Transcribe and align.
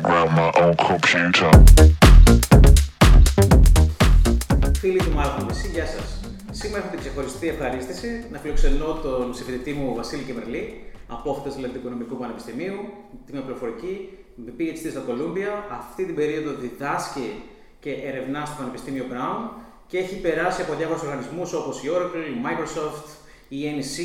program 0.00 0.28
my 0.34 0.50
own 0.62 0.74
computer. 0.88 1.50
Φίλοι 4.78 4.98
του 4.98 5.12
Μάλχον 5.14 5.48
PC, 5.48 5.70
γεια 5.72 5.86
σας. 5.86 6.20
Σήμερα 6.50 6.82
έχω 6.82 6.90
την 6.90 6.98
ξεχωριστή 6.98 7.48
ευχαρίστηση 7.48 8.26
να 8.32 8.38
φιλοξενώ 8.38 8.92
τον 9.02 9.34
συμφιλητή 9.34 9.72
μου 9.72 9.94
Βασίλη 9.94 10.22
Κεμερλή, 10.22 10.84
απόφοιτο 11.08 11.54
του 11.54 11.78
Οικονομικού 11.80 12.16
Πανεπιστημίου, 12.16 12.78
τμήμα 13.26 13.44
πληροφορική, 13.44 14.08
με 14.34 14.52
PhD 14.58 14.90
στα 14.90 15.00
Κολούμπια. 15.00 15.64
Αυτή 15.78 16.04
την 16.04 16.14
περίοδο 16.14 16.50
διδάσκει 16.60 17.42
και 17.80 17.90
ερευνά 18.08 18.44
στο 18.44 18.54
Πανεπιστήμιο 18.58 19.04
Brown 19.12 19.40
και 19.86 19.98
έχει 19.98 20.16
περάσει 20.20 20.62
από 20.62 20.74
διάφορους 20.74 21.02
οργανισμούς 21.02 21.52
όπως 21.52 21.82
η 21.82 21.86
Oracle, 21.94 22.24
η 22.34 22.38
Microsoft, 22.46 23.08
η 23.48 23.58
NEC, 23.76 23.96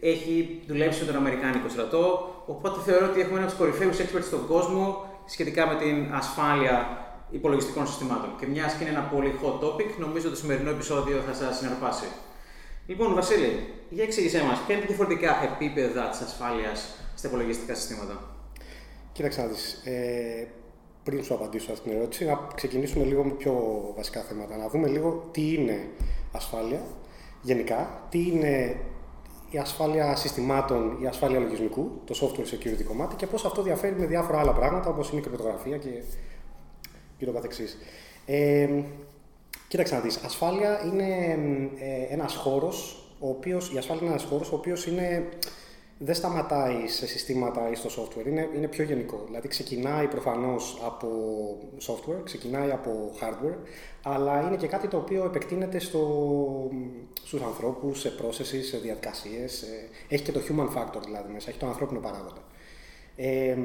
έχει 0.00 0.60
δουλέψει 0.66 1.00
με 1.00 1.06
τον 1.06 1.16
Αμερικάνικο 1.16 1.68
στρατό. 1.68 2.04
Οπότε 2.46 2.80
θεωρώ 2.86 3.06
ότι 3.10 3.20
έχουμε 3.20 3.38
ένα 3.38 3.46
από 3.46 3.56
τους 3.56 3.60
κορυφαίους 3.60 3.96
experts 3.98 4.26
στον 4.26 4.46
κόσμο 4.46 5.07
σχετικά 5.28 5.66
με 5.66 5.74
την 5.82 6.14
ασφάλεια 6.14 6.76
υπολογιστικών 7.30 7.86
συστημάτων. 7.86 8.30
Και 8.38 8.46
μιας 8.46 8.74
και 8.74 8.84
είναι 8.84 8.92
ένα 8.92 9.02
πολύ 9.02 9.34
hot 9.42 9.64
topic, 9.64 9.90
νομίζω 9.98 10.26
ότι 10.28 10.36
το 10.36 10.42
σημερινό 10.42 10.70
επεισόδιο 10.70 11.22
θα 11.26 11.34
σας 11.34 11.56
συναρπάσει. 11.56 12.06
Λοιπόν, 12.86 13.14
Βασίλη, 13.14 13.50
για 13.90 14.04
εξήγησέ 14.04 14.42
μας, 14.42 14.58
ποια 14.58 14.74
είναι 14.74 14.84
τα 14.84 14.88
διαφορετικά 14.88 15.42
επίπεδα 15.42 16.08
της 16.08 16.20
ασφάλειας 16.20 16.94
στα 17.14 17.28
υπολογιστικά 17.28 17.74
συστήματα; 17.74 18.20
Κοίταξε 19.12 19.40
να 19.40 19.46
δεις, 19.46 19.72
ε, 19.84 20.46
πριν 21.02 21.24
σου 21.24 21.34
απαντήσω 21.34 21.72
αυτή 21.72 21.88
την 21.88 21.98
ερώτηση, 21.98 22.24
να 22.24 22.38
ξεκινήσουμε 22.54 23.04
λίγο 23.04 23.24
με 23.24 23.32
πιο 23.32 23.54
βασικά 23.96 24.20
θέματα. 24.20 24.56
Να 24.56 24.68
δούμε 24.68 24.88
λίγο 24.88 25.28
τι 25.32 25.52
είναι 25.54 25.88
ασφάλεια 26.32 26.82
γενικά, 27.42 28.06
τι 28.08 28.18
είναι 28.18 28.76
η 29.50 29.58
ασφάλεια 29.58 30.16
συστημάτων, 30.16 30.98
η 31.02 31.06
ασφάλεια 31.06 31.38
λογισμικού, 31.38 32.00
το 32.04 32.14
software 32.22 32.54
security 32.54 32.84
κομμάτι 32.84 33.16
και 33.16 33.26
πώς 33.26 33.44
αυτό 33.44 33.62
διαφέρει 33.62 33.94
με 33.98 34.06
διάφορα 34.06 34.38
άλλα 34.38 34.52
πράγματα 34.52 34.90
όπως 34.90 35.10
είναι 35.10 35.20
η 35.20 35.22
κρυπτογραφία 35.22 35.76
και, 35.76 35.88
και 37.18 37.24
το 37.24 37.32
καθεξής. 37.32 37.78
Ε, 38.26 38.68
κοίταξε 39.68 39.94
να 39.94 40.00
δεις, 40.00 40.16
ασφάλεια 40.24 40.84
είναι 40.84 41.38
ε, 41.78 42.12
ένας 42.12 42.34
χώρος, 42.34 43.02
ο 43.18 43.28
οποίος, 43.28 43.72
η 43.72 43.78
ασφάλεια 43.78 44.02
είναι 44.02 44.12
ένας 44.12 44.24
χώρος 44.24 44.52
ο 44.52 44.54
οποίος 44.54 44.86
είναι 44.86 45.28
δεν 45.98 46.14
σταματάει 46.14 46.88
σε 46.88 47.06
συστήματα 47.06 47.70
ή 47.70 47.74
στο 47.74 47.88
software, 48.02 48.26
είναι, 48.26 48.48
είναι 48.54 48.68
πιο 48.68 48.84
γενικό. 48.84 49.22
Δηλαδή 49.26 49.48
ξεκινάει 49.48 50.06
προφανώς 50.06 50.80
από 50.84 51.08
software, 51.86 52.20
ξεκινάει 52.24 52.70
από 52.70 53.12
hardware, 53.20 53.56
αλλά 54.02 54.40
είναι 54.40 54.56
και 54.56 54.66
κάτι 54.66 54.88
το 54.88 54.96
οποίο 54.96 55.24
επεκτείνεται 55.24 55.78
στο, 55.78 56.70
στους 57.22 57.42
ανθρώπους, 57.42 58.00
σε 58.00 58.12
processes, 58.22 58.62
σε 58.68 58.78
διαδικασίες. 58.78 59.64
έχει 60.08 60.22
και 60.22 60.32
το 60.32 60.40
human 60.48 60.78
factor 60.78 61.02
δηλαδή 61.04 61.32
μέσα, 61.32 61.50
έχει 61.50 61.58
το 61.58 61.66
ανθρώπινο 61.66 62.00
παράγοντα. 62.00 62.42
Ε, 63.16 63.56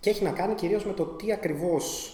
και 0.00 0.10
έχει 0.10 0.24
να 0.24 0.30
κάνει 0.30 0.54
κυρίως 0.54 0.84
με 0.84 0.92
το 0.92 1.04
τι 1.04 1.32
ακριβώς 1.32 2.12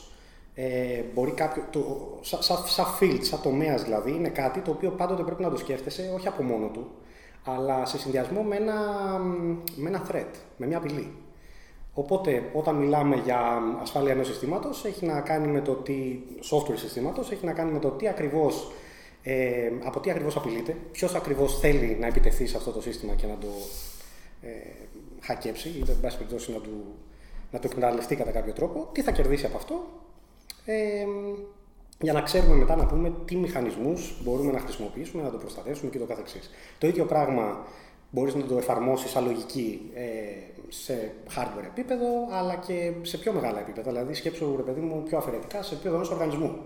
ε, 0.55 1.03
μπορεί 1.15 1.31
κάποιο, 1.31 1.65
το, 1.71 2.19
σαν, 2.21 2.43
σαν, 2.43 2.57
σαν 2.67 2.87
field, 3.01 3.21
σαν 3.21 3.43
τομέας 3.43 3.83
δηλαδή, 3.83 4.11
είναι 4.11 4.29
κάτι 4.29 4.61
το 4.61 4.71
οποίο 4.71 4.91
πάντοτε 4.91 5.23
πρέπει 5.23 5.43
να 5.43 5.51
το 5.51 5.57
σκέφτεσαι, 5.57 6.13
όχι 6.15 6.29
από 6.29 6.43
μόνο 6.43 6.67
του, 6.67 6.91
αλλά 7.45 7.87
σε 7.87 7.99
συνδυασμό 7.99 8.43
με 8.43 8.57
ένα, 8.57 8.75
με 9.77 9.89
ένα 9.89 10.07
threat, 10.11 10.31
με 10.57 10.67
μια 10.67 10.77
απειλή. 10.77 11.13
Οπότε, 11.95 12.51
όταν 12.53 12.75
μιλάμε 12.75 13.17
για 13.17 13.63
ασφάλεια 13.81 14.13
ενός 14.13 14.27
συστήματος, 14.27 14.85
έχει 14.85 15.07
να 15.07 15.21
κάνει 15.21 15.47
με 15.47 15.61
το 15.61 15.73
τι, 15.73 16.19
software 16.51 16.77
συστήματος, 16.77 17.31
έχει 17.31 17.45
να 17.45 17.53
κάνει 17.53 17.73
με 17.73 17.79
το 17.79 17.89
τι 17.89 18.09
ακριβώς, 18.09 18.73
ε, 19.23 19.71
από 19.85 20.01
τι 20.01 20.11
ακριβώς 20.11 20.37
απειλείται, 20.37 20.77
ποιος 20.93 21.15
ακριβώς 21.15 21.59
θέλει 21.59 21.97
να 22.01 22.07
επιτεθεί 22.07 22.47
σε 22.47 22.57
αυτό 22.57 22.71
το 22.71 22.81
σύστημα 22.81 23.15
και 23.15 23.27
να 23.27 23.37
το 23.37 23.49
ε, 24.43 24.49
χακέψει 25.21 25.69
ή, 25.69 25.85
εν 25.89 26.01
πάση 26.01 26.17
περιπτώσει, 26.17 26.53
να, 26.53 26.59
του, 26.59 26.95
να 27.51 27.59
το 27.59 27.69
εκμεταλλευτεί 27.71 28.17
κατά 28.17 28.31
κάποιο 28.31 28.53
τρόπο, 28.53 28.89
τι 28.93 29.03
θα 29.03 29.11
κερδίσει 29.11 29.47
από 29.47 29.57
αυτό. 29.57 29.87
Ε, 30.65 31.07
για 32.01 32.13
να 32.13 32.21
ξέρουμε 32.21 32.55
μετά 32.55 32.77
να 32.77 32.87
πούμε 32.87 33.13
τι 33.25 33.37
μηχανισμούς 33.37 34.15
μπορούμε 34.23 34.53
να 34.53 34.61
χρησιμοποιήσουμε, 34.61 35.23
να 35.23 35.31
το 35.31 35.37
προστατεύσουμε 35.37 35.91
και 35.91 35.99
το 35.99 36.05
καθεξής. 36.05 36.51
Το 36.79 36.87
ίδιο 36.87 37.05
πράγμα 37.05 37.67
μπορείς 38.11 38.35
να 38.35 38.43
το 38.43 38.57
εφαρμόσεις 38.57 39.11
σαν 39.11 39.25
λογική 39.25 39.91
ε, 39.95 40.03
σε 40.69 41.13
hardware 41.37 41.65
επίπεδο, 41.67 42.07
αλλά 42.31 42.55
και 42.57 42.93
σε 43.03 43.19
πιο 43.19 43.33
μεγάλα 43.33 43.61
επίπεδα. 43.61 43.91
Δηλαδή, 43.91 44.15
σκέψω, 44.15 44.55
ρε 44.57 44.63
παιδί 44.63 44.81
μου, 44.81 45.03
πιο 45.03 45.19
αφαιρετικά 45.19 45.63
σε 45.63 45.75
επίπεδο 45.75 45.95
ενός 45.95 46.11
οργανισμού, 46.11 46.59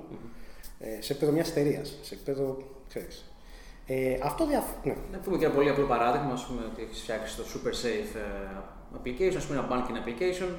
ε, 0.78 1.02
σε 1.02 1.12
επίπεδο 1.12 1.32
μιας 1.32 1.50
εταιρείας, 1.50 1.98
σε 2.02 2.14
επίπεδο. 2.14 2.56
Ξέρεις. 2.88 3.24
Ε, 3.86 4.18
αυτό 4.22 4.46
δια... 4.46 4.64
ναι. 4.84 4.96
Να 5.12 5.18
πούμε 5.18 5.38
και 5.38 5.44
ένα 5.44 5.54
πολύ 5.54 5.70
απλό 5.70 5.86
παράδειγμα, 5.86 6.32
ας 6.32 6.44
πούμε, 6.46 6.60
ότι 6.72 6.82
έχεις 6.82 7.00
φτιάξει 7.00 7.36
το 7.36 7.42
super 7.52 7.72
safe 7.84 8.12
ε, 8.16 8.56
application, 8.98 9.36
ας 9.36 9.46
πούμε, 9.46 9.58
ένα 9.58 9.68
banking 9.70 9.96
application, 10.02 10.50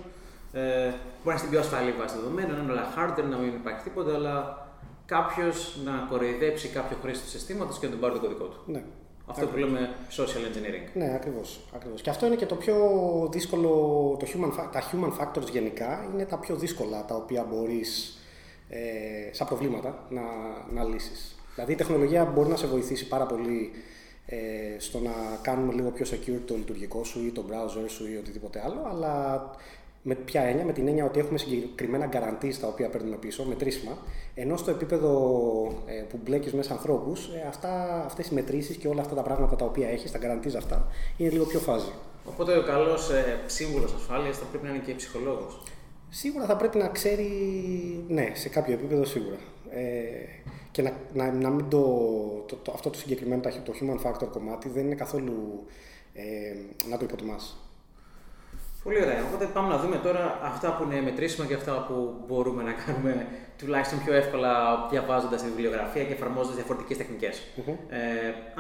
ε, 0.54 0.90
μπορεί 1.24 1.24
να 1.24 1.32
είναι 1.32 1.38
στην 1.38 1.50
πιο 1.50 1.60
ασφαλή 1.60 1.92
βάση 1.92 2.16
δεδομένων, 2.16 2.56
να 2.56 2.64
είναι 2.64 2.72
όλα 2.72 2.86
hardware, 2.96 3.30
να 3.30 3.38
μην 3.38 3.54
υπάρχει 3.54 3.84
τίποτα, 3.84 4.14
αλλά 4.14 4.68
κάποιος 5.10 5.78
να 5.86 6.08
κοροϊδέψει 6.10 6.68
κάποιο 6.68 6.98
χρήστη 7.02 7.24
του 7.24 7.30
συστήματος 7.30 7.80
και 7.80 7.86
να 7.86 7.92
τον 7.92 8.02
πάρει 8.02 8.14
το 8.14 8.20
κωδικό 8.20 8.44
του. 8.44 8.62
Ναι. 8.66 8.84
Αυτό 9.26 9.46
που 9.46 9.58
λέμε 9.58 9.90
social 10.10 10.44
engineering. 10.50 10.90
Ναι, 10.94 11.14
ακριβώς. 11.16 11.60
Ακριβώς. 11.76 12.02
Και 12.02 12.10
αυτό 12.10 12.26
είναι 12.26 12.36
και 12.36 12.46
το 12.46 12.56
πιο 12.56 12.76
δύσκολο. 13.32 13.70
Το 14.20 14.26
human, 14.34 14.70
τα 14.72 14.84
human 14.92 15.12
factors 15.20 15.52
γενικά 15.52 16.10
είναι 16.14 16.26
τα 16.26 16.38
πιο 16.38 16.56
δύσκολα 16.56 17.06
τα 17.06 17.16
οποία 17.16 17.44
μπορείς 17.50 18.20
ε, 18.70 18.80
σαν 19.32 19.48
προβλήματα 19.48 20.06
να, 20.10 20.22
να 20.74 20.84
λύσεις. 20.84 21.36
Δηλαδή 21.54 21.74
η 21.74 21.76
τεχνολογία 21.76 22.26
μπορεί 22.26 22.50
να 22.50 22.56
σε 22.56 22.68
βοηθήσει 22.68 23.08
πάρα 23.08 23.26
πολύ 23.26 23.72
ε, 24.26 24.80
στο 24.80 25.00
να 25.00 25.12
κάνουμε 25.42 25.74
λίγο 25.74 25.92
πιο 25.92 26.06
secure 26.10 26.40
το 26.46 26.56
λειτουργικό 26.56 27.04
σου 27.04 27.26
ή 27.26 27.32
το 27.32 27.46
browser 27.50 27.86
σου 27.88 28.12
ή 28.12 28.18
οτιδήποτε 28.18 28.62
άλλο, 28.66 28.88
αλλά 28.92 29.44
με 30.02 30.16
ποια 30.16 30.42
έννοια, 30.42 30.66
με 30.66 30.74
την 30.74 30.88
έννοια 30.88 31.06
ότι 31.06 31.20
έχουμε 31.20 31.38
συγκεκριμένα 31.38 32.10
guarantees 32.12 32.54
τα 32.62 32.68
οποία 32.68 32.90
παίρνουμε 32.90 33.16
πίσω, 33.16 33.44
μετρήσιμα, 33.44 33.98
ενώ 34.36 34.58
στο 34.58 34.72
επίπεδο 34.72 35.12
ε, 35.86 36.02
που 36.10 36.20
μπλέκεις 36.24 36.54
μέσα 36.54 36.74
ανθρώπους, 36.74 37.28
ε, 37.28 37.48
αυτές 38.06 38.28
οι 38.28 38.34
μετρήσεις 38.34 38.78
και 38.78 38.88
όλα 38.88 39.02
αυτά 39.02 39.16
τα 39.16 39.22
πράγματα 39.22 39.56
τα 39.56 39.66
οποία 39.66 39.90
έχεις, 39.90 40.12
τα 40.12 40.20
guarantees 40.22 40.56
αυτά, 40.58 40.88
είναι 41.18 41.30
λίγο 41.30 41.46
πιο 41.46 41.60
φάζι. 41.60 41.92
Οπότε 42.26 42.58
ο 42.58 42.64
καλός 42.64 43.10
ε, 43.10 43.40
σύμβουλος 43.46 43.94
ασφάλειας 43.94 44.38
θα 44.38 44.46
πρέπει 44.46 44.66
να 44.66 44.70
είναι 44.74 44.84
και 44.86 44.94
ψυχολόγος. 44.94 45.62
Σίγουρα 46.10 46.46
θα 46.46 46.56
πρέπει 46.56 46.78
να 46.78 46.88
ξέρει, 46.88 47.30
ναι, 48.08 48.32
σε 48.34 48.50
κάποιο 48.50 48.74
επίπεδο 48.74 49.06
σίγουρα. 49.06 49.38
Ε, 49.70 49.82
και 50.72 50.82
να, 50.82 50.94
να, 51.14 51.32
να 51.32 51.50
μην 51.50 51.70
το, 51.70 51.82
το, 52.48 52.56
το, 52.56 52.72
αυτό 52.72 52.90
το 52.90 52.98
συγκεκριμένο 52.98 53.42
το 53.42 53.74
human 53.82 54.10
factor 54.10 54.28
κομμάτι 54.32 54.70
δεν 54.70 54.86
είναι 54.86 54.96
καθόλου 54.96 55.66
ε, 56.14 56.54
να 56.90 56.98
το 56.98 57.06
υποτιμάς. 57.06 57.58
Πολύ 58.84 59.02
ωραία. 59.04 59.24
Οπότε 59.28 59.46
πάμε 59.46 59.68
να 59.68 59.78
δούμε 59.78 59.98
τώρα 59.98 60.40
αυτά 60.44 60.76
που 60.76 60.84
είναι 60.84 61.02
μετρήσιμα 61.02 61.46
και 61.46 61.54
αυτά 61.54 61.86
που 61.88 62.24
μπορούμε 62.28 62.64
να 62.64 62.72
κάνουμε 62.72 63.28
τουλάχιστον 63.58 64.04
πιο 64.04 64.14
εύκολα 64.14 64.52
διαβάζοντας 64.90 65.42
τη 65.42 65.48
βιβλιογραφία 65.48 66.04
και 66.04 66.14
εφαρμόζοντας 66.14 66.56
διαφορετικές 66.56 66.98
τεχνικές. 66.98 67.42
Mm-hmm. 67.42 67.76
Ε, 67.90 68.00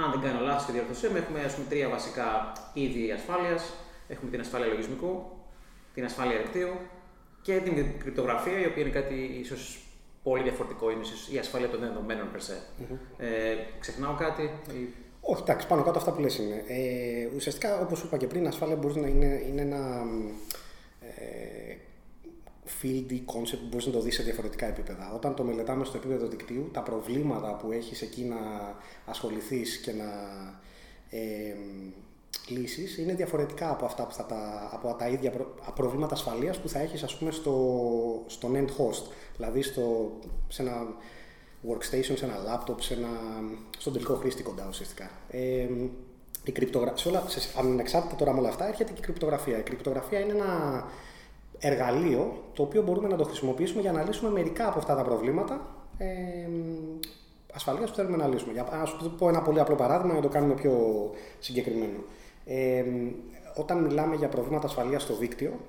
αν 0.03 0.11
δεν 0.11 0.21
κάνω 0.21 0.39
λάθος 0.45 0.65
και 0.65 0.71
διορθωσέ 0.71 1.07
έχουμε 1.07 1.19
πούμε, 1.19 1.65
τρία 1.69 1.89
βασικά 1.89 2.51
είδη 2.73 3.11
ασφάλειας. 3.11 3.73
Έχουμε 4.07 4.31
την 4.31 4.39
ασφάλεια 4.39 4.67
λογισμικού, 4.67 5.11
την 5.93 6.03
ασφάλεια 6.05 6.37
δικτύου 6.37 6.73
και 7.41 7.57
την 7.57 7.99
κρυπτογραφία, 7.99 8.59
η 8.59 8.65
οποία 8.65 8.81
είναι 8.81 8.91
κάτι 8.91 9.39
ίσως 9.43 9.83
πολύ 10.23 10.43
διαφορετικό, 10.43 10.91
είναι 10.91 11.01
ίσως 11.01 11.29
η 11.31 11.37
ασφάλεια 11.37 11.69
των 11.69 11.79
δεδομένων 11.79 12.31
περσέ. 12.31 12.57
Mm-hmm. 12.57 12.97
Ε, 13.17 13.55
ξεχνάω 13.79 14.13
κάτι. 14.13 14.51
Όχι, 15.31 15.41
εντάξει, 15.41 15.67
πάνω 15.67 15.83
κάτω 15.83 15.97
αυτά 15.97 16.11
που 16.11 16.21
λες 16.21 16.37
είναι. 16.37 16.63
Ε, 16.67 17.35
ουσιαστικά, 17.35 17.81
όπως 17.81 18.03
είπα 18.03 18.17
και 18.17 18.27
πριν, 18.27 18.47
ασφάλεια 18.47 18.75
μπορεί 18.75 18.99
να 18.99 19.07
είναι, 19.07 19.43
είναι 19.47 19.61
ένα 19.61 20.05
ε, 21.01 21.75
field 22.81 23.11
ή 23.11 23.23
concept 23.25 23.59
που 23.59 23.67
μπορείς 23.69 23.85
να 23.85 23.91
το 23.91 24.01
δεις 24.01 24.15
σε 24.15 24.23
διαφορετικά 24.23 24.65
επίπεδα. 24.65 25.11
Όταν 25.15 25.35
το 25.35 25.43
μελετάμε 25.43 25.85
στο 25.85 25.97
επίπεδο 25.97 26.27
δικτύου, 26.27 26.69
τα 26.73 26.81
προβλήματα 26.81 27.55
που 27.55 27.71
έχεις 27.71 28.01
εκεί 28.01 28.23
να 28.23 28.37
ασχοληθείς 29.05 29.77
και 29.77 29.91
να 29.91 30.09
ε, 31.09 31.55
λύσεις 32.47 32.97
είναι 32.97 33.13
διαφορετικά 33.13 33.69
από 33.69 33.85
αυτά 33.85 34.05
που 34.05 34.13
θα 34.13 34.25
τα, 34.25 34.69
από 34.73 34.95
τα 34.99 35.07
ίδια 35.07 35.31
προβλήματα 35.75 36.13
ασφαλείας 36.13 36.59
που 36.59 36.69
θα 36.69 36.79
έχεις 36.79 37.03
ας 37.03 37.17
πούμε 37.17 37.31
στο, 37.31 38.23
στον 38.27 38.55
end 38.55 38.67
host, 38.67 39.11
δηλαδή 39.35 39.61
στο, 39.61 40.11
σε 40.47 40.61
ένα 40.61 40.87
workstation, 41.67 42.13
σε 42.17 42.25
ένα 42.25 42.35
laptop, 42.47 42.75
σε 42.79 42.93
ένα, 42.93 43.07
στον 43.77 43.93
τελικό 43.93 44.13
χρήστη 44.15 44.43
κοντά 44.43 44.65
ουσιαστικά. 44.69 45.09
Ε, 45.29 45.67
η 46.43 46.51
κρυπτογραφία, 46.51 47.11
όλα, 47.11 47.23
σε, 47.27 47.59
ανεξάρτητα 47.59 48.15
τώρα 48.15 48.33
με 48.33 48.39
όλα 48.39 48.49
αυτά, 48.49 48.67
έρχεται 48.67 48.91
και 48.91 48.99
η 48.99 49.03
κρυπτογραφία. 49.03 49.57
Η 49.57 49.61
κρυπτογραφία 49.61 50.19
είναι 50.19 50.31
ένα 50.31 50.83
εργαλείο 51.59 52.43
το 52.53 52.63
οποίο 52.63 52.81
μπορούμε 52.81 53.07
να 53.07 53.15
το 53.15 53.23
χρησιμοποιήσουμε 53.23 53.81
για 53.81 53.91
να 53.91 54.03
λύσουμε 54.03 54.29
μερικά 54.29 54.67
από 54.67 54.79
αυτά 54.79 54.95
τα 54.95 55.03
προβλήματα 55.03 55.75
ε, 55.97 56.07
ασφαλείας 57.53 57.89
που 57.89 57.95
θέλουμε 57.95 58.17
να 58.17 58.27
λύσουμε. 58.27 58.53
Για 58.53 58.67
να 58.71 58.85
σου 58.85 59.15
πω 59.17 59.29
ένα 59.29 59.41
πολύ 59.41 59.59
απλό 59.59 59.75
παράδειγμα 59.75 60.11
για 60.11 60.21
να 60.21 60.27
το 60.27 60.33
κάνουμε 60.33 60.53
πιο 60.53 60.73
συγκεκριμένο. 61.39 62.03
Ε, 62.45 62.83
όταν 63.55 63.77
μιλάμε 63.83 64.15
για 64.15 64.27
προβλήματα 64.27 64.67
ασφαλείας 64.67 65.01
στο 65.03 65.15
δίκτυο, 65.15 65.59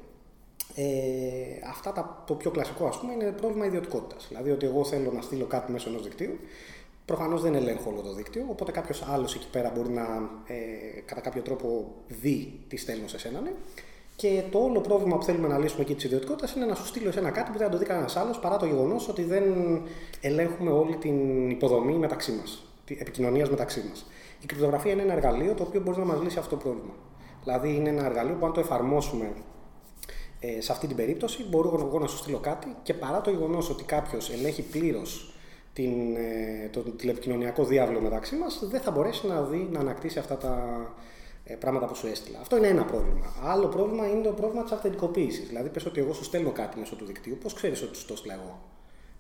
ε, 0.81 1.69
αυτά 1.69 1.93
τα, 1.93 2.23
το 2.27 2.35
πιο 2.35 2.51
κλασικό 2.51 2.87
ας 2.87 2.99
πούμε 2.99 3.13
είναι 3.13 3.33
πρόβλημα 3.33 3.67
ιδιωτικότητας. 3.67 4.27
Δηλαδή 4.29 4.51
ότι 4.51 4.67
εγώ 4.67 4.85
θέλω 4.85 5.13
να 5.13 5.21
στείλω 5.21 5.45
κάτι 5.45 5.73
μέσω 5.73 5.89
ενός 5.89 6.03
δικτύου. 6.03 6.39
Προφανώς 7.05 7.43
δεν 7.43 7.55
ελέγχω 7.55 7.91
όλο 7.91 8.01
το 8.01 8.13
δίκτυο, 8.13 8.45
οπότε 8.51 8.73
κάποιος 8.73 9.05
άλλος 9.09 9.35
εκεί 9.35 9.47
πέρα 9.53 9.73
μπορεί 9.77 9.89
να 9.89 10.03
ε, 10.47 11.01
κατά 11.05 11.21
κάποιο 11.21 11.43
τρόπο 11.43 11.93
δει 12.09 12.61
τι 12.69 12.77
στέλνω 12.77 13.09
σε 13.09 13.19
σένα. 13.19 13.41
Ναι. 13.41 13.53
Και 14.17 14.43
το 14.51 14.59
όλο 14.59 14.81
πρόβλημα 14.81 15.17
που 15.17 15.25
θέλουμε 15.25 15.49
να 15.49 15.59
λύσουμε 15.59 15.83
εκεί 15.83 15.95
της 15.95 16.05
ιδιωτικότητας 16.05 16.55
είναι 16.55 16.67
να 16.67 16.75
σου 16.75 16.87
στείλω 16.87 17.13
ένα 17.17 17.31
κάτι 17.31 17.51
που 17.51 17.59
δεν 17.59 17.67
θα 17.67 17.73
το 17.73 17.79
δει 17.79 17.85
κανένας 17.85 18.17
άλλος 18.17 18.39
παρά 18.39 18.57
το 18.57 18.67
γεγονός 18.67 19.09
ότι 19.09 19.23
δεν 19.23 19.45
ελέγχουμε 20.21 20.71
όλη 20.71 20.97
την 20.97 21.51
υποδομή 21.51 21.93
μεταξύ 21.93 22.33
μας, 22.33 22.63
επικοινωνίας 22.89 23.51
μεταξύ 23.51 23.85
μας. 23.89 24.07
Η 24.43 24.47
κρυπτογραφία 24.47 24.93
είναι 24.93 25.03
ένα 25.03 25.13
εργαλείο 25.13 25.55
το 25.55 25.63
οποίο 25.63 25.81
μπορεί 25.81 25.99
να 25.99 26.05
μας 26.05 26.23
λύσει 26.23 26.39
αυτό 26.39 26.57
το 26.57 26.63
πρόβλημα. 26.63 26.93
Δηλαδή, 27.45 27.75
είναι 27.75 27.89
ένα 27.89 28.05
εργαλείο 28.05 28.35
που 28.35 28.47
αν 28.47 28.53
το 28.53 28.61
εφαρμόσουμε 28.61 29.33
ε, 30.41 30.61
σε 30.61 30.73
αυτή 30.73 30.87
την 30.87 30.97
περίπτωση, 30.97 31.45
μπορώ 31.49 31.87
εγώ 31.87 31.99
να 31.99 32.07
σου 32.07 32.17
στείλω 32.17 32.39
κάτι 32.39 32.77
και 32.83 32.95
παρά 32.95 33.21
το 33.21 33.31
γεγονός 33.31 33.71
ότι 33.71 33.85
κάποιος 33.85 34.31
ελέγχει 34.31 34.63
πλήρως 34.63 35.35
την, 35.73 36.17
ε, 36.17 36.69
τον 36.73 36.97
τηλεπικοινωνιακό 36.97 37.65
διάβλο 37.65 38.01
μεταξύ 38.01 38.37
μας, 38.37 38.63
δεν 38.71 38.81
θα 38.81 38.91
μπορέσει 38.91 39.27
να 39.27 39.43
δει, 39.43 39.69
να 39.73 39.81
ανακτήσει 39.81 40.19
αυτά 40.19 40.37
τα 40.37 40.87
ε, 41.45 41.55
πράγματα 41.55 41.87
που 41.87 41.95
σου 41.95 42.07
έστειλα. 42.07 42.39
Αυτό 42.41 42.57
είναι 42.57 42.67
ένα 42.67 42.85
πρόβλημα. 42.85 43.35
Άλλο 43.43 43.67
πρόβλημα 43.67 44.07
είναι 44.07 44.23
το 44.23 44.33
πρόβλημα 44.33 44.63
της 44.63 44.73
αυθεντικοποίησης. 44.73 45.49
Δηλαδή, 45.49 45.69
πες 45.69 45.87
ότι 45.87 46.01
εγώ 46.01 46.13
σου 46.13 46.25
στέλνω 46.25 46.51
κάτι 46.51 46.79
μέσω 46.79 46.97
του 46.97 47.05
δικτύου, 47.05 47.39
πώς 47.43 47.55
ξέρεις 47.55 47.83
ότι 47.83 47.97
σου 47.97 48.07
το 48.07 48.13
έστειλα 48.13 48.35
εγώ; 48.35 48.61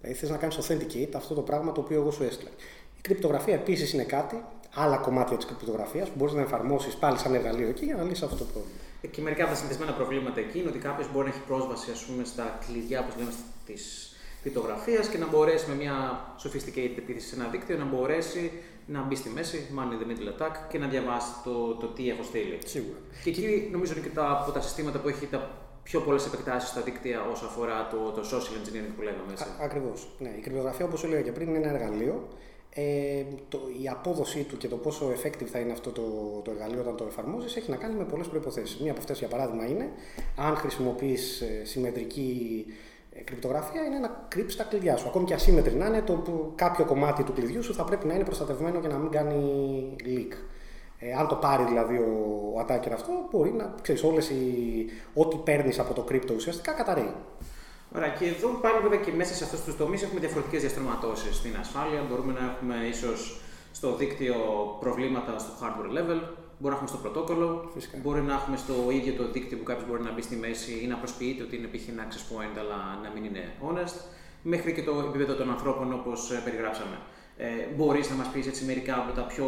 Δηλαδή, 0.00 0.19
θες 0.19 0.31
να 0.31 0.37
κάνεις 0.37 0.58
authenticate 0.58 1.14
αυτό 1.16 1.34
το 1.34 1.40
πράγμα 1.40 1.73
το 1.73 1.81
οποίο 1.81 2.00
εγώ 2.00 2.11
σου 2.11 2.23
έστειλα. 2.23 2.50
Η 2.96 3.00
κρυπτογραφία 3.00 3.55
επίσης 3.55 3.93
είναι 3.93 4.05
κάτι, 4.05 4.43
άλλα 4.75 4.96
κομμάτια 4.96 5.37
της 5.37 5.46
κρυπτογραφίας 5.46 6.08
που 6.08 6.14
μπορείς 6.16 6.34
να 6.34 6.40
εφαρμόσεις 6.40 6.94
πάλι 6.94 7.19
σαν 7.19 7.34
εργαλείο 7.34 7.69
εκεί 7.69 7.84
για 7.84 7.96
να 7.96 8.02
λύσεις 8.02 8.23
αυτό 8.23 8.37
το 8.37 8.44
πρόβλημα. 8.44 8.78
Και 9.11 9.20
μερικά 9.20 9.43
από 9.43 9.52
τα 9.52 9.58
συνδεσμένα 9.58 9.93
προβλήματα 9.93 10.41
εκεί 10.41 10.58
είναι 10.58 10.69
ότι 10.69 10.79
κάποιος 10.79 11.12
μπορεί 11.12 11.29
να 11.29 11.32
έχει 11.35 11.43
πρόσβαση 11.47 11.91
ας 11.91 12.05
πούμε, 12.05 12.25
στα 12.25 12.58
κλειδιά, 12.67 13.00
όπως 13.00 13.14
λέμε, 13.17 13.32
της 13.67 14.14
κρυπτογραφία 14.43 15.00
και 15.11 15.19
να 15.19 15.26
μπορέσει 15.26 15.69
με 15.69 15.75
μια 15.75 15.94
sophisticated 16.43 16.97
επίθεση 16.97 17.26
σε 17.29 17.35
ένα 17.35 17.49
δίκτυο 17.49 17.76
να 17.79 17.85
μπορέσει 17.85 18.52
να 18.87 19.02
μπει 19.02 19.14
στη 19.14 19.29
μέση, 19.29 19.67
man 19.76 19.93
in 19.93 19.99
the 20.02 20.06
middle 20.11 20.29
attack 20.32 20.55
και 20.69 20.79
να 20.79 20.87
διαβάσει 20.87 21.31
το, 21.44 21.75
το 21.75 21.87
τι 21.87 22.11
έχω 22.11 22.23
στείλει. 22.23 22.58
Σίγουρα. 22.64 22.99
Και 23.25 23.31
εκεί 23.31 23.69
νομίζω 23.73 23.93
είναι 23.93 24.02
και 24.02 24.14
τα, 24.14 24.31
από 24.31 24.50
τα 24.52 24.61
συστήματα 24.61 24.99
που 24.99 25.08
έχει 25.08 25.26
τα 25.26 25.50
πιο 25.82 26.00
πολλές 26.00 26.26
επεκτάσεις 26.26 26.69
στα 26.69 26.81
δίκτυα 26.81 27.23
όσο 27.32 27.44
αφορά 27.44 27.88
το, 27.91 27.97
το 27.97 28.23
social 28.32 28.56
engineering 28.58 28.93
που 28.97 29.02
λέγαμε. 29.02 29.32
Ακριβώς. 29.61 30.08
Ναι, 30.19 30.29
η 30.38 30.41
κρυπτογραφία, 30.41 30.85
όπως 30.85 31.05
έλεγα 31.05 31.20
και 31.20 31.32
πριν, 31.32 31.49
είναι 31.49 31.58
ένα 31.58 31.79
εργαλείο 31.79 32.29
ε, 32.75 33.25
το, 33.49 33.61
η 33.82 33.88
απόδοσή 33.88 34.43
του 34.43 34.56
και 34.56 34.69
το 34.69 34.76
πόσο 34.76 35.06
effective 35.11 35.46
θα 35.46 35.58
είναι 35.58 35.72
αυτό 35.72 35.90
το, 35.90 36.02
το 36.44 36.50
εργαλείο 36.50 36.81
όταν 36.81 36.96
το 36.96 37.05
εφαρμόζεις 37.08 37.56
έχει 37.56 37.70
να 37.70 37.76
κάνει 37.76 37.94
με 37.94 38.05
πολλές 38.05 38.26
προποθέσει. 38.26 38.78
Μία 38.82 38.90
από 38.90 39.00
αυτές, 39.00 39.19
για 39.19 39.28
παράδειγμα, 39.28 39.67
είναι 39.67 39.88
αν 40.37 40.56
χρησιμοποιείς 40.56 41.40
ε, 41.40 41.64
συμμετρική 41.64 42.67
ε, 43.12 43.20
κρυπτογραφία, 43.20 43.84
είναι 43.84 43.99
να 43.99 44.26
κρύψει 44.28 44.56
τα 44.56 44.64
κλειδιά 44.64 44.96
σου. 44.96 45.08
Ακόμη 45.08 45.25
και 45.25 45.34
ασύμμετρη 45.34 45.75
να 45.75 45.87
είναι, 45.87 46.02
το, 46.02 46.52
κάποιο 46.55 46.84
κομμάτι 46.84 47.22
του 47.22 47.32
κλειδιού 47.32 47.62
σου 47.62 47.75
θα 47.75 47.84
πρέπει 47.84 48.06
να 48.06 48.14
είναι 48.14 48.25
προστατευμένο 48.25 48.81
και 48.81 48.88
να 48.88 48.96
μην 48.96 49.11
κάνει 49.11 49.96
leak. 50.05 50.32
Ε, 50.99 51.12
αν 51.12 51.28
το 51.28 51.34
πάρει 51.34 51.64
δηλαδή 51.64 51.96
ο, 51.96 52.52
ο 52.55 52.61
attacker 52.61 52.90
αυτό, 52.93 53.12
μπορεί 53.31 53.52
να 53.52 53.75
ξέρεις 53.82 54.02
όλες 54.02 54.32
ό,τι 55.14 55.37
παίρνεις 55.37 55.78
από 55.78 55.94
το 55.94 56.05
crypto 56.11 56.34
ουσιαστικά 56.34 56.73
καταραίει. 56.73 57.14
Ωραία, 57.96 58.08
και 58.08 58.26
εδώ 58.26 58.48
πάλι 58.48 58.78
βέβαια 58.82 58.98
και 58.98 59.12
μέσα 59.12 59.34
σε 59.34 59.44
αυτούς 59.44 59.60
τους 59.64 59.76
τομείς 59.76 60.02
έχουμε 60.02 60.20
διαφορετικές 60.20 60.60
διαστρωματώσεις 60.60 61.37
στην 61.37 61.56
ασφάλεια. 61.60 62.06
Μπορούμε 62.08 62.32
να 62.32 62.44
έχουμε 62.50 62.75
ίσως 62.88 63.40
στο 63.72 63.96
δίκτυο 63.96 64.34
προβλήματα 64.81 65.38
στο 65.38 65.50
hardware 65.60 65.90
level, 65.98 66.20
μπορεί 66.58 66.72
να 66.72 66.75
έχουμε 66.75 66.88
στο 66.88 66.96
πρωτόκολλο, 66.96 67.70
Φυσικά. 67.75 67.98
μπορεί 68.02 68.20
να 68.20 68.34
έχουμε 68.34 68.56
στο 68.56 68.75
ίδιο 68.90 69.12
το 69.12 69.31
δίκτυο 69.31 69.58
που 69.58 69.64
κάποιος 69.64 69.88
μπορεί 69.88 70.02
να 70.02 70.12
μπει 70.12 70.22
στη 70.22 70.37
μέση 70.37 70.81
ή 70.82 70.87
να 70.87 70.96
προσποιείται 70.96 71.42
ότι 71.42 71.56
είναι 71.56 71.66
π.χ. 71.66 71.88
ένα 71.88 72.06
access 72.06 72.25
point, 72.32 72.56
αλλά 72.58 72.98
να 73.02 73.10
μην 73.14 73.25
είναι 73.25 73.52
honest, 73.64 73.96
μέχρι 74.42 74.72
και 74.72 74.82
το 74.82 75.04
επίπεδο 75.08 75.34
των 75.34 75.50
ανθρώπων 75.50 75.92
όπως 75.92 76.40
περιγράψαμε. 76.44 76.98
Ε, 77.37 77.46
μπορείς 77.76 78.10
να 78.10 78.14
μας 78.16 78.28
πεις 78.28 78.46
έτσι 78.46 78.64
μερικά 78.64 78.94
από 78.96 79.12
τα 79.12 79.22
πιο 79.22 79.46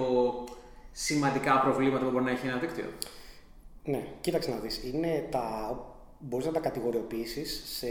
σημαντικά 0.93 1.61
προβλήματα 1.61 2.05
που 2.05 2.11
μπορεί 2.11 2.25
να 2.25 2.31
έχει 2.31 2.47
ένα 2.47 2.57
δίκτυο; 2.57 2.85
Ναι, 3.85 4.07
κοίταξε 4.21 4.51
να 4.51 4.57
δεις. 4.57 4.81
Είναι 4.85 5.29
τα 5.31 5.77
μπορείς 6.29 6.47
να 6.47 6.53
τα 6.53 6.61
κατηγοριοποιήσεις 6.61 7.63
σε 7.77 7.89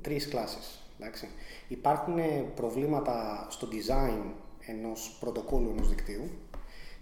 τρεις 0.00 0.28
κλάσεις. 0.28 0.78
Εντάξει. 0.98 1.28
Υπάρχουν 1.68 2.18
προβλήματα 2.54 3.46
στο 3.50 3.68
design 3.70 4.22
ενός 4.66 5.16
πρωτοκόλλου 5.20 5.70
ενός 5.70 5.88
δικτύου. 5.88 6.30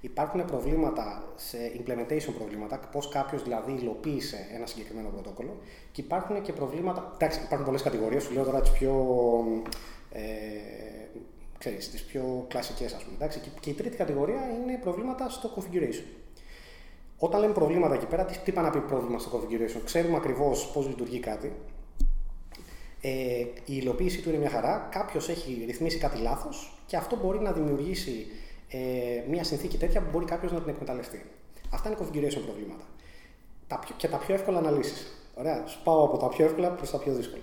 Υπάρχουν 0.00 0.44
προβλήματα 0.44 1.32
σε 1.36 1.58
implementation 1.58 2.32
προβλήματα, 2.38 2.78
πώς 2.78 3.08
κάποιος 3.08 3.42
δηλαδή 3.42 3.72
υλοποίησε 3.72 4.46
ένα 4.54 4.66
συγκεκριμένο 4.66 5.08
πρωτόκολλο. 5.08 5.56
Και 5.92 6.00
υπάρχουν 6.00 6.42
και 6.42 6.52
προβλήματα, 6.52 7.12
εντάξει 7.14 7.40
υπάρχουν 7.42 7.66
πολλές 7.66 7.82
κατηγορίες, 7.82 8.22
σου 8.22 8.32
λέω 8.32 8.44
τώρα 8.44 8.60
τις 8.60 8.70
πιο, 8.70 8.94
ε, 10.12 10.22
ξέρεις, 11.58 11.90
τις 11.90 12.02
πιο 12.02 12.44
κλασικές 12.48 12.92
ας 12.92 13.02
πούμε. 13.02 13.14
Εντάξει. 13.14 13.38
Και, 13.38 13.48
και 13.60 13.70
η 13.70 13.72
τρίτη 13.72 13.96
κατηγορία 13.96 14.50
είναι 14.50 14.78
προβλήματα 14.78 15.28
στο 15.28 15.50
configuration. 15.56 16.25
Όταν 17.18 17.40
λέμε 17.40 17.52
προβλήματα 17.52 17.94
εκεί 17.94 18.06
πέρα, 18.06 18.24
τι, 18.24 18.38
τι 18.38 18.52
να 18.52 18.70
πει 18.70 18.80
πρόβλημα 18.80 19.18
στο 19.18 19.30
configuration. 19.38 19.80
Ξέρουμε 19.84 20.16
ακριβώς 20.16 20.70
πώς 20.72 20.86
λειτουργεί 20.86 21.18
κάτι. 21.18 21.52
Ε, 23.00 23.10
η 23.40 23.48
υλοποίηση 23.64 24.22
του 24.22 24.28
είναι 24.28 24.38
μια 24.38 24.50
χαρά. 24.50 24.88
Κάποιος 24.90 25.28
έχει 25.28 25.62
ρυθμίσει 25.66 25.98
κάτι 25.98 26.18
λάθος 26.18 26.80
και 26.86 26.96
αυτό 26.96 27.16
μπορεί 27.16 27.40
να 27.40 27.52
δημιουργήσει 27.52 28.26
ε, 28.68 28.78
μια 29.28 29.44
συνθήκη 29.44 29.76
τέτοια 29.76 30.00
που 30.00 30.08
μπορεί 30.12 30.24
κάποιος 30.24 30.52
να 30.52 30.60
την 30.60 30.68
εκμεταλλευτεί. 30.68 31.24
Αυτά 31.70 31.88
είναι 31.88 31.98
configuration 32.00 32.42
προβλήματα. 32.44 32.84
Τα 33.66 33.78
πιο, 33.78 33.94
και 33.98 34.08
τα 34.08 34.16
πιο 34.16 34.34
εύκολα 34.34 34.58
αναλύσεις. 34.58 35.06
Ωραία. 35.34 35.66
Σου 35.66 35.82
πάω 35.84 36.04
από 36.04 36.16
τα 36.16 36.28
πιο 36.28 36.44
εύκολα 36.44 36.70
προς 36.70 36.90
τα 36.90 36.98
πιο 36.98 37.12
δύσκολα. 37.14 37.42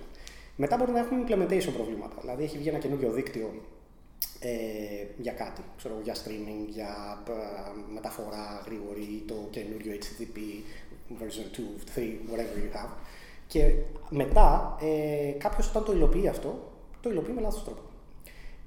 Μετά 0.56 0.76
μπορεί 0.76 0.92
να 0.92 0.98
έχουμε 0.98 1.24
implementation 1.26 1.72
προβλήματα. 1.74 2.16
Δηλαδή, 2.20 2.42
έχει 2.42 2.58
βγει 2.58 2.68
ένα 2.68 2.78
καινούργιο 2.78 3.10
δίκτυο 3.10 3.50
ε, 4.46 5.06
για 5.16 5.32
κάτι, 5.32 5.62
ξέρω, 5.76 5.94
για 6.02 6.14
streaming, 6.14 6.68
για 6.68 7.22
ε, 7.28 7.32
μεταφορά 7.94 8.62
γρήγορη, 8.66 9.24
το 9.26 9.34
καινούριο 9.50 9.92
HTTP 10.00 10.38
version 11.20 11.46
2, 11.56 11.98
3, 11.98 12.00
whatever 12.00 12.56
you 12.62 12.76
have. 12.76 12.92
Και 13.46 13.74
μετά 14.08 14.78
ε, 14.80 15.30
κάποιος 15.30 15.68
όταν 15.68 15.84
το 15.84 15.92
υλοποιεί 15.92 16.28
αυτό, 16.28 16.72
το 17.00 17.10
υλοποιεί 17.10 17.32
με 17.36 17.40
λάθος 17.40 17.64
τρόπο. 17.64 17.80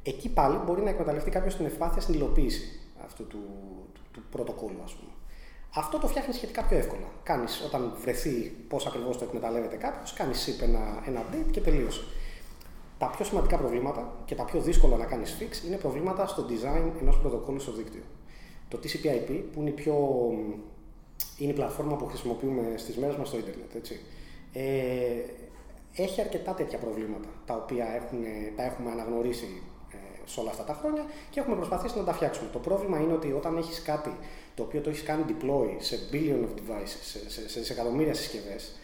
Εκεί 0.04 0.30
πάλι 0.30 0.58
μπορεί 0.66 0.82
να 0.82 0.90
εκμεταλλευτεί 0.90 1.30
κάποιος 1.30 1.56
την 1.56 1.66
ευπάθεια 1.66 2.02
στην 2.02 2.14
υλοποίηση 2.14 2.80
αυτού 3.06 3.28
του, 3.28 3.44
του, 3.94 4.02
του 4.12 4.22
πρωτοκόλλου, 4.32 4.82
ας 4.84 4.94
πούμε. 4.94 5.12
Αυτό 5.76 6.00
το 6.00 6.08
φτιάχνει 6.08 6.34
σχετικά 6.34 6.64
πιο 6.64 6.78
εύκολα. 6.78 7.08
Κάνεις, 7.24 7.62
όταν 7.66 7.94
βρεθεί 8.02 8.30
πώς 8.68 8.86
ακριβώς 8.86 9.18
το 9.18 9.24
εκμεταλλεύεται 9.24 9.76
κάποιος, 9.76 10.14
κάνεις 10.14 10.48
SIP 10.48 10.64
ένα, 10.64 11.04
ένα 11.06 11.22
update 11.22 11.52
και 11.52 11.62
τελείωσε. 11.62 12.02
Τα 12.98 13.08
πιο 13.08 13.26
σημαντικά 13.26 13.58
προβλήματα 13.58 14.14
και 14.26 14.36
τα 14.36 14.44
πιο 14.46 14.60
δύσκολα 14.60 14.98
να 14.98 15.06
κάνεις 15.06 15.38
fix 15.40 15.66
είναι 15.68 15.78
προβλήματα 15.78 16.28
στο 16.28 16.46
design 16.50 16.92
ενός 17.02 17.18
πρωτοκόλλου 17.20 17.60
στο 17.60 17.72
δίκτυο. 17.72 18.02
Το 18.68 18.80
TCP/IP, 18.84 19.42
που 19.54 19.60
είναι 19.60 19.70
η, 19.70 19.74
πιο, 19.74 19.96
είναι 21.38 21.52
η 21.52 21.54
πλατφόρμα 21.56 21.96
που 21.96 22.06
χρησιμοποιούμε 22.06 22.74
στις 22.76 22.98
μέρες 22.98 23.16
μας 23.16 23.28
στο 23.28 23.38
Ιντερνετ, 23.38 23.76
έτσι, 23.76 24.00
ε, 24.54 24.64
έχει 25.96 26.22
αρκετά 26.22 26.54
τέτοια 26.54 26.78
προβλήματα 26.78 27.28
τα 27.46 27.56
οποία 27.56 27.86
έχουν, 27.96 28.20
τα 28.56 28.64
έχουμε 28.64 28.92
αναγνωρίσει 28.92 29.62
ε, 29.92 29.98
σε 30.26 30.40
όλα 30.40 30.50
αυτά 30.50 30.64
τα 30.64 30.74
χρόνια 30.74 31.06
και 31.30 31.40
έχουμε 31.40 31.56
προσπαθήσει 31.56 31.98
να 31.98 32.04
τα 32.04 32.14
φτιάξουμε. 32.14 32.50
Το 32.52 32.60
πρόβλημα 32.60 33.00
είναι 33.00 33.14
ότι 33.14 33.32
όταν 33.32 33.58
έχεις 33.58 33.82
κάτι 33.82 34.16
το 34.56 34.64
οποίο 34.64 34.82
το 34.82 34.90
έχεις 34.90 35.04
κάνει 35.04 35.24
deploy 35.28 35.76
σε 35.78 36.00
billion 36.12 36.44
of 36.46 36.60
devices, 36.60 37.00
σε, 37.02 37.30
σε, 37.30 37.50
σε, 37.50 37.64
σε 37.64 37.74
εκατομμύρια 37.74 38.14
συσκευές, 38.14 38.76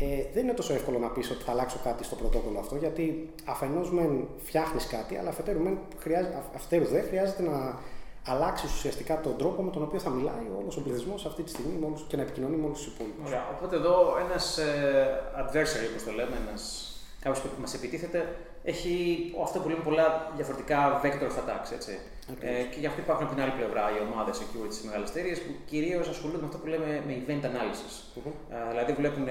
ε, 0.00 0.24
δεν 0.34 0.42
είναι 0.42 0.52
τόσο 0.52 0.74
εύκολο 0.74 0.98
να 0.98 1.08
πεις 1.08 1.30
ότι 1.30 1.42
θα 1.42 1.52
αλλάξω 1.52 1.78
κάτι 1.84 2.04
στο 2.04 2.16
πρωτόκολλο 2.16 2.58
αυτό, 2.58 2.76
γιατί 2.76 3.30
αφενός 3.44 3.90
μεν 3.92 4.28
φτιάχνεις 4.38 4.86
κάτι, 4.86 5.16
αλλά 5.16 5.28
αφετέρου, 5.28 5.60
μεν 5.60 5.78
χρειάζεται, 5.98 6.42
αφετέρου 6.54 6.84
δε 6.84 7.00
χρειάζεται 7.00 7.42
να 7.42 7.78
αλλάξεις 8.26 8.72
ουσιαστικά 8.72 9.20
τον 9.20 9.36
τρόπο 9.36 9.62
με 9.62 9.70
τον 9.70 9.82
οποίο 9.82 9.98
θα 9.98 10.10
μιλάει 10.10 10.46
όλος 10.60 10.76
ο 10.76 10.82
πληθυσμός 10.82 11.26
αυτή 11.26 11.42
τη 11.42 11.50
στιγμή 11.50 11.84
όλους, 11.84 12.04
και 12.08 12.16
να 12.16 12.22
επικοινωνεί 12.22 12.56
με 12.56 12.64
όλους 12.64 12.82
τους 12.82 12.94
υπόλοιπους. 12.94 13.26
Ωραία. 13.26 13.44
Οπότε 13.56 13.76
εδώ 13.76 14.16
ένας 14.24 14.58
ε, 14.58 15.20
adversary, 15.40 15.86
όπως 15.90 16.04
το 16.04 16.12
λέμε, 16.12 16.36
ένας 16.46 16.92
κάποιος 17.20 17.40
που 17.42 17.60
μας 17.60 17.74
επιτίθεται, 17.74 18.36
έχει 18.62 18.94
αυτό 19.42 19.58
που 19.58 19.68
λέμε 19.68 19.82
πολλά 19.82 20.32
διαφορετικά 20.36 21.00
vector 21.04 21.26
of 21.30 21.38
attacks. 21.40 21.72
Έτσι. 21.72 21.98
Ε, 22.40 22.62
και 22.72 22.78
γι' 22.82 22.86
αυτό 22.90 23.00
υπάρχουν 23.00 23.24
από 23.26 23.34
την 23.34 23.42
άλλη 23.44 23.54
πλευρά 23.60 23.84
οι 23.94 23.98
ομάδες 24.06 24.34
security 24.42 24.72
στι 24.76 24.86
μεγάλες 24.86 25.10
εταιρείες 25.10 25.38
που 25.44 25.52
κυρίως 25.70 26.08
ασχολούνται 26.08 26.40
με 26.42 26.46
αυτό 26.46 26.58
που 26.58 26.66
λέμε 26.66 26.90
με 27.06 27.12
event 27.22 27.44
analysis. 27.50 27.94
Mm-hmm. 28.14 28.34
Ε, 28.54 28.68
δηλαδή 28.72 28.92
βλέπουν 28.92 29.28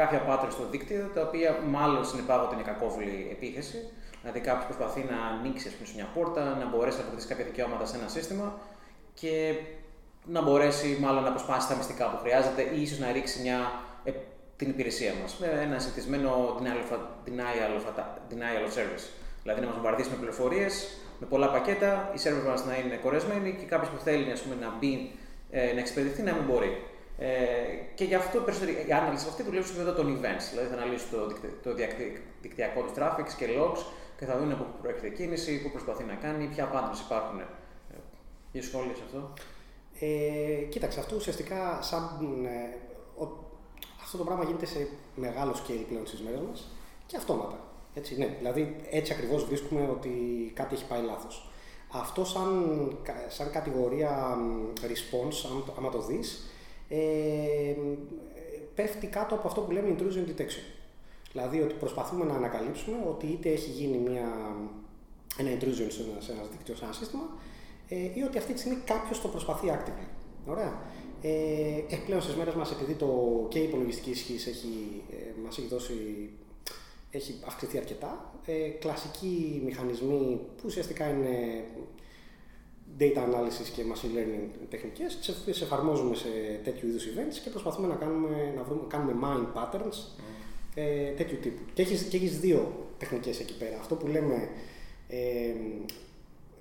κάποια 0.00 0.20
patterns 0.28 0.54
στο 0.56 0.64
δίκτυο 0.70 1.02
τα 1.14 1.22
οποία 1.26 1.50
μάλλον 1.76 2.04
συνεπάγονται 2.04 2.54
είναι 2.54 2.66
κακόβουλη 2.72 3.28
επίθεση. 3.36 3.78
Δηλαδή 4.20 4.40
κάποιος 4.40 4.66
προσπαθεί 4.70 5.00
να 5.12 5.18
ανοίξει 5.32 5.68
ας 5.68 5.74
πούμε, 5.74 5.86
σε 5.88 5.94
μια 5.98 6.08
πόρτα, 6.14 6.42
να 6.60 6.66
μπορέσει 6.70 6.96
να 6.96 7.02
αποκτήσει 7.02 7.28
κάποια 7.28 7.44
δικαιώματα 7.44 7.84
σε 7.86 7.96
ένα 7.98 8.08
σύστημα 8.08 8.46
και 9.20 9.32
να 10.24 10.42
μπορέσει 10.42 10.98
μάλλον 11.00 11.22
να 11.22 11.28
αποσπάσει 11.28 11.68
τα 11.68 11.74
μυστικά 11.74 12.04
που 12.10 12.18
χρειάζεται 12.22 12.62
ή 12.76 12.82
ίσως 12.82 12.98
να 12.98 13.12
ρίξει 13.12 13.40
μια, 13.40 13.58
ε, 14.04 14.10
την 14.56 14.68
υπηρεσία 14.68 15.12
μας 15.22 15.36
με 15.40 15.46
ένα 15.66 15.78
συνηθισμένο 15.78 16.30
denial 16.58 16.80
of, 16.84 16.90
denial 17.28 17.72
of, 17.78 17.84
denial 18.30 18.62
of 18.66 18.72
service. 18.78 19.04
Δηλαδή 19.42 19.60
να 19.60 19.66
μας 19.66 19.74
βομβαρδίσει 19.74 20.10
με 20.10 20.16
πληροφορίες 20.16 20.72
με 21.20 21.26
πολλά 21.26 21.50
πακέτα, 21.50 22.10
οι 22.14 22.18
σερβερ 22.18 22.44
μας 22.50 22.64
να 22.64 22.78
είναι 22.78 22.96
κορεσμένοι 22.96 23.50
και 23.60 23.66
κάποιος 23.66 23.90
που 23.90 24.00
θέλει 24.02 24.30
ας 24.30 24.40
πούμε, 24.42 24.54
να 24.54 24.76
μπει, 24.78 25.10
ε, 25.50 25.72
να 25.72 25.80
εξυπηρετηθεί 25.80 26.22
να 26.22 26.32
μην 26.32 26.44
μπορεί. 26.44 26.82
Ε, 27.18 27.30
και 27.94 28.04
γι' 28.04 28.14
αυτό 28.14 28.40
περισσότερη 28.40 28.84
η 28.88 28.92
ανάλυση 28.92 29.26
αυτή 29.28 29.42
δουλεύει 29.42 29.66
στο 29.66 29.80
επίπεδο 29.80 29.96
των 29.96 30.06
events. 30.16 30.46
Δηλαδή 30.50 30.68
θα 30.68 30.74
αναλύσουν 30.74 31.08
το, 31.10 31.18
το 31.62 31.70
δικτυακό 32.40 32.80
τους 32.82 32.92
traffic 32.96 33.26
και 33.38 33.46
logs 33.58 33.82
και 34.18 34.24
θα 34.24 34.38
δουν 34.38 34.52
από 34.52 34.64
πού 34.64 34.76
προέρχεται 34.80 35.06
η 35.06 35.10
κίνηση, 35.10 35.62
πού 35.62 35.70
προσπαθεί 35.70 36.04
να 36.04 36.14
κάνει, 36.14 36.44
ποια 36.46 36.70
patterns 36.72 37.00
υπάρχουν. 37.06 37.40
Ε, 37.40 37.44
για 38.52 38.62
σχόλια 38.62 38.94
σε 38.94 39.02
αυτό. 39.06 39.32
Ε, 40.00 40.64
κοίταξε, 40.68 41.00
αυτό 41.00 41.16
ουσιαστικά 41.16 41.82
σαν, 41.82 42.02
ε, 42.44 42.76
ο, 43.22 43.28
Αυτό 44.02 44.18
το 44.18 44.24
πράγμα 44.24 44.44
γίνεται 44.44 44.66
σε 44.66 44.88
μεγάλο 45.14 45.52
scale 45.52 45.84
πλέον 45.88 46.06
στις 46.06 46.20
μέρες 46.20 46.40
μας 46.48 46.68
και 47.06 47.16
αυτόματα. 47.16 47.69
Έτσι, 47.94 48.18
ναι. 48.18 48.34
Δηλαδή, 48.38 48.76
έτσι 48.90 49.12
ακριβώς 49.12 49.44
βρίσκουμε 49.44 49.88
ότι 49.90 50.10
κάτι 50.54 50.74
έχει 50.74 50.86
πάει 50.86 51.02
λάθος. 51.02 51.50
Αυτό 51.92 52.24
σαν, 52.24 52.96
σαν 53.28 53.50
κατηγορία 53.50 54.36
response, 54.80 55.50
αν, 55.50 55.74
άμα 55.78 55.90
το 55.90 56.02
δεις, 56.02 56.50
ε, 56.88 57.74
πέφτει 58.74 59.06
κάτω 59.06 59.34
από 59.34 59.48
αυτό 59.48 59.60
που 59.60 59.70
λέμε 59.70 59.96
intrusion 59.98 60.30
detection. 60.30 60.64
Δηλαδή 61.32 61.60
ότι 61.60 61.74
προσπαθούμε 61.74 62.24
να 62.24 62.34
ανακαλύψουμε 62.34 62.96
ότι 63.08 63.26
είτε 63.26 63.48
έχει 63.48 63.70
γίνει 63.70 63.96
μια, 63.96 64.56
ένα 65.36 65.50
intrusion 65.50 65.86
σε 65.88 66.02
ένα, 66.02 66.20
σε 66.20 66.32
ένα 66.32 66.42
δίκτυο, 66.50 66.74
σε 66.76 66.84
ένα 66.84 66.92
σύστημα, 66.92 67.28
ε, 67.88 67.96
ή 67.96 68.22
ότι 68.22 68.38
αυτή 68.38 68.52
τη 68.52 68.58
στιγμή 68.58 68.78
κάποιος 68.84 69.20
το 69.20 69.28
προσπαθεί 69.28 69.66
actively. 69.70 70.08
Ωραία. 70.46 70.82
Ε, 71.22 71.30
ε, 71.88 71.96
πλέον 72.06 72.22
στις 72.22 72.34
μέρες 72.34 72.54
μας, 72.54 72.70
επειδή 72.70 72.94
το 72.94 73.06
και 73.48 73.58
η 73.58 73.62
υπολογιστική 73.62 74.10
ισχύ 74.10 74.34
έχει, 74.34 75.02
ε, 75.10 75.40
μας 75.44 75.58
έχει 75.58 75.66
δώσει 75.66 75.94
έχει 77.10 77.40
αυξηθεί 77.46 77.78
αρκετά. 77.78 78.40
Ε, 78.46 78.68
κλασικοί 78.68 79.62
μηχανισμοί 79.64 80.40
που 80.56 80.62
ουσιαστικά 80.66 81.08
είναι 81.08 81.64
data 82.98 83.18
analysis 83.18 83.68
και 83.74 83.82
machine 83.92 84.18
learning 84.18 84.66
τεχνικές, 84.70 85.16
τις 85.18 85.28
οποίες 85.28 85.60
εφαρμόζουμε 85.60 86.14
σε 86.14 86.28
τέτοιου 86.64 86.88
είδους 86.88 87.04
events 87.04 87.38
και 87.44 87.50
προσπαθούμε 87.50 87.86
να 87.86 87.94
κάνουμε, 87.94 88.52
να 88.56 88.62
βρούμε, 88.62 88.82
κάνουμε 88.88 89.14
mind 89.22 89.58
patterns 89.58 90.22
ε, 90.74 91.10
τέτοιου 91.10 91.38
τύπου. 91.38 91.62
Και 91.72 91.82
έχεις, 91.82 92.02
και 92.02 92.16
έχεις 92.16 92.40
δύο 92.40 92.88
τεχνικές 92.98 93.40
εκεί 93.40 93.56
πέρα. 93.56 93.78
Αυτό 93.78 93.94
που 93.94 94.06
λέμε, 94.06 94.48
ε, 95.08 95.54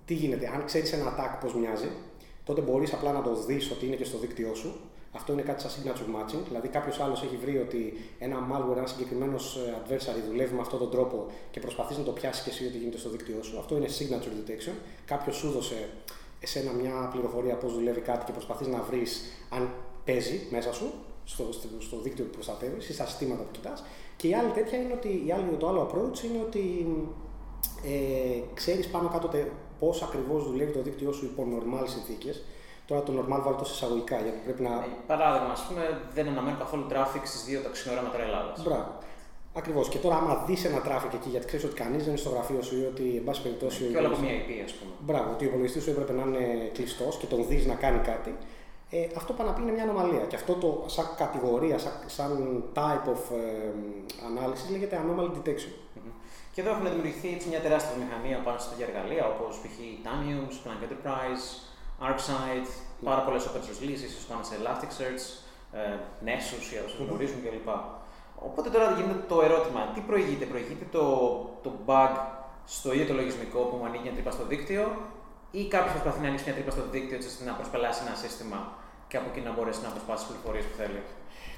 τι 0.06 0.13
γίνεται, 0.13 0.48
αν 0.48 0.65
ξέρεις 0.65 0.94
ένα 0.94 1.15
attack 1.15 1.38
πώς 1.41 1.56
μοιάζει, 1.56 1.89
τότε 2.44 2.62
μπορείς 2.62 2.94
απλά 2.94 3.12
να 3.12 3.22
το 3.22 3.44
δεις 3.46 3.72
ότι 3.72 3.86
είναι 3.86 3.96
και 3.96 4.03
στο 4.03 4.18
δίκτυό 4.18 4.53
σου 4.56 4.79
αυτό 5.12 5.34
είναι 5.34 5.42
κάτι 5.42 5.62
σαν 5.62 5.72
signature 5.72 6.16
matching, 6.16 6.44
δηλαδή 6.48 6.68
κάποιος 6.68 7.00
άλλος 7.00 7.24
έχει 7.24 7.38
βρει 7.38 7.58
ότι 7.58 7.94
ένα 8.20 8.38
malware, 8.51 8.78
ένα 8.78 8.88
συγκεκριμένος 8.88 9.56
ε, 9.56 9.74
adversary 9.80 10.22
δουλεύει 10.30 10.54
με 10.54 10.62
αυτόν 10.62 10.80
τον 10.80 10.92
τρόπο 10.92 11.25
και 11.51 11.60
προσπαθείς 11.60 11.98
να 11.98 12.04
το 12.04 12.12
πιάσεις 12.12 12.44
και 12.44 12.50
εσύ 12.50 12.66
ότι 12.66 12.78
γίνεται 12.78 12.98
στο 12.98 13.10
δίκτυό 13.10 13.44
σου. 13.44 13.60
Αυτό 13.60 13.78
είναι 13.78 13.88
signature 13.88 14.50
detection. 14.50 14.74
Κάποιος 15.06 15.36
σου 15.36 15.48
έδωσε 15.48 15.89
εσένα 16.39 16.72
μια 16.72 17.10
πληροφορία 17.12 17.56
πώς 17.56 17.74
δουλεύει 17.74 18.00
κάτι 18.00 18.25
και 18.25 18.32
προσπαθείς 18.32 18.68
να 18.68 18.82
βρεις 18.82 19.22
αν 19.50 19.70
παίζει 20.06 20.48
μέσα 20.50 20.74
σου 20.74 20.94
στο, 21.24 21.44
στο, 21.80 22.00
δίκτυο 22.01 22.25
που 22.25 22.32
προστατεύεις 22.32 22.89
ή 22.89 22.94
στα 22.94 23.06
συστήματα 23.06 23.44
που 23.44 23.51
κοιτάς. 23.51 23.84
Και 24.16 24.28
η 24.28 24.34
άλλη 24.34 24.51
τέτοια 24.51 24.80
είναι 24.82 24.94
ότι 24.94 25.24
η 25.28 25.32
άλλη, 25.32 25.56
το 25.60 25.68
άλλο 25.68 25.82
approach 25.88 26.24
είναι 26.24 26.39
ότι 26.46 26.88
ε, 27.86 28.42
ξέρεις 28.54 28.88
πάνω 28.88 29.10
κάτω 29.10 29.30
πώς 29.80 30.01
ακριβώς 30.01 30.44
δουλεύει 30.44 30.72
το 30.72 30.82
δίκτυό 30.82 31.12
σου 31.12 31.25
υπό 31.25 31.48
normal 31.54 31.84
συνθήκες. 31.88 32.44
Τώρα 32.89 33.01
το 33.03 33.12
normal 33.17 33.41
βάλω 33.46 33.58
τόσο 33.62 33.74
εισαγωγικά 33.74 34.17
γιατί 34.25 34.39
πρέπει 34.46 34.62
να. 34.62 34.69
Ε, 34.69 34.88
παράδειγμα, 35.08 35.51
ας 35.58 35.63
πούμε, 35.67 35.84
δεν 36.13 36.27
αναμένω 36.27 36.58
καθόλου 36.58 36.86
traffic 36.91 37.24
στις 37.31 37.43
δύο 37.48 37.60
ταξινοράματα 37.62 38.17
Ελλάδας. 38.27 38.63
Μπράβο. 38.63 38.91
Ακριβώς. 39.53 39.89
Και 39.89 39.98
τώρα, 39.98 40.15
άμα 40.15 40.43
δεις 40.48 40.65
ένα 40.65 40.79
traffic 40.88 41.13
εκεί, 41.13 41.29
γιατί 41.29 41.46
ξέρεις 41.46 41.65
ότι 41.65 41.75
κανείς 41.84 42.01
δεν 42.03 42.12
είναι 42.13 42.24
στο 42.25 42.29
γραφείο 42.29 42.62
σου 42.62 42.75
ή 42.81 42.84
ότι, 42.91 43.05
εν 43.17 43.24
πάση 43.24 43.41
περιπτώσει. 43.41 43.84
Και 43.84 43.98
όλα 43.98 44.08
από 44.08 44.19
μια 44.24 44.34
IP, 44.39 44.50
ας 44.67 44.74
πούμε. 44.77 44.91
Μπράβο, 45.08 45.27
ότι 45.31 45.43
ο 45.46 45.48
υπολογιστής 45.48 45.84
σου 45.84 45.89
έπρεπε 45.89 46.13
να 46.19 46.24
είναι 46.27 46.46
κλειστός 46.74 47.17
και 47.17 47.25
τον 47.25 47.39
δεις 47.48 47.65
να 47.65 47.75
κάνει 47.84 48.00
κάτι. 48.12 48.31
Ε, 48.89 49.08
αυτό 49.19 49.34
πάνω 49.34 49.50
να 49.50 49.55
πει 49.55 49.62
είναι 49.62 49.72
μια 49.77 49.84
ανομαλία. 49.84 50.24
Και 50.29 50.36
αυτό 50.36 50.53
το 50.53 50.69
σαν 50.96 51.08
κατηγορία, 51.17 51.77
σαν, 51.84 51.93
σαν 52.05 52.63
type 52.77 53.08
of 53.15 53.22
ε, 53.43 53.72
analysis 54.29 54.67
λέγεται 54.72 54.96
anomaly 55.03 55.31
detection. 55.38 55.74
Mm-hmm. 55.77 56.13
Και 56.53 56.62
εδώ 56.62 56.69
έχουν 56.74 56.86
δημιουργηθεί 56.89 57.29
μια 57.51 57.62
τεράστια 57.65 57.96
μηχανία 58.01 58.38
πάνω 58.46 58.58
στα 58.60 58.69
τέτοια 58.69 58.88
εργαλεία 58.89 59.24
όπως 59.34 59.51
π.χ. 59.62 59.75
Tanium, 60.05 60.46
Splunk 60.58 60.81
Enterprise, 60.86 61.46
ArcSight, 62.08 62.68
πάρα 63.03 63.22
πολλές 63.22 63.44
open 63.48 63.62
source 63.65 63.82
λύσεις, 63.88 64.12
ίσω 64.15 64.27
πάμε 64.29 64.44
σε 64.44 64.56
Elasticsearch, 64.60 65.24
ε, 65.72 65.79
Nessus 66.25 66.65
για 66.72 66.84
όσους 66.86 67.00
γνωρίζουν 67.00 67.41
κλπ. 67.44 67.70
Οπότε 68.36 68.70
τώρα 68.70 68.91
γίνεται 68.91 69.24
το 69.27 69.41
ερώτημα, 69.41 69.82
τι 69.94 70.01
προηγείται, 70.01 70.46
προηγείται 70.46 70.86
το, 70.91 71.06
το 71.62 71.72
bug 71.86 72.13
στο 72.65 72.94
ίδιο 72.94 73.06
το 73.06 73.13
λογισμικό 73.13 73.60
που 73.60 73.75
μου 73.75 73.86
ανοίγει 73.86 74.03
μια 74.03 74.12
τρύπα 74.12 74.32
στο 74.32 74.46
δίκτυο 74.46 74.84
ή 75.51 75.68
κάποιος 75.68 75.91
προσπαθεί 75.91 76.20
να 76.22 76.27
ανοίξει 76.27 76.46
μια 76.46 76.56
τρύπα 76.58 76.72
στο 76.72 76.84
δίκτυο 76.91 77.15
έτσι 77.15 77.27
ώστε 77.27 77.44
να 77.46 77.53
προσπελάσει 77.53 78.01
ένα 78.06 78.15
σύστημα 78.15 78.60
και 79.08 79.18
από 79.18 79.29
εκεί 79.29 79.41
να 79.48 79.51
μπορέσει 79.53 79.82
να 79.82 79.88
αποσπάσει 79.88 80.25
τις 80.25 80.34
πληροφορίες 80.34 80.65
που 80.65 80.75
θέλει. 80.82 81.01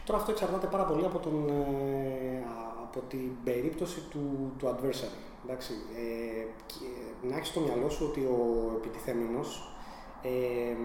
Τώρα 0.05 0.19
αυτό 0.19 0.31
εξαρτάται 0.31 0.67
πάρα 0.67 0.83
πολύ 0.83 1.05
από, 1.05 1.19
τον, 1.19 1.49
ε, 1.49 2.43
από 2.85 2.99
την 3.07 3.29
περίπτωση 3.43 3.99
του, 4.11 4.53
του 4.57 4.65
adversary. 4.71 5.17
Εντάξει, 5.45 5.73
ε, 5.97 6.43
να 7.27 7.35
έχεις 7.35 7.47
στο 7.47 7.59
μυαλό 7.59 7.89
σου 7.89 8.05
ότι 8.09 8.19
ο 8.19 8.37
επιτιθέμενος 8.75 9.70
ε, 10.21 10.75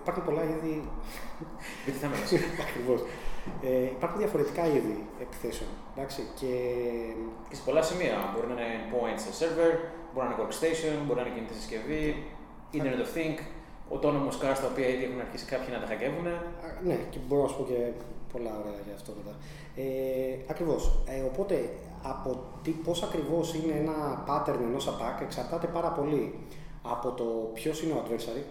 υπάρχουν 0.00 0.24
πολλά 0.24 0.42
είδη. 0.44 0.74
Ακριβώς. 2.66 3.00
Ε, 3.62 3.82
υπάρχουν 3.96 4.18
διαφορετικά 4.18 4.66
είδη 4.66 5.06
επιθέσεων. 5.20 5.70
Εντάξει, 5.94 6.20
και... 6.38 6.52
και 7.48 7.56
σε 7.56 7.62
πολλά 7.64 7.82
σημεία. 7.82 8.16
Μπορεί 8.32 8.46
να 8.46 8.64
είναι 8.66 8.80
point 8.92 9.18
σε 9.24 9.30
server, 9.38 9.72
μπορεί 10.12 10.26
να 10.28 10.32
είναι 10.32 10.42
workstation, 10.42 10.94
μπορεί 11.04 11.18
να 11.20 11.26
είναι 11.26 11.34
κινητή 11.36 11.54
συσκευή, 11.54 12.02
Internet 12.76 13.00
of 13.04 13.10
Things, 13.16 13.40
autonomous 13.94 14.36
cars 14.42 14.58
τα 14.62 14.68
οποία 14.72 14.88
ήδη 14.94 15.04
έχουν 15.04 15.20
αρχίσει 15.26 15.44
κάποιοι 15.52 15.68
να 15.76 15.80
τα 15.82 15.86
χακεύουν. 15.90 16.26
Ναι, 16.88 16.98
και 17.12 17.18
μπορώ 17.26 17.42
να 17.42 17.48
σου 17.48 17.56
πω 17.58 17.64
και 17.70 17.78
πολλά 18.32 18.52
ωραία 18.60 18.80
για 18.86 18.94
αυτό 18.94 19.10
μετά. 19.18 19.34
Ε, 19.76 19.84
Ακριβώς. 20.52 20.82
Ε, 21.12 21.20
οπότε 21.30 21.56
από 22.02 22.28
τι, 22.62 22.70
πώς 22.70 23.02
ακριβώς 23.02 23.54
είναι 23.54 23.74
ένα 23.82 23.96
pattern 24.28 24.60
ενός 24.68 24.88
attack 24.88 25.22
εξαρτάται 25.22 25.66
πάρα 25.66 25.88
πολύ 25.88 26.34
από 26.82 27.10
το 27.10 27.50
ποιος 27.54 27.82
είναι 27.82 27.92
ο 27.92 28.04
adversary, 28.04 28.42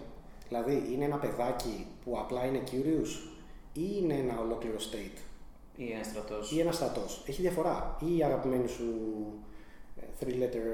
δηλαδή 0.48 0.88
είναι 0.92 1.04
ένα 1.04 1.16
παιδάκι 1.16 1.86
που 2.04 2.18
απλά 2.18 2.44
είναι 2.44 2.62
curious 2.70 3.30
ή 3.72 3.82
είναι 4.00 4.14
ένα 4.14 4.40
ολόκληρο 4.40 4.76
state. 4.76 5.18
Ή 5.76 5.92
ένας 5.92 6.06
στρατός. 6.06 6.52
Ή 6.52 6.60
ένας 6.60 6.74
στρατός. 6.74 7.22
Έχει 7.26 7.42
διαφορά. 7.42 7.96
Ή 8.00 8.16
η 8.16 8.22
αγαπημένη 8.22 8.68
σου 8.68 8.84
ε, 10.00 10.04
three 10.20 10.42
letter 10.42 10.64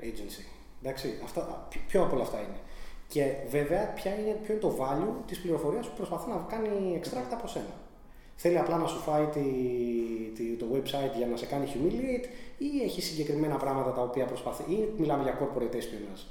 ε, 0.00 0.08
agency. 0.08 0.44
Εντάξει, 0.82 1.20
αυτά, 1.24 1.68
ποιο 1.88 2.02
από 2.02 2.14
όλα 2.14 2.24
αυτά 2.24 2.38
είναι. 2.38 2.60
Και 3.08 3.34
βέβαια, 3.48 3.92
ποια 3.92 4.18
είναι, 4.18 4.38
ποιο 4.42 4.52
είναι 4.52 4.62
το 4.62 4.76
value 4.80 5.22
της 5.26 5.40
πληροφορίας 5.40 5.86
που 5.86 5.96
προσπαθεί 5.96 6.30
να 6.30 6.46
κάνει 6.48 7.00
extract 7.02 7.32
από 7.32 7.46
σένα. 7.46 7.74
Θέλει 8.36 8.58
απλά 8.58 8.76
να 8.76 8.86
σου 8.86 8.98
φάει 8.98 9.26
τη, 9.26 9.40
τη, 10.34 10.56
το 10.56 10.66
website 10.74 11.16
για 11.16 11.26
να 11.26 11.36
σε 11.36 11.46
κάνει 11.46 11.72
humiliate 11.74 12.26
ή 12.58 12.82
έχει 12.82 13.02
συγκεκριμένα 13.02 13.56
πράγματα 13.56 13.92
τα 13.92 14.02
οποία 14.02 14.24
προσπαθεί 14.24 14.72
ή 14.72 14.88
μιλάμε 14.96 15.22
για 15.22 15.38
corporate 15.38 15.74
espionage. 15.74 16.24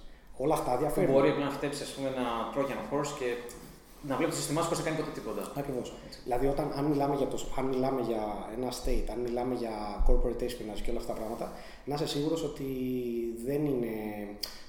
Όλα 0.44 0.54
αυτά 0.54 0.78
διαφέρουν. 0.78 1.12
Μπορεί 1.14 1.34
να 1.40 1.50
χτέψεις 1.50 1.98
ένα 1.98 2.26
Trojan 2.54 2.82
horse 2.92 3.14
και 3.20 3.30
να 4.02 4.16
βλέπεις 4.16 4.36
το 4.36 4.42
σύστημά 4.42 4.62
σου 4.62 4.68
χωρίς 4.68 4.84
να 4.84 4.90
κάνει 4.90 4.98
ποτέ 5.02 5.12
τίποτα. 5.20 5.52
Ακριβώς. 5.58 5.94
Δηλαδή, 6.24 6.48
όταν, 6.48 6.72
αν, 6.78 6.86
μιλάμε 6.86 7.16
για 7.16 7.28
το, 7.28 7.38
αν 7.58 7.66
μιλάμε 7.66 8.02
για 8.02 8.22
ένα 8.58 8.70
state, 8.80 9.08
αν 9.12 9.20
μιλάμε 9.20 9.56
για 9.56 9.74
corporate 10.08 10.44
espionage 10.48 10.82
και 10.84 10.90
όλα 10.90 11.00
αυτά 11.00 11.14
τα 11.14 11.20
πράγματα, 11.20 11.52
να 11.86 11.94
είσαι 11.96 12.08
σίγουρος 12.08 12.44
ότι 12.44 12.68
δεν 13.46 13.66
είναι. 13.66 13.94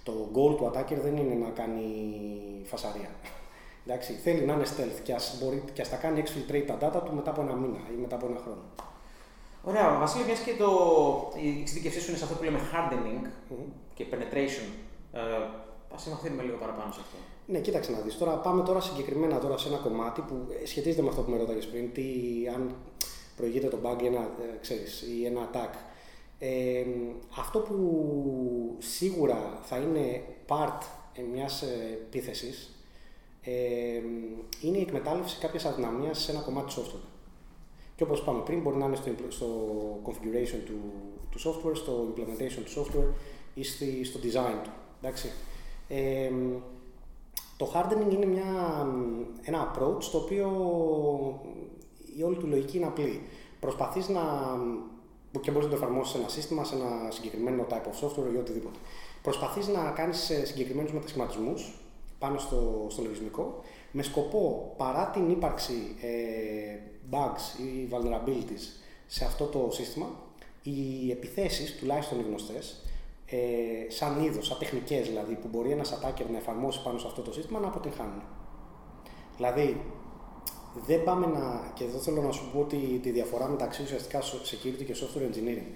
Το 0.03 0.13
goal 0.37 0.57
του 0.57 0.71
attacker 0.71 0.99
δεν 1.03 1.17
είναι 1.17 1.35
να 1.45 1.51
κάνει 1.51 1.87
φασαρία. 2.65 3.11
Εντάξει, 3.87 4.13
θέλει 4.13 4.45
να 4.45 4.53
είναι 4.53 4.65
stealth 4.65 5.01
και 5.03 5.13
ας, 5.13 5.39
μπορεί, 5.41 5.65
και 5.73 5.81
ας 5.81 5.89
τα 5.89 5.97
κάνει 5.97 6.23
exfiltrate 6.25 6.65
τα 6.67 6.77
data 6.83 7.03
του 7.05 7.15
μετά 7.15 7.31
από 7.31 7.41
ένα 7.41 7.53
μήνα 7.53 7.81
ή 7.95 8.01
μετά 8.01 8.17
από 8.17 8.27
ένα 8.27 8.41
χρόνο. 8.45 8.63
Ωραία, 9.65 9.99
Βασίλη, 9.99 10.25
μιας 10.25 10.39
και 10.39 10.55
το, 10.59 10.69
η 11.43 11.61
εξειδικευσή 11.61 12.01
σου 12.01 12.09
είναι 12.09 12.19
σε 12.19 12.25
αυτό 12.25 12.37
που 12.37 12.45
λέμε 12.45 12.61
hardening 12.73 13.25
mm-hmm. 13.27 13.67
και 13.95 14.07
penetration 14.11 14.69
ε, 15.13 15.21
Α 15.97 15.99
εμβαθύνουμε 16.07 16.43
λίγο 16.43 16.57
παραπάνω 16.57 16.93
σε 16.93 17.01
αυτό. 17.01 17.17
Ναι, 17.47 17.59
κοίταξε 17.59 17.91
να 17.93 17.99
δεις. 17.99 18.19
Τώρα 18.19 18.33
πάμε 18.33 18.63
τώρα 18.63 18.81
συγκεκριμένα 18.81 19.39
τώρα 19.39 19.59
σε 19.59 19.69
ένα 19.69 19.77
κομμάτι 19.77 20.21
που 20.21 20.47
σχετίζεται 20.65 21.03
με 21.03 21.09
αυτό 21.09 21.23
που 21.23 21.31
με 21.31 21.37
ρωτάγε 21.37 21.67
πριν. 21.67 21.93
Τι, 21.93 22.05
αν 22.55 22.75
προηγείται 23.37 23.69
το 23.69 23.79
bug 23.83 24.05
ένα, 24.05 24.21
ε, 24.21 24.59
ξέρεις, 24.61 25.03
ή 25.03 25.27
ένα 25.27 25.51
attack. 25.51 25.75
Ε, 26.39 26.85
αυτό 27.39 27.59
που 27.59 27.77
σίγουρα 28.79 29.59
θα 29.63 29.77
είναι 29.77 30.23
part 30.49 30.83
μιας 31.33 31.63
επίθεσης 31.93 32.71
ε, 33.43 33.53
είναι 34.61 34.79
η 34.79 34.81
εκμετάλλευση 34.81 35.39
κάποιας 35.39 35.65
αδυναμίας 35.65 36.23
σε 36.23 36.31
ένα 36.31 36.41
κομμάτι 36.41 36.75
του 36.75 36.81
software. 36.81 37.07
Και 37.97 38.03
όπως 38.03 38.21
είπαμε 38.21 38.43
πριν, 38.43 38.61
μπορεί 38.61 38.77
να 38.77 38.87
είναι 38.87 38.97
στο, 38.97 39.11
στο 39.29 39.47
configuration 40.05 40.61
του, 40.65 40.81
του 41.31 41.39
software, 41.39 41.77
στο 41.77 42.15
implementation 42.17 42.63
του 42.65 42.81
software 42.81 43.15
ή 43.55 44.05
στο 44.05 44.21
design 44.23 44.59
του. 44.63 44.71
Εντάξει. 45.03 45.31
Ε, 45.89 46.31
το 47.57 47.73
hardening 47.75 48.13
είναι 48.13 48.27
μια, 48.27 48.87
ένα 49.43 49.73
approach 49.73 50.05
το 50.13 50.19
οποίο 50.19 50.49
η 52.19 52.23
όλη 52.23 52.37
του 52.37 52.47
λογική 52.47 52.77
είναι 52.77 52.87
απλή. 52.87 53.21
Προσπαθείς 53.61 54.09
να 54.09 54.21
και 55.41 55.51
μπορείς 55.51 55.67
να 55.67 55.75
το 55.75 55.83
εφαρμόσεις 55.83 56.13
σε 56.13 56.19
ένα 56.19 56.29
σύστημα, 56.29 56.65
σε 56.65 56.75
ένα 56.75 57.11
συγκεκριμένο 57.11 57.67
type 57.69 57.75
of 57.75 58.07
software 58.07 58.33
ή 58.35 58.37
οτιδήποτε. 58.37 58.79
Προσπαθείς 59.23 59.69
να 59.69 59.91
κάνεις 59.91 60.31
ε, 60.31 60.45
συγκεκριμένους 60.45 60.93
μετασχηματισμούς 60.93 61.75
πάνω 62.19 62.39
στο, 62.39 62.87
στο 62.89 63.03
λογισμικό 63.03 63.63
με 63.91 64.03
σκοπό 64.03 64.75
παρά 64.77 65.07
την 65.07 65.31
ύπαρξη 65.31 65.97
ε, 66.01 66.79
bugs 67.11 67.61
ή 67.61 67.89
vulnerabilities 67.91 68.83
σε 69.07 69.25
αυτό 69.25 69.45
το 69.45 69.69
σύστημα 69.71 70.07
οι 70.63 71.11
επιθέσεις, 71.11 71.77
τουλάχιστον 71.77 72.21
οι 72.21 72.23
γνωστές, 72.23 72.83
ε, 73.35 73.91
σαν 73.91 74.25
είδος, 74.25 74.47
σαν 74.47 74.59
τεχνικές 74.59 75.07
δηλαδή, 75.09 75.35
που 75.35 75.49
μπορεί 75.51 75.71
ένας 75.71 75.99
attacker 75.99 76.27
να 76.31 76.37
εφαρμόσει 76.37 76.83
πάνω 76.83 76.99
σε 76.99 77.07
αυτό 77.07 77.23
το 77.23 77.33
σύστημα 77.33 77.59
να 77.59 77.67
αποτυγχάνουν. 77.67 78.23
Δηλαδή, 79.37 79.81
δεν 80.87 81.05
πάμε 81.05 81.27
να. 81.27 81.73
και 81.75 81.85
εδώ 81.85 81.99
θέλω 81.99 82.23
να 82.23 82.33
σου 82.33 82.51
πω 82.53 82.61
ότι 82.61 82.77
τη 83.03 83.11
διαφορά 83.11 83.49
μεταξύ 83.49 83.83
ουσιαστικά 83.83 84.21
security 84.23 84.85
και 84.85 84.95
software 84.97 85.35
engineering. 85.35 85.67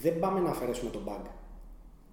Δεν 0.00 0.18
πάμε 0.18 0.40
να 0.40 0.50
αφαιρέσουμε 0.50 0.90
το 0.90 1.00
bug. 1.06 1.26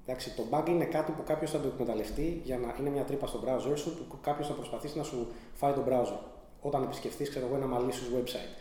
Εντάξει, 0.06 0.36
το 0.36 0.44
bug 0.52 0.70
είναι 0.70 0.86
κάτι 0.86 1.12
που 1.12 1.24
κάποιος 1.24 1.52
θα 1.52 1.60
το 1.60 1.68
εκμεταλλευτεί 1.68 2.42
για 2.44 2.58
να 2.58 2.76
είναι 2.80 2.90
μια 2.90 3.04
τρύπα 3.04 3.28
στο 3.28 3.44
browser 3.46 3.78
σου 3.78 4.08
που 4.10 4.18
κάποιος 4.22 4.48
θα 4.48 4.54
προσπαθήσει 4.54 4.98
να 4.98 5.04
σου 5.04 5.28
φάει 5.54 5.74
το 5.74 5.84
browser. 5.90 6.20
Όταν 6.62 6.84
επισκεφτεί, 6.84 7.24
ξέρω 7.24 7.46
εγώ, 7.46 7.56
ένα 7.56 7.78
malicious 7.78 8.20
website. 8.20 8.52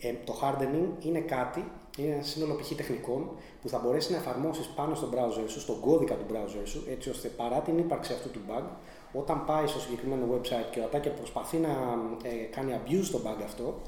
Ε, 0.00 0.12
το 0.24 0.38
hardening 0.42 1.04
είναι 1.04 1.20
κάτι, 1.20 1.64
είναι 2.02 2.14
ένα 2.14 2.22
σύνολο 2.22 2.54
π.χ. 2.54 2.74
τεχνικών 2.74 3.30
που 3.62 3.68
θα 3.68 3.78
μπορέσεις 3.78 4.10
να 4.10 4.16
εφαρμόσεις 4.16 4.66
πάνω 4.66 4.94
στο 4.94 5.08
browser 5.12 5.44
σου, 5.48 5.60
στον 5.60 5.80
κώδικα 5.80 6.14
του 6.14 6.24
browser 6.32 6.62
σου, 6.64 6.86
έτσι 6.90 7.10
ώστε 7.10 7.28
παρά 7.28 7.60
την 7.60 7.78
ύπαρξη 7.78 8.12
αυτού 8.12 8.30
του 8.30 8.40
bug, 8.48 8.64
όταν 9.12 9.44
πάεις 9.44 9.70
στο 9.70 9.80
συγκεκριμένο 9.80 10.26
website 10.34 10.70
και 10.70 10.80
ο 10.80 10.88
attacker 10.92 11.12
προσπαθεί 11.16 11.56
να 11.56 11.68
ε, 12.22 12.28
κάνει 12.50 12.74
abuse 12.78 13.04
στο 13.04 13.20
bug 13.24 13.42
αυτό 13.44 13.80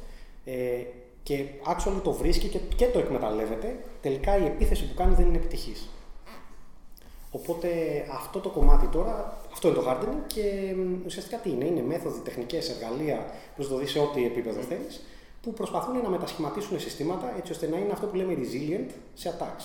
ε, 0.45 0.83
και 1.23 1.45
actually 1.67 2.01
το 2.03 2.13
βρίσκει 2.13 2.49
και, 2.49 2.59
και 2.77 2.87
το 2.87 2.99
εκμεταλλεύεται, 2.99 3.79
τελικά 4.01 4.39
η 4.39 4.45
επίθεση 4.45 4.89
που 4.89 4.95
κάνει 4.95 5.15
δεν 5.15 5.27
είναι 5.27 5.37
επιτυχής. 5.37 5.89
Οπότε 7.31 7.69
αυτό 8.13 8.39
το 8.39 8.49
κομμάτι 8.49 8.87
τώρα, 8.87 9.39
αυτό 9.53 9.69
είναι 9.69 9.77
το 9.77 9.91
hardening 9.91 10.23
και 10.27 10.75
ουσιαστικά 11.07 11.37
τι 11.37 11.51
είναι, 11.51 11.65
είναι 11.65 11.83
μέθοδοι, 11.83 12.21
τεχνικές, 12.21 12.71
εργαλεία, 12.71 13.27
προσδοδεί 13.55 13.87
σε 13.87 13.99
ό,τι 13.99 14.25
επίπεδο 14.25 14.61
θέλεις, 14.61 15.03
που 15.43 15.53
προσπαθούν 15.53 16.03
να 16.03 16.09
μετασχηματίσουν 16.09 16.81
συστήματα 16.81 17.37
έτσι 17.37 17.53
ώστε 17.53 17.69
να 17.69 17.79
είναι 17.79 17.93
αυτό 17.93 18.07
που 18.07 18.17
λέμε 18.17 18.35
resilient 18.39 18.91
σε 19.15 19.37
attacks. 19.39 19.65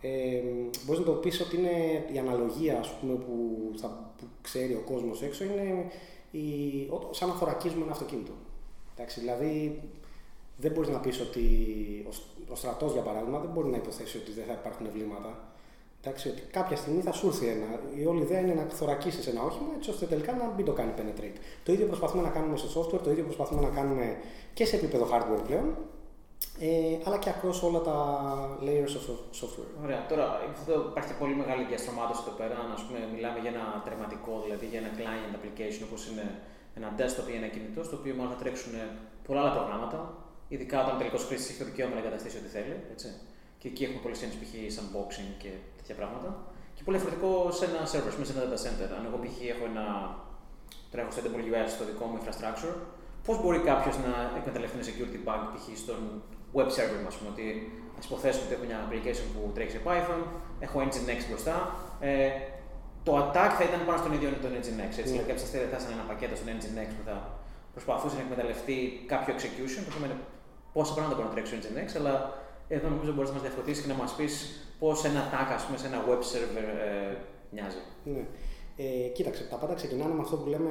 Ε, 0.00 0.40
μπορείς 0.84 1.00
να 1.00 1.06
το 1.06 1.12
πεις 1.12 1.40
ότι 1.40 1.56
είναι 1.56 2.04
η 2.12 2.18
αναλογία 2.18 2.78
ας 2.78 2.94
πούμε, 3.00 3.14
που, 3.14 3.58
θα, 3.76 4.12
που 4.18 4.24
ξέρει 4.42 4.74
ο 4.74 4.82
κόσμος 4.86 5.22
έξω 5.22 5.44
είναι 5.44 5.90
η, 6.30 6.42
σαν 7.10 7.28
να 7.28 7.34
θωρακίζουμε 7.34 7.82
ένα 7.82 7.92
αυτοκίνητο. 7.92 8.32
Εντάξει, 8.94 9.20
δηλαδή 9.20 9.80
δεν 10.56 10.72
μπορείς 10.72 10.90
να 10.90 10.98
πεις 10.98 11.20
ότι 11.20 11.40
ο, 12.08 12.14
ο 12.52 12.54
στρατός 12.54 12.92
για 12.92 13.02
παράδειγμα 13.02 13.38
δεν 13.38 13.50
μπορεί 13.50 13.68
να 13.68 13.76
υποθέσει 13.76 14.16
ότι 14.16 14.32
δεν 14.32 14.44
θα 14.44 14.52
υπάρχουν 14.52 14.86
ευλήματα 14.86 15.55
Εντάξει, 16.06 16.28
ότι 16.28 16.42
κάποια 16.58 16.76
στιγμή 16.76 17.00
θα 17.02 17.12
σου 17.12 17.26
έρθει 17.26 17.46
ένα. 17.46 17.68
Η 18.00 18.06
όλη 18.06 18.20
ιδέα 18.22 18.40
είναι 18.40 18.54
να 18.54 18.64
θωρακίσεις 18.78 19.26
ένα 19.26 19.42
όχημα 19.42 19.70
έτσι 19.76 19.90
ώστε 19.90 20.06
τελικά 20.06 20.32
να 20.32 20.52
μην 20.56 20.64
το 20.64 20.72
κάνει 20.72 20.92
penetrate. 20.98 21.38
Το 21.64 21.72
ίδιο 21.72 21.86
προσπαθούμε 21.86 22.22
να 22.22 22.28
κάνουμε 22.28 22.56
στο 22.56 22.68
software, 22.76 23.02
το 23.06 23.10
ίδιο 23.10 23.24
προσπαθούμε 23.24 23.60
να 23.60 23.68
κάνουμε 23.78 24.16
και 24.54 24.64
σε 24.64 24.76
επίπεδο 24.76 25.04
hardware 25.12 25.42
πλέον, 25.46 25.66
ε, 26.60 26.96
αλλά 27.06 27.18
και 27.18 27.30
across 27.34 27.58
όλα 27.68 27.80
τα 27.88 27.96
layers 28.66 28.94
of 28.98 29.04
software. 29.40 29.70
Ωραία. 29.84 30.00
Τώρα 30.10 30.26
εδώ 30.62 30.74
υπάρχει 30.90 31.12
πολύ 31.22 31.34
μεγάλη 31.34 31.62
διαστρωμάτωση 31.70 32.20
εδώ 32.26 32.34
πέρα. 32.40 32.56
Να 32.70 32.76
πούμε, 32.84 32.98
μιλάμε 33.14 33.38
για 33.42 33.50
ένα 33.54 33.64
τερματικό, 33.86 34.32
δηλαδή 34.44 34.66
για 34.72 34.78
ένα 34.82 34.90
client 34.98 35.32
application 35.38 35.82
όπως 35.88 36.00
είναι 36.08 36.26
ένα 36.78 36.88
desktop 36.98 37.26
ή 37.32 37.34
ένα 37.40 37.48
κινητό, 37.54 37.80
στο 37.88 37.96
οποίο 38.00 38.14
μάλλον 38.18 38.32
θα 38.34 38.38
τρέξουν 38.42 38.72
πολλά 39.26 39.40
άλλα 39.42 39.52
προγράμματα. 39.56 39.98
Ειδικά 40.54 40.76
όταν 40.82 40.92
ο 40.96 40.98
τελικό 41.00 41.18
χρήστη 41.28 41.46
έχει 41.50 41.60
το 41.62 41.66
δικαίωμα 41.70 41.94
να 41.94 42.00
εγκαταστήσει 42.02 42.36
ό,τι 42.40 42.50
θέλει. 42.56 42.76
Έτσι. 42.94 43.08
Και 43.66 43.72
εκεί 43.74 43.84
έχουμε 43.86 44.02
πολλές 44.04 44.20
έννοιες 44.22 44.38
π.χ. 44.40 44.52
unboxing 44.82 45.30
και 45.42 45.52
τέτοια 45.78 45.94
πράγματα. 46.00 46.28
Και 46.74 46.82
πολύ 46.86 46.96
διαφορετικό 46.96 47.30
σε 47.58 47.64
ένα 47.70 47.80
server, 47.92 48.12
σε 48.28 48.32
ένα 48.34 48.42
data 48.46 48.58
center. 48.64 48.88
Αν 48.98 49.02
εγώ 49.08 49.18
π.χ. 49.22 49.36
έχω 49.54 49.64
ένα 49.72 49.86
τρέχω 50.92 51.10
στο 51.14 51.20
AWS 51.26 51.68
στο 51.76 51.84
δικό 51.90 52.04
μου 52.08 52.16
infrastructure, 52.20 52.76
πώς 53.26 53.36
μπορεί 53.42 53.60
κάποιος 53.70 53.96
να 54.06 54.12
εκμεταλλευτεί 54.38 54.74
ένα 54.78 54.86
security 54.90 55.18
bug 55.26 55.42
π.χ. 55.52 55.64
στον 55.84 56.00
web 56.56 56.68
server 56.76 57.00
μα, 57.06 57.10
ότι 57.32 57.44
α 57.98 58.00
υποθέσουμε 58.08 58.44
ότι 58.46 58.54
έχω 58.56 58.64
μια 58.70 58.78
application 58.84 59.26
που 59.32 59.40
τρέχει 59.56 59.72
σε 59.76 59.80
Python, 59.86 60.20
έχω 60.66 60.76
Nginx 60.86 61.20
μπροστά. 61.28 61.56
Ε, 62.00 62.28
το 63.06 63.12
attack 63.22 63.52
θα 63.58 63.64
ήταν 63.68 63.80
πάνω 63.88 63.98
στον 64.02 64.12
ίδιο 64.16 64.28
τον 64.44 64.52
Nginx. 64.58 64.92
Έτσι, 65.02 65.12
mm. 65.12 65.12
δηλαδή 65.12 65.28
κάποια 65.30 65.46
στιγμή 65.46 65.68
θα 65.72 65.78
ένα 65.98 66.04
πακέτο 66.10 66.34
στον 66.40 66.48
Nginx 66.56 66.90
που 66.98 67.04
θα 67.10 67.16
προσπαθούσε 67.74 68.14
να 68.18 68.22
εκμεταλλευτεί 68.26 68.76
κάποιο 69.12 69.32
execution, 69.38 69.80
που 69.86 69.92
σημαίνει 69.96 70.16
πόσα 70.76 70.92
πράγματα 70.96 71.14
μπορεί 71.16 71.28
να 71.30 71.34
τρέξει 71.34 71.52
ο 71.56 71.58
Nginx, 71.74 71.90
αλλά 72.00 72.14
εδώ 72.68 72.88
νομίζω 72.88 73.12
μπορείς 73.12 73.28
να 73.28 73.34
μας 73.34 73.44
διαφωτίσεις 73.44 73.82
και 73.84 73.92
να 73.92 73.94
μας 73.94 74.14
πεις 74.14 74.60
πώς 74.78 75.04
ένα 75.04 75.20
attack, 75.30 75.52
ας 75.54 75.64
πούμε, 75.64 75.78
σε 75.78 75.86
ένα 75.86 76.04
web 76.08 76.18
server 76.18 76.66
ε, 77.12 77.16
μοιάζει. 77.50 77.76
Ναι. 78.04 78.24
Ε, 78.76 79.08
κοίταξε, 79.08 79.42
τα 79.44 79.56
πάντα 79.56 79.74
ξεκινάνε 79.74 80.14
με 80.14 80.20
αυτό 80.20 80.36
που 80.36 80.48
λέμε 80.48 80.70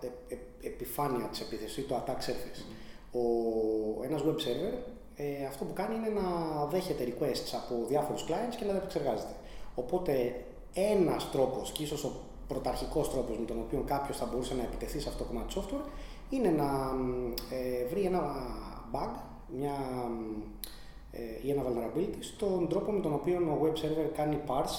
ε, 0.00 0.34
ε, 0.34 0.36
επιφάνεια 0.66 1.26
της 1.26 1.40
επίθεσης, 1.40 1.86
το 1.86 2.04
attack 2.04 2.20
surface. 2.26 2.60
Mm. 2.60 3.18
Ο, 3.18 4.04
ένας 4.04 4.22
web 4.22 4.36
server 4.44 4.74
ε, 5.16 5.46
αυτό 5.46 5.64
που 5.64 5.72
κάνει 5.72 5.94
είναι 5.94 6.20
να 6.20 6.28
δέχεται 6.64 7.04
requests 7.04 7.50
από 7.52 7.84
διάφορους 7.88 8.24
clients 8.28 8.54
και 8.58 8.64
να 8.64 8.70
τα 8.70 8.76
επεξεργάζεται. 8.76 9.34
Οπότε 9.74 10.44
ένας 10.74 11.30
τρόπος 11.30 11.72
και 11.72 11.82
ίσως 11.82 12.04
ο 12.04 12.12
πρωταρχικός 12.48 13.10
τρόπος 13.10 13.38
με 13.38 13.44
τον 13.44 13.58
οποίο 13.58 13.84
κάποιος 13.86 14.16
θα 14.16 14.26
μπορούσε 14.26 14.54
να 14.54 14.62
επιτεθεί 14.62 15.00
σε 15.00 15.08
αυτό 15.08 15.24
το 15.24 15.30
κομμάτι 15.30 15.54
software 15.56 15.88
είναι 16.30 16.48
να 16.48 16.90
ε, 17.50 17.86
βρει 17.90 18.02
ένα 18.02 18.22
bug, 18.92 19.10
μια 19.56 19.74
ε, 19.74 20.73
ή 21.42 21.50
ένα 21.50 21.62
vulnerability 21.62 22.16
στον 22.20 22.68
τρόπο 22.68 22.92
με 22.92 23.00
τον 23.00 23.12
οποίο 23.12 23.36
ο 23.36 23.58
web 23.64 23.78
server 23.78 24.08
κάνει 24.16 24.38
parse 24.46 24.78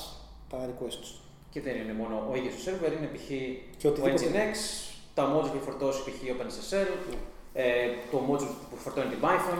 τα 0.50 0.58
requests 0.70 1.00
τους. 1.02 1.20
Και 1.50 1.62
δεν 1.62 1.76
είναι 1.76 1.94
μόνο 1.94 2.28
ο 2.32 2.36
ίδιος 2.36 2.54
ο 2.54 2.72
server, 2.72 2.92
είναι 2.98 3.10
π.χ. 3.14 3.30
ο 3.86 4.06
Nginx, 4.06 4.56
τα 5.14 5.34
modules 5.34 5.52
που 5.52 5.60
φορτώσει 5.60 6.04
π.χ. 6.04 6.22
OpenSSL, 6.34 7.14
yeah. 7.14 7.18
ε, 7.54 7.88
το 8.12 8.22
module 8.30 8.56
που 8.70 8.76
φορτώνει 8.76 9.10
την 9.10 9.20
Python 9.22 9.60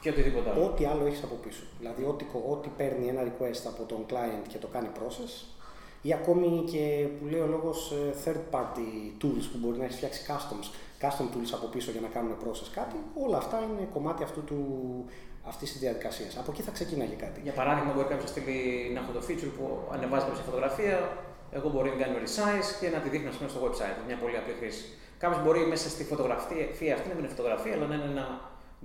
και 0.00 0.08
οτιδήποτε 0.08 0.50
άλλο. 0.50 0.64
Ό,τι 0.64 0.84
άλλο 0.84 1.06
έχεις 1.06 1.22
από 1.22 1.34
πίσω. 1.34 1.62
Δηλαδή, 1.78 2.04
ό,τι, 2.04 2.24
ό,τι 2.50 2.68
παίρνει 2.76 3.08
ένα 3.08 3.22
request 3.22 3.62
από 3.66 3.82
τον 3.82 4.06
client 4.10 4.44
και 4.48 4.58
το 4.58 4.66
κάνει 4.66 4.88
process, 4.98 5.54
ή 6.02 6.12
ακόμη 6.12 6.64
και 6.70 7.06
που 7.18 7.26
λέει 7.26 7.40
ο 7.40 7.46
λόγος 7.46 7.92
ε, 7.92 8.14
third 8.24 8.56
party 8.56 9.22
tools 9.22 9.44
που 9.52 9.58
μπορεί 9.58 9.78
να 9.78 9.84
έχεις 9.84 9.96
φτιάξει 9.96 10.22
customs, 10.28 10.66
custom 11.02 11.26
tools 11.34 11.50
από 11.52 11.66
πίσω 11.66 11.90
για 11.90 12.00
να 12.00 12.08
κάνουν 12.08 12.36
process 12.44 12.70
κάτι, 12.74 12.96
όλα 13.14 13.36
αυτά 13.36 13.58
είναι 13.58 13.88
κομμάτι 13.92 14.22
αυτού 14.22 14.44
του 14.44 14.60
αυτής 15.50 15.68
της 15.72 15.80
διαδικασίας. 15.80 16.32
Από 16.40 16.50
εκεί 16.52 16.62
θα 16.62 16.72
ξεκίναγε 16.76 17.16
κάτι. 17.24 17.38
Για 17.46 17.54
παράδειγμα, 17.58 17.92
μπορεί 17.92 18.08
κάποιος 18.12 18.26
να 18.30 18.32
στείλει 18.34 18.58
να 18.94 19.00
έχω 19.02 19.12
το 19.16 19.22
feature 19.26 19.52
που 19.56 19.64
ανεβάζει 19.94 20.24
κάποια 20.28 20.44
φωτογραφία, 20.48 20.96
εγώ 21.56 21.68
μπορεί 21.72 21.88
να 21.94 21.98
κάνω 22.02 22.16
resize 22.24 22.68
και 22.80 22.88
να 22.94 22.98
τη 23.02 23.08
δείχνω 23.14 23.30
πούμε, 23.36 23.48
στο 23.52 23.60
website. 23.66 23.98
Μια 24.08 24.16
πολύ 24.22 24.36
απλή 24.40 24.54
χρήση. 24.60 24.84
Κάποιος 25.22 25.40
μπορεί 25.44 25.60
μέσα 25.74 25.86
στη 25.94 26.02
φωτογραφία 26.12 26.94
αυτή 26.96 27.06
να 27.08 27.14
μην 27.14 27.24
είναι 27.24 27.32
φωτογραφία, 27.34 27.72
αλλά 27.76 27.86
να 27.90 27.94
είναι 27.94 28.10
ένα 28.16 28.26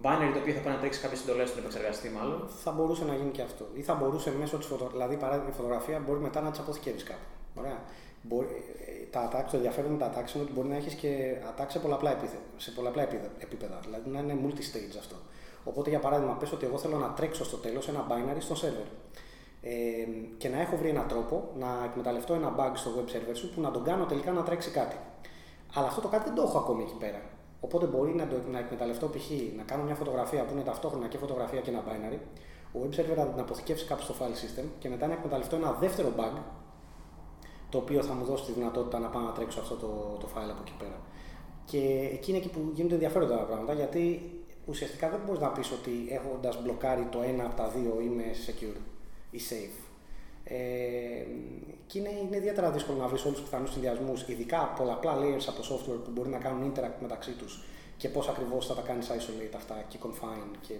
binary 0.06 0.32
το 0.36 0.40
οποίο 0.44 0.54
θα 0.58 0.62
πάει 0.66 0.74
να 0.74 0.80
τρέξει 0.80 1.00
κάποιες 1.04 1.20
συντολέ 1.22 1.46
στον 1.46 1.60
επεξεργαστή, 1.64 2.10
μάλλον. 2.18 2.40
Θα 2.64 2.72
μπορούσε 2.72 3.04
να 3.10 3.14
γίνει 3.20 3.32
και 3.38 3.42
αυτό. 3.42 3.66
Ή 3.74 3.82
θα 3.82 3.94
μπορούσε 3.94 4.30
μέσω 4.42 4.58
της 4.58 4.68
φωτογραφία, 4.72 4.98
δηλαδή 4.98 5.16
παράδειγμα 5.24 5.50
η 5.54 5.58
φωτογραφία 5.60 5.98
μπορεί 6.06 6.20
μετά 6.20 6.40
να 6.42 6.52
τι 6.52 6.60
αποθηκεύεις 6.64 7.04
κάπου. 7.04 7.28
Ωραία. 7.62 7.80
Μπορεί, 8.22 8.48
τα 9.12 9.20
attacks, 9.28 9.50
το 9.52 9.56
ενδιαφέρον 9.60 9.92
με 9.92 9.98
τα 9.98 10.08
attacks 10.12 10.32
είναι 10.36 10.44
ότι 10.44 10.54
μπορεί 10.56 10.68
να 10.68 10.76
έχεις 10.76 10.94
και 10.94 11.36
attacks 11.50 11.72
σε 11.76 11.80
πολλαπλά, 11.80 12.18
σε 12.58 12.72
πολλαπλά 12.72 13.02
επίπεδα. 13.40 13.80
Δηλαδή 13.86 14.10
να 14.10 14.20
είναι 14.20 14.38
multi-stage 14.46 14.96
αυτό. 15.00 15.16
Οπότε, 15.70 15.90
για 15.90 16.00
παράδειγμα, 16.00 16.34
πες 16.34 16.52
ότι 16.52 16.66
εγώ 16.66 16.78
θέλω 16.78 16.98
να 16.98 17.10
τρέξω 17.14 17.44
στο 17.44 17.58
τέλος 17.58 17.88
ένα 17.88 18.08
binary 18.10 18.40
στο 18.40 18.56
server. 18.56 18.90
Ε, 19.62 19.72
και 20.38 20.50
να 20.50 20.62
έχω 20.62 20.76
βρει 20.78 20.90
έναν 20.90 21.08
τρόπο 21.08 21.50
να 21.60 21.68
εκμεταλλευτώ 21.86 22.34
ένα 22.34 22.56
bug 22.58 22.72
στο 22.74 22.92
web 22.98 23.10
server 23.16 23.36
σου 23.36 23.54
που 23.54 23.62
να 23.62 23.72
τον 23.72 23.84
κάνω 23.84 24.06
τελικά 24.06 24.32
να 24.32 24.44
τρέξει 24.44 24.70
κάτι. 24.70 24.96
Αλλά 25.74 25.88
αυτό 25.88 26.02
το 26.02 26.08
κάτι 26.08 26.24
δεν 26.24 26.36
το 26.36 26.42
έχω 26.42 26.58
ακόμη 26.58 26.84
εκεί 26.84 26.96
πέρα. 27.00 27.22
Οπότε 27.60 27.86
μπορεί 27.86 28.14
να, 28.16 28.28
το, 28.28 28.36
να 28.52 28.60
εκμεταλλευτώ 28.60 29.08
π.χ. 29.08 29.30
να 29.58 29.64
κάνω 29.64 29.84
μια 29.84 29.96
φωτογραφία 29.96 30.44
που 30.46 30.54
είναι 30.54 30.64
ταυτόχρονα 30.64 31.08
και 31.08 31.18
φωτογραφία 31.18 31.60
και 31.60 31.70
ένα 31.70 31.84
binary, 31.88 32.20
ο 32.74 32.80
web 32.84 33.00
server 33.00 33.16
να 33.18 33.26
την 33.26 33.40
αποθηκεύσει 33.40 33.86
κάπου 33.86 34.02
στο 34.02 34.14
file 34.20 34.62
system 34.62 34.66
και 34.80 34.90
μετά 34.90 35.08
να 35.08 35.14
εκμεταλλευτώ 35.14 35.56
ένα 35.56 35.72
δεύτερο 35.72 36.10
bug 36.18 36.38
το 37.70 37.78
οποίο 37.78 38.02
θα 38.04 38.14
μου 38.14 38.26
δώσει 38.26 38.46
τη 38.46 38.52
δυνατότητα 38.52 39.00
να 39.00 39.08
πάω 39.08 39.24
να 39.24 39.32
τρέξω 39.32 39.60
αυτό 39.60 39.76
το, 39.76 39.88
το 40.20 40.28
file 40.34 40.52
από 40.52 40.62
εκεί 40.62 40.74
πέρα. 40.80 41.00
Και 41.66 42.10
εκεί 42.14 42.30
είναι 42.30 42.40
εκεί 42.40 42.50
που 42.50 42.72
γίνονται 42.74 42.94
ενδιαφέροντα 42.94 43.38
τα 43.38 43.44
πράγματα 43.44 43.74
γιατί 43.74 44.22
ουσιαστικά 44.70 45.10
δεν 45.10 45.20
μπορείς 45.26 45.42
να 45.42 45.48
πεις 45.50 45.72
ότι 45.72 45.92
έχοντας 46.10 46.62
μπλοκάρει 46.62 47.08
το 47.12 47.22
ένα 47.22 47.46
από 47.46 47.56
τα 47.56 47.68
δύο 47.68 47.98
είμαι 48.02 48.24
secure 48.46 48.80
ή 49.32 49.40
safe. 49.50 49.78
Ε, 50.44 50.56
και 51.88 52.00
είναι, 52.00 52.10
είναι 52.10 52.38
ιδιαίτερα 52.38 52.72
δύσκολο 52.72 52.98
να 52.98 53.08
βρεις 53.08 53.26
όλους 53.26 53.40
τους 53.40 53.50
πιθανούς 53.50 53.72
συνδυασμούς, 53.72 54.28
ειδικά 54.28 54.74
πολλαπλά 54.78 55.14
layers 55.22 55.46
από 55.48 55.62
το 55.62 55.66
software 55.70 56.04
που 56.04 56.12
μπορεί 56.12 56.30
να 56.30 56.38
κάνουν 56.38 56.72
interact 56.72 57.00
μεταξύ 57.02 57.32
τους 57.32 57.64
και 57.98 58.10
πώς 58.10 58.28
ακριβώς 58.28 58.66
θα 58.66 58.74
τα 58.74 58.82
κάνεις 58.82 59.08
isolate 59.10 59.56
αυτά 59.56 59.84
και 59.88 59.98
confine 60.04 60.56
και 60.68 60.74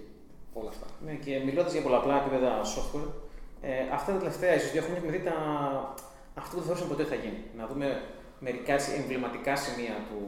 όλα 0.52 0.68
αυτά. 0.68 0.86
Ναι, 1.04 1.12
και 1.12 1.38
μιλώντας 1.44 1.72
για 1.72 1.82
πολλαπλά 1.82 2.16
επίπεδα 2.20 2.60
software, 2.74 3.10
ε, 3.60 3.70
αυτά 3.92 4.12
τα 4.12 4.18
τελευταία 4.18 4.54
ίσως 4.54 4.70
δύο 4.70 4.82
χρόνια 4.82 5.00
έχουμε 5.00 5.16
δει 5.16 5.24
τα... 5.24 5.34
αυτό 6.34 6.50
που 6.50 6.56
δεν 6.56 6.64
θεωρούσαμε 6.64 6.90
ποτέ 6.94 7.04
θα 7.04 7.14
γίνει. 7.14 7.40
Να 7.56 7.66
δούμε 7.66 7.86
μερικά 8.38 8.74
εμβληματικά 8.98 9.56
σημεία 9.56 9.96
του, 10.08 10.20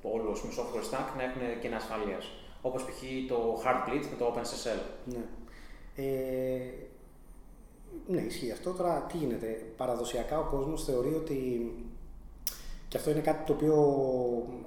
του 0.00 0.08
όλου 0.14 0.32
software 0.58 0.86
stack 0.90 1.08
να 1.16 1.22
έχουν 1.28 1.42
κενά 1.60 1.76
ασφαλείας 1.76 2.24
όπως 2.66 2.84
π.χ. 2.84 3.02
το 3.28 3.62
Heartbleed 3.64 4.04
με 4.10 4.16
το 4.18 4.34
OpenSSL. 4.34 4.80
Ναι. 5.04 5.24
Ε, 5.96 6.60
ναι, 8.06 8.20
ισχύει 8.20 8.50
αυτό. 8.50 8.70
Τώρα 8.72 9.00
τι 9.00 9.16
γίνεται; 9.16 9.46
Παραδοσιακά 9.76 10.38
ο 10.38 10.44
κόσμος 10.50 10.84
θεωρεί 10.84 11.14
ότι 11.14 11.70
και 12.88 12.96
αυτό 12.96 13.10
είναι 13.10 13.20
κάτι 13.20 13.46
το 13.46 13.52
οποίο 13.52 13.74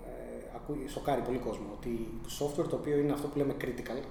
ε, 0.06 0.56
ακούει, 0.56 0.88
σοκάρει 0.88 1.22
πολύ 1.22 1.38
κόσμο, 1.38 1.66
ότι 1.78 2.10
το 2.24 2.30
software 2.40 2.68
το 2.70 2.76
οποίο 2.76 2.98
είναι 2.98 3.14
αυτό 3.14 3.28
που 3.28 3.38
λέμε 3.38 3.56
critical, 3.62 4.04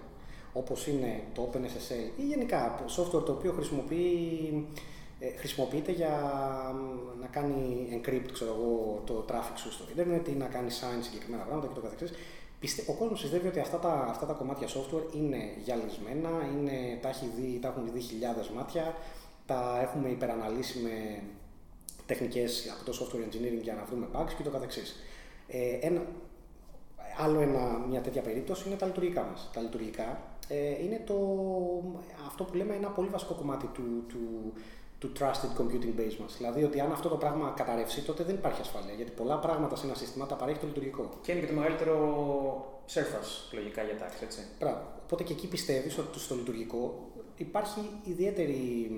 όπως 0.53 0.87
είναι 0.87 1.23
το 1.35 1.51
OpenSSL 1.53 2.21
ή 2.21 2.23
γενικά 2.23 2.85
software 2.97 3.25
το 3.25 3.33
οποίο 3.33 3.53
χρησιμοποιεί, 3.53 4.67
ε, 5.19 5.37
χρησιμοποιείται 5.37 5.93
για 5.93 6.15
να 7.21 7.27
κάνει 7.27 7.89
encrypt 7.93 8.31
ξέρω 8.33 8.51
εγώ, 8.51 9.03
το 9.07 9.25
traffic 9.29 9.57
σου 9.57 9.73
στο 9.73 9.85
internet 9.97 10.29
ή 10.29 10.33
να 10.33 10.47
κάνει 10.47 10.69
sign 10.71 10.99
συγκεκριμένα 11.01 11.43
πράγματα 11.43 11.67
και 11.67 11.75
το 11.75 11.81
καθεξής, 11.81 12.11
Πιστε... 12.11 12.21
Ο 12.87 12.93
κόσμος 12.93 13.21
πιστεύει 13.21 13.49
ότι 13.49 13.61
αυτά 13.61 13.79
τα, 13.79 14.07
αυτά 14.09 14.27
τα 14.27 14.33
κομμάτια 14.33 14.67
software 14.69 15.15
είναι 15.15 15.37
γυαλισμένα, 15.65 16.31
είναι, 16.53 16.99
τα, 17.03 17.09
έχει 17.09 17.31
δει, 17.37 17.59
τα 17.63 17.69
έχουν 17.69 17.93
δει 17.93 18.01
χιλιάδες 18.01 18.49
μάτια, 18.49 18.95
τα 19.47 19.81
έχουμε 19.83 20.09
υπεραναλύσει 20.09 20.79
με 20.79 21.23
τεχνικές 22.07 22.77
από 22.77 22.91
το 22.91 22.99
software 23.01 23.21
engineering 23.29 23.63
για 23.63 23.75
να 23.75 23.85
βρούμε 23.85 24.09
bugs 24.13 24.33
και 24.37 24.43
το 24.43 24.51
καθεξής. 24.51 24.97
Ε, 25.47 25.79
ένα, 25.81 26.07
άλλο 27.19 27.41
ένα, 27.41 27.79
μια 27.89 28.01
τέτοια 28.01 28.23
περίπτωση 28.23 28.69
είναι 28.69 28.77
τα 28.77 28.87
λειτουργικά 28.87 29.23
μας. 29.23 29.51
Τα 29.53 29.61
λειτουργικά 29.61 30.23
ε, 30.49 30.85
είναι 30.85 31.03
το, 31.07 31.15
αυτό 32.27 32.45
που 32.45 32.55
λέμε 32.55 32.75
ένα 32.75 32.89
πολύ 32.89 33.09
βασικό 33.09 33.35
κομμάτι 33.35 33.67
του, 33.67 34.05
του, 34.09 34.53
του 35.07 35.13
trusted 35.19 35.61
computing 35.61 36.01
base 36.01 36.17
μας. 36.21 36.37
Δηλαδή 36.37 36.65
ότι 36.65 36.81
αν 36.81 36.93
αυτό 36.93 37.09
το 37.09 37.17
πράγμα 37.17 37.53
καταρρεύσει, 37.57 38.01
τότε 38.03 38.25
δεν 38.25 38.35
υπάρχει 38.35 38.61
ασφάλεια. 38.61 38.95
Γιατί 38.97 39.11
πολλά 39.11 39.39
πράγματα 39.39 39.77
σε 39.77 39.87
ένα 39.87 39.95
σύστημα 39.95 40.27
τα 40.27 40.35
παρέχει 40.35 40.59
το 40.59 40.67
λειτουργικό. 40.67 41.11
Και 41.23 41.33
είναι 41.33 41.41
και 41.41 41.47
το 41.47 41.53
μεγαλύτερο 41.53 41.97
surface 42.95 43.53
λογικά 43.53 43.83
για 43.83 43.97
τάξη, 43.97 44.19
έτσι. 44.23 44.41
Πράγμα. 44.59 44.83
Οπότε 45.05 45.23
και 45.23 45.33
εκεί 45.33 45.49
πιστεύεις 45.49 45.99
ότι 45.99 46.19
στο 46.19 46.35
λειτουργικό 46.35 47.11
υπάρχει 47.37 47.81
ιδιαίτερη, 48.05 48.91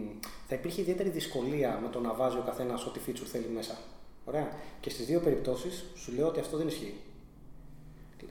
θα 0.47 0.55
υπήρχε 0.55 0.81
ιδιαίτερη 0.81 1.09
δυσκολία 1.09 1.79
με 1.83 1.89
το 1.89 2.01
να 2.01 2.15
βάζει 2.15 2.37
ο 2.37 2.43
καθένας 2.47 2.87
ό,τι 2.87 3.01
feature 3.07 3.27
θέλει 3.33 3.49
μέσα. 3.55 3.79
Ωραία. 4.25 4.49
Και 4.81 4.91
στις 4.91 5.07
δύο 5.07 5.21
περιπτώσεις 5.21 5.85
σου 5.97 6.13
λέω 6.13 6.27
ότι 6.27 6.41
αυτό 6.41 6.57
δεν 6.57 6.67
ισχύει. 6.67 6.95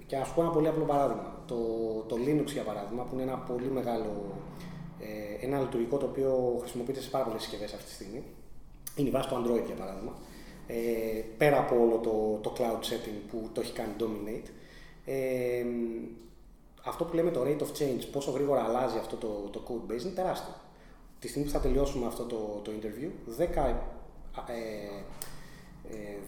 Και 0.08 0.16
ας 0.16 0.34
πω 0.34 0.42
ένα 0.42 0.50
πολύ 0.50 0.68
απλό 0.68 0.84
παράδειγμα. 0.84 1.44
Το, 1.48 1.56
το 2.08 2.16
Linux, 2.16 2.46
για 2.46 2.64
παράδειγμα, 2.64 3.04
που 3.04 3.14
είναι 3.14 3.24
ένα 3.24 3.38
πολύ 3.38 3.68
μεγάλο 3.68 4.36
ε, 4.60 4.77
ένα 5.42 5.60
λειτουργικό 5.60 5.98
το 5.98 6.06
οποίο 6.06 6.58
χρησιμοποιείται 6.60 7.02
σε 7.02 7.10
πάρα 7.10 7.24
πολλές 7.26 7.42
συσκευές 7.42 7.74
αυτή 7.74 7.86
τη 7.86 7.92
στιγμή. 7.92 8.24
Είναι 8.96 9.08
η 9.08 9.12
βάση 9.12 9.28
του 9.30 9.36
Android, 9.36 9.66
για 9.66 9.76
παράδειγμα. 9.76 10.16
Ε, 10.68 10.76
πέρα 11.38 11.60
από 11.60 11.76
όλο 11.76 11.98
το, 11.98 12.40
το 12.42 12.56
cloud 12.58 12.80
setting 12.80 13.20
που 13.32 13.50
το 13.54 13.62
έχει 13.62 13.74
κάνει 13.74 13.94
dominate. 14.00 14.50
Ε, 15.06 15.66
αυτό 16.86 17.04
που 17.04 17.16
λέμε 17.16 17.32
το 17.32 17.42
rate 17.44 17.62
of 17.62 17.72
change, 17.80 18.08
πόσο 18.12 18.32
γρήγορα 18.32 18.64
αλλάζει 18.64 18.98
αυτό 18.98 19.16
το, 19.16 19.28
το 19.52 19.62
code 19.68 19.92
base, 19.92 20.02
είναι 20.02 20.14
τεράστιο. 20.16 20.54
Τη 21.20 21.28
στιγμή 21.28 21.48
που 21.48 21.54
θα 21.54 21.60
τελειώσουμε 21.60 22.06
αυτό 22.06 22.24
το, 22.24 22.62
το 22.64 22.72
interview, 22.72 23.10
10, 23.42 23.76
ε, 24.48 24.76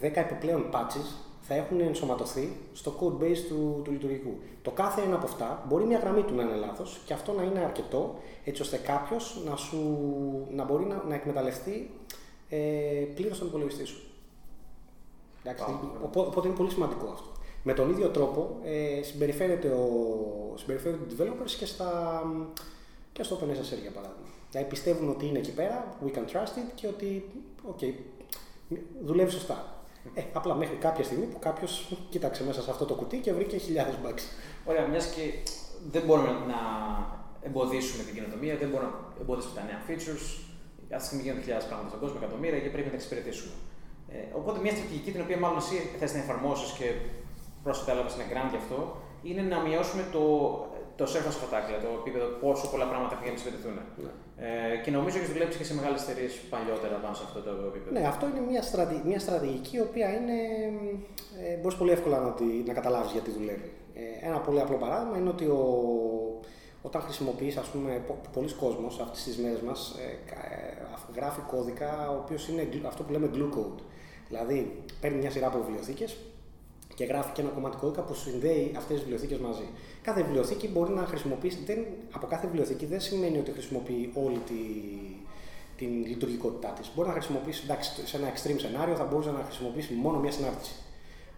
ε, 0.01 0.09
10 0.09 0.15
επιπλέον 0.15 0.69
patches 0.73 1.28
θα 1.49 1.55
έχουν 1.55 1.79
ενσωματωθεί 1.79 2.57
στο 2.73 2.93
code 2.99 3.23
base 3.23 3.37
του, 3.49 3.81
του 3.83 3.91
λειτουργικού. 3.91 4.37
Το 4.61 4.71
κάθε 4.71 5.01
ένα 5.01 5.15
από 5.15 5.25
αυτά 5.25 5.65
μπορεί 5.67 5.83
μια 5.83 5.99
γραμμή 5.99 6.21
του 6.21 6.35
να 6.35 6.43
είναι 6.43 6.55
λάθος 6.55 6.99
και 7.05 7.13
αυτό 7.13 7.31
να 7.31 7.43
είναι 7.43 7.59
αρκετό 7.59 8.15
έτσι 8.43 8.61
ώστε 8.61 8.77
κάποιος 8.77 9.41
να, 9.45 9.53
να 10.55 10.63
μπορεί 10.63 10.83
να, 10.83 11.03
να 11.07 11.15
εκμεταλλευτεί 11.15 11.91
ε, 12.49 12.57
πλήρως 13.15 13.39
τον 13.39 13.47
υπολογιστή 13.47 13.85
σου. 13.85 14.01
Εντάξει, 15.43 15.63
οπότε 16.01 16.47
είναι 16.47 16.57
πολύ 16.57 16.69
σημαντικό 16.69 17.07
αυτό. 17.07 17.27
Με 17.63 17.73
τον 17.73 17.89
ίδιο 17.89 18.07
τρόπο 18.07 18.57
ε, 18.63 19.01
συμπεριφέρεται, 19.03 19.67
ο, 19.67 19.87
συμπεριφέρεται 20.55 21.03
οι 21.03 21.15
developers 21.17 21.51
και, 21.57 21.65
στα, 21.65 22.21
και 23.11 23.23
στο 23.23 23.35
OpenSSL 23.35 23.81
για 23.81 23.91
παράδειγμα. 23.91 24.27
Δηλαδή 24.51 24.69
πιστεύουν 24.69 25.09
ότι 25.09 25.25
είναι 25.25 25.37
εκεί 25.37 25.51
πέρα, 25.53 25.97
we 26.05 26.17
can 26.17 26.35
trust 26.35 26.57
it 26.57 26.71
και 26.75 26.87
ότι 26.87 27.29
okay, 27.71 27.93
δουλεύει 29.03 29.31
σωστά. 29.31 29.78
Ε, 30.13 30.21
απλά 30.33 30.53
μέχρι 30.55 30.75
κάποια 30.75 31.03
στιγμή 31.03 31.25
που 31.25 31.39
κάποιος 31.39 31.91
κοίταξε 32.09 32.43
μέσα 32.43 32.61
σε 32.61 32.69
αυτό 32.71 32.85
το 32.85 32.93
κουτί 32.93 33.17
και 33.17 33.33
βρήκε 33.33 33.57
χιλιάδες 33.57 33.95
bugs. 34.03 34.23
Ωραία, 34.65 34.87
μιας 34.87 35.05
και 35.05 35.21
δεν 35.91 36.03
μπορούμε 36.05 36.31
να 36.51 36.59
εμποδίσουμε 37.41 38.03
την 38.03 38.13
κοινοτομία, 38.13 38.55
δεν 38.57 38.69
μπορούμε 38.69 38.91
να 38.91 39.21
εμποδίσουμε 39.21 39.55
τα 39.59 39.63
νέα 39.69 39.79
features. 39.87 40.25
Αυτή 40.95 41.01
τη 41.01 41.05
στιγμή 41.05 41.23
γίνονται 41.23 41.41
χιλιάδες 41.45 41.67
πράγματα 41.67 41.89
στον 41.91 42.01
κόσμο, 42.03 42.17
εκατομμύρια 42.21 42.59
και 42.63 42.71
πρέπει 42.73 42.87
να 42.89 42.93
τα 42.95 42.99
εξυπηρετήσουμε. 43.01 43.53
Ε, 44.13 44.17
οπότε 44.39 44.57
μια 44.63 44.73
στρατηγική 44.75 45.11
την 45.15 45.21
οποία 45.25 45.37
μάλλον 45.43 45.57
εσύ 45.63 45.75
θες 45.99 46.11
να 46.13 46.19
εφαρμόσεις 46.25 46.69
και 46.77 46.87
πρόσφατα 47.63 47.91
έλαβες 47.93 48.13
ένα 48.17 48.25
grant 48.31 48.49
γι' 48.53 48.61
αυτό, 48.63 48.79
είναι 49.27 49.43
να 49.53 49.57
μειώσουμε 49.67 50.03
το, 50.15 50.23
το 50.99 51.03
surface 51.11 51.37
of 51.39 51.43
attack, 51.47 51.63
δηλαδή 51.67 51.83
το 51.85 51.91
επίπεδο 52.01 52.25
πόσο 52.43 52.65
πολλά 52.71 52.85
πράγματα 52.91 53.11
έχουν 53.13 53.23
για 53.25 53.33
να 53.33 53.37
εξυπηρετηθούν. 53.37 53.75
Ναι. 54.05 54.13
Ε, 54.41 54.77
και 54.83 54.91
νομίζω 54.91 55.17
ότι 55.17 55.31
δουλέψει 55.31 55.57
και 55.57 55.63
σε 55.63 55.73
μεγάλες 55.75 56.01
εταιρείες 56.01 56.33
παλιότερα 56.49 56.95
πάνω 56.95 57.15
σε 57.15 57.23
αυτό 57.25 57.39
το 57.39 57.51
επίπεδο. 57.71 57.99
Ναι, 57.99 58.07
αυτό 58.07 58.27
είναι 58.27 58.39
μια, 58.49 58.61
στρατη, 58.61 59.01
μια 59.05 59.19
στρατηγική 59.19 59.75
η 59.75 59.79
οποία 59.79 60.07
είναι, 60.17 60.37
ε, 61.43 61.55
μπορείς 61.55 61.77
πολύ 61.77 61.91
εύκολα 61.91 62.19
να, 62.19 62.35
να 62.65 62.73
καταλάβεις 62.73 63.11
γιατί 63.11 63.31
δουλεύει. 63.31 63.71
Ε, 63.93 64.27
ένα 64.27 64.37
πολύ 64.39 64.59
απλό 64.61 64.77
παράδειγμα 64.77 65.17
είναι 65.17 65.29
ότι 65.29 65.45
ο, 65.45 65.63
όταν 66.81 67.01
χρησιμοποιείς, 67.01 67.57
ας 67.57 67.67
πούμε, 67.67 68.01
πολλοί 68.33 68.53
κόσμος 68.53 68.99
αυτές 68.99 69.23
τις 69.23 69.37
μέρες 69.37 69.61
μας 69.61 69.95
ε, 69.99 70.33
ε 70.33 70.79
γράφει 71.15 71.41
κώδικα 71.41 72.09
ο 72.11 72.17
οποίος 72.23 72.47
είναι 72.47 72.67
αυτό 72.87 73.03
που 73.03 73.11
λέμε 73.11 73.29
glue 73.33 73.57
code. 73.57 73.81
Δηλαδή, 74.27 74.83
παίρνει 75.01 75.17
μια 75.17 75.31
σειρά 75.31 75.47
από 75.47 75.57
βιβλιοθήκες 75.57 76.17
και 76.99 77.05
γράφει 77.05 77.31
και 77.31 77.41
ένα 77.41 77.49
κομμάτι 77.49 77.77
κώδικα 77.77 78.01
που 78.01 78.13
συνδέει 78.13 78.73
αυτές 78.77 78.95
τις 78.95 78.99
βιβλιοθήκες 78.99 79.37
μαζί. 79.37 79.67
Κάθε 80.01 80.23
βιβλιοθήκη 80.23 80.67
μπορεί 80.67 80.91
να 80.91 81.05
χρησιμοποιήσει, 81.05 81.59
δεν, 81.65 81.85
από 82.11 82.27
κάθε 82.27 82.45
βιβλιοθήκη 82.47 82.85
δεν 82.85 83.01
σημαίνει 83.01 83.37
ότι 83.37 83.51
χρησιμοποιεί 83.51 84.11
όλη 84.13 84.37
τη, 84.37 84.61
την 85.77 86.05
λειτουργικότητά 86.05 86.69
της. 86.69 86.91
Μπορεί 86.95 87.07
να 87.07 87.13
χρησιμοποιήσει, 87.13 87.61
εντάξει, 87.63 88.07
σε 88.07 88.17
ένα 88.17 88.27
extreme 88.33 88.59
σενάριο 88.59 88.95
θα 88.95 89.05
μπορούσε 89.05 89.31
να 89.31 89.43
χρησιμοποιήσει 89.43 89.93
μόνο 89.93 90.19
μια 90.19 90.31
συνάρτηση. 90.31 90.73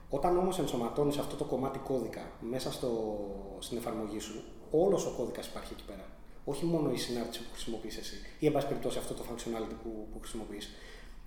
Όταν 0.09 0.37
όμως 0.37 0.59
ενσωματώνεις 0.59 1.17
αυτό 1.17 1.35
το 1.35 1.43
κομμάτι 1.43 1.79
κώδικα 1.79 2.21
μέσα 2.39 2.71
στο, 2.71 2.91
στην 3.59 3.77
εφαρμογή 3.77 4.19
σου, 4.19 4.43
όλος 4.71 5.05
ο 5.05 5.13
κώδικας 5.17 5.47
υπάρχει 5.47 5.73
εκεί 5.73 5.83
πέρα. 5.83 6.05
Όχι 6.45 6.65
μόνο 6.65 6.91
η 6.91 6.97
συνάρτηση 6.97 7.39
που 7.39 7.49
χρησιμοποιείς 7.51 7.97
εσύ 7.97 8.15
ή, 8.39 8.45
εν 8.45 8.51
πάση 8.51 8.67
περιπτώσει, 8.67 8.97
αυτό 8.97 9.13
το 9.13 9.23
functionality 9.29 9.75
που, 9.83 10.07
που 10.11 10.19
χρησιμοποιείς 10.19 10.69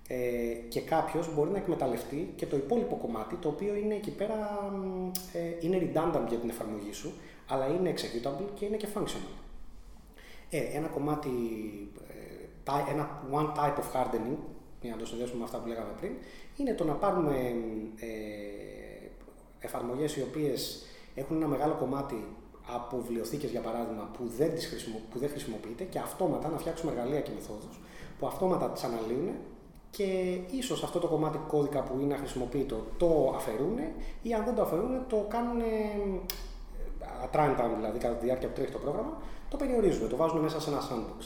ε, 0.07 0.17
και 0.69 0.81
κάποιος 0.81 1.33
μπορεί 1.33 1.49
να 1.49 1.57
εκμεταλλευτεί 1.57 2.33
και 2.35 2.45
το 2.45 2.55
υπόλοιπο 2.55 2.95
κομμάτι 2.95 3.35
το 3.35 3.47
οποίο 3.47 3.75
είναι 3.75 3.93
εκεί 3.93 4.11
πέρα 4.11 4.69
ε, 5.33 5.39
είναι 5.59 5.77
redundant 5.77 6.25
για 6.29 6.37
την 6.37 6.49
εφαρμογή 6.49 6.93
σου 6.93 7.13
αλλά 7.47 7.67
είναι 7.67 7.93
executable 7.93 8.49
και 8.55 8.65
είναι 8.65 8.77
και 8.77 8.87
functional. 8.95 9.43
Ε, 10.49 10.57
ένα 10.57 10.87
κομμάτι, 10.87 11.29
ε, 12.67 12.91
ένα 12.91 13.21
one 13.31 13.57
type 13.57 13.77
of 13.77 14.01
hardening, 14.01 14.37
για 14.81 14.91
να 14.91 14.97
το 14.97 15.05
συνδέσουμε 15.05 15.37
με 15.37 15.43
αυτά 15.43 15.57
που 15.57 15.67
λέγαμε 15.67 15.91
πριν, 15.99 16.11
είναι 16.57 16.73
το 16.73 16.83
να 16.83 16.93
πάρουμε 16.93 17.35
ε, 17.99 18.07
εφαρμογές 19.59 20.15
οι 20.15 20.21
οποίες 20.21 20.85
έχουν 21.15 21.35
ένα 21.35 21.47
μεγάλο 21.47 21.73
κομμάτι 21.73 22.25
από 22.67 22.97
βιβλιοθήκες 22.97 23.49
για 23.51 23.61
παράδειγμα 23.61 24.09
που 24.17 24.27
δεν, 24.37 24.53
τις 24.55 24.65
χρησιμο, 24.67 25.01
που 25.11 25.19
δεν 25.19 25.29
χρησιμοποιείται 25.29 25.83
και 25.83 25.99
αυτόματα 25.99 26.49
να 26.49 26.57
φτιάξουμε 26.57 26.91
εργαλεία 26.91 27.21
και 27.21 27.31
μεθόδους 27.35 27.79
που 28.19 28.27
αυτόματα 28.27 28.69
τις 28.69 28.83
αναλύουν 28.83 29.29
και 29.97 30.03
ίσως 30.51 30.83
αυτό 30.83 30.99
το 30.99 31.07
κομμάτι 31.07 31.39
κώδικα 31.47 31.81
που 31.83 31.99
είναι 31.99 32.13
αχρησιμοποιητό 32.13 32.85
το 32.97 33.33
αφαιρούν 33.35 33.77
ή 34.21 34.33
αν 34.33 34.45
δεν 34.45 34.55
το 34.55 34.61
αφαιρούν 34.61 35.07
το 35.07 35.25
κάνουν 35.29 35.61
time 37.33 37.55
δηλαδή 37.75 37.99
κατά 37.99 38.15
τη 38.15 38.25
διάρκεια 38.25 38.47
που 38.47 38.53
τρέχει 38.53 38.71
το 38.71 38.77
πρόγραμμα, 38.77 39.13
το 39.49 39.57
περιορίζουν, 39.57 40.09
το 40.09 40.15
βάζουν 40.15 40.39
μέσα 40.39 40.61
σε 40.61 40.69
ένα 40.69 40.81
sandbox. 40.89 41.21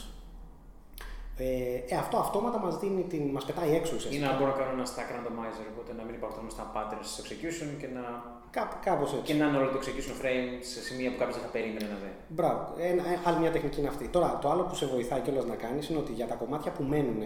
Ε, 1.36 1.94
ε, 1.94 1.96
αυτό 1.96 2.16
αυτόματα 2.16 2.58
μας, 2.58 2.78
δίνει 2.78 3.02
την, 3.02 3.22
μας 3.22 3.44
πετάει 3.44 3.74
έξω 3.74 3.92
ουσιαστικά. 3.96 4.26
Ή 4.26 4.28
να 4.28 4.36
μπορώ 4.38 4.50
να 4.50 4.56
κάνω 4.58 4.72
ένα 4.72 4.86
stack 4.92 5.08
randomizer, 5.14 5.66
οπότε 5.72 5.92
να 5.98 6.02
μην 6.02 6.14
υπάρχουν 6.14 6.50
στα 6.50 6.64
patterns 6.74 7.08
στο 7.12 7.22
execution 7.26 7.68
και 7.80 7.88
να. 7.96 8.02
Κά, 8.50 8.78
κάπως 8.84 9.12
έτσι. 9.12 9.24
Και 9.24 9.34
να 9.34 9.46
είναι 9.46 9.58
όλο 9.58 9.70
το 9.70 9.78
execution 9.82 10.16
frame 10.22 10.48
σε 10.60 10.80
σημεία 10.80 11.10
που 11.10 11.18
κάποιος 11.18 11.36
δεν 11.36 11.44
θα 11.46 11.52
περίμενε 11.56 11.86
να 11.92 11.98
δει. 12.02 12.12
Μπράβο. 12.28 12.60
Ε, 12.78 12.88
άλλη 13.24 13.38
μια 13.38 13.50
τεχνική 13.50 13.78
είναι 13.80 13.88
αυτή. 13.88 14.08
Τώρα, 14.08 14.38
το 14.42 14.50
άλλο 14.50 14.62
που 14.62 14.74
σε 14.74 14.86
βοηθάει 14.86 15.20
κιόλας 15.20 15.44
να 15.44 15.54
κάνεις 15.54 15.88
είναι 15.88 15.98
ότι 15.98 16.12
για 16.12 16.26
τα 16.26 16.34
κομμάτια 16.34 16.70
που 16.72 16.82
μένουν, 16.82 17.22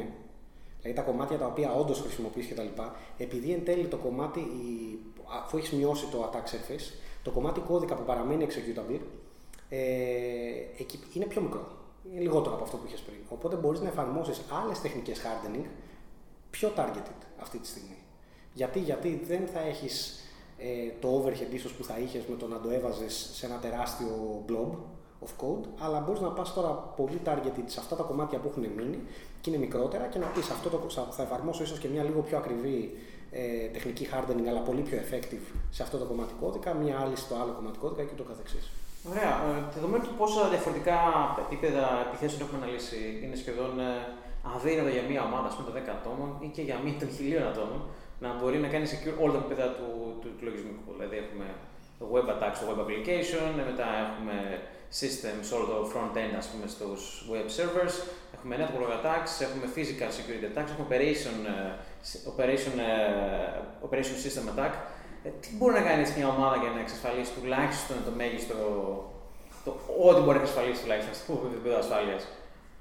δηλαδή 0.85 0.93
τα 0.93 1.11
κομμάτια 1.11 1.39
τα 1.39 1.47
οποία 1.47 1.75
όντως 1.75 2.01
χρησιμοποιείς 2.01 2.49
κτλ. 2.49 2.83
Επειδή 3.19 3.53
εν 3.53 3.65
τέλει 3.65 3.87
το 3.87 3.97
κομμάτι, 3.97 4.41
αφού 5.45 5.57
έχεις 5.57 5.73
μειώσει 5.73 6.07
το 6.07 6.31
attack 6.31 6.45
surface, 6.45 6.93
το 7.23 7.31
κομμάτι 7.31 7.61
κώδικα 7.61 7.95
που 7.95 8.03
παραμένει 8.03 8.47
executable 8.49 9.01
ε, 9.69 9.79
εκεί 10.79 10.99
είναι 11.13 11.25
πιο 11.27 11.41
μικρό. 11.43 11.67
Είναι 12.11 12.21
λιγότερο 12.21 12.55
από 12.55 12.65
αυτό 12.65 12.77
που 12.77 12.87
είχες 12.87 13.01
πριν. 13.01 13.19
Οπότε 13.29 13.57
μπορείς 13.57 13.81
να 13.81 13.89
εφαρμόσεις 13.89 14.43
άλλες 14.65 14.81
τεχνικές 14.81 15.21
hardening 15.21 15.65
πιο 16.51 16.73
targeted 16.77 17.21
αυτή 17.41 17.59
τη 17.59 17.67
στιγμή. 17.67 17.99
Γιατί, 18.53 18.79
γιατί 18.79 19.21
δεν 19.25 19.47
θα 19.47 19.61
έχεις 19.61 20.25
ε, 20.59 20.91
το 21.01 21.23
overhead 21.23 21.53
ίσως 21.55 21.73
που 21.73 21.85
θα 21.85 21.99
είχες 21.99 22.25
με 22.27 22.37
το 22.37 22.47
να 22.47 22.61
το 22.61 22.71
έβαζες 22.71 23.31
σε 23.33 23.47
ένα 23.47 23.59
τεράστιο 23.59 24.45
blob 24.49 24.71
of 25.25 25.45
code, 25.45 25.69
αλλά 25.79 26.01
μπορείς 26.01 26.21
να 26.21 26.29
πας 26.29 26.55
τώρα 26.55 26.71
πολύ 26.71 27.21
targeted 27.25 27.65
σε 27.67 27.81
αυτά 27.81 27.97
τα 27.97 28.03
κομμάτια 28.03 28.39
που 28.39 28.49
έχουν 28.49 28.67
μείνει 28.77 29.03
και 29.45 29.51
είναι 29.51 29.63
μικρότερα 29.67 30.05
και 30.13 30.19
να 30.25 30.29
πεις 30.35 30.47
αυτό 30.57 30.69
το, 30.73 30.79
θα 31.17 31.23
εφαρμόσω 31.29 31.63
ίσως 31.63 31.79
και 31.83 31.89
μια 31.95 32.03
λίγο 32.09 32.21
πιο 32.29 32.37
ακριβή 32.43 32.79
ε, 33.31 33.67
τεχνική 33.75 34.05
hardening, 34.13 34.47
αλλά 34.51 34.63
πολύ 34.69 34.83
πιο 34.89 34.97
effective 35.05 35.47
σε 35.77 35.83
αυτό 35.87 35.97
το 36.03 36.05
κομμάτι 36.11 36.35
κώδικα, 36.41 36.71
μια 36.83 36.97
άλλη 37.03 37.17
στο 37.25 37.35
άλλο 37.41 37.53
κομμάτι 37.59 37.79
κώδικα 37.83 38.03
και 38.09 38.17
το 38.21 38.25
καθεξής. 38.31 38.65
Ωραία. 39.11 39.33
Ε, 39.49 39.53
δεδομένου 39.75 40.03
του 40.09 40.15
πόσα 40.21 40.43
διαφορετικά 40.55 40.99
επίπεδα 41.45 41.85
επιθέσεων 42.07 42.41
έχουμε 42.45 42.59
αναλύσει, 42.63 43.01
είναι 43.23 43.37
σχεδόν 43.43 43.73
ε, 43.89 43.93
αδύνατο 44.55 44.91
για 44.97 45.05
μια 45.11 45.23
ομάδα, 45.29 45.47
ας 45.51 45.55
πούμε, 45.55 45.67
των 45.69 45.75
10 45.87 45.99
ατόμων 45.99 46.29
ή 46.47 46.49
και 46.57 46.63
για 46.69 46.77
μία 46.85 46.97
των 47.03 47.09
χιλίων 47.17 47.45
ατόμων 47.53 47.81
να 48.25 48.29
μπορεί 48.39 48.59
να 48.65 48.69
κάνει 48.75 48.87
secure 48.93 49.17
όλα 49.23 49.33
τα 49.35 49.41
επίπεδα 49.43 49.67
του, 49.79 49.89
του, 50.21 50.29
του 50.37 50.43
λογισμικού. 50.49 50.91
Δηλαδή, 50.97 51.17
έχουμε 51.25 51.47
το 52.01 52.05
web 52.15 52.27
attack 52.33 52.53
στο 52.59 52.67
web 52.71 52.79
application, 52.83 53.49
μετά 53.71 53.89
έχουμε 54.05 54.37
systems, 55.01 55.47
όλο 55.57 55.65
το 55.73 55.79
front-end 55.93 56.35
ας 56.43 56.47
πούμε 56.51 56.67
στους 56.75 57.03
web 57.33 57.49
servers, 57.57 57.97
έχουμε 58.45 58.57
network 58.65 58.93
attacks, 58.99 59.33
έχουμε 59.47 59.67
physical 59.77 60.11
security 60.19 60.47
attacks, 60.51 60.71
έχουμε 60.73 60.87
operation, 60.89 61.37
ε, 61.53 61.71
operation, 62.33 62.75
ε, 62.79 63.87
operation 63.87 64.17
system 64.25 64.45
attack. 64.53 64.73
Ε, 65.25 65.29
τι 65.41 65.49
μπορεί 65.57 65.73
να 65.73 65.81
κάνει 65.81 66.01
έτσι 66.01 66.15
μια 66.19 66.29
ομάδα 66.29 66.57
για 66.57 66.71
να 66.71 66.81
εξασφαλίσει 66.81 67.33
τουλάχιστον 67.33 67.97
το 68.05 68.11
μέγιστο. 68.11 68.55
Το, 69.65 69.71
ό,τι 70.09 70.21
μπορεί 70.21 70.37
να 70.37 70.43
εξασφαλίσει 70.43 70.81
τουλάχιστον 70.83 71.15
στο 71.15 71.33
επίπεδο 71.51 71.77
ασφάλειας; 71.79 72.27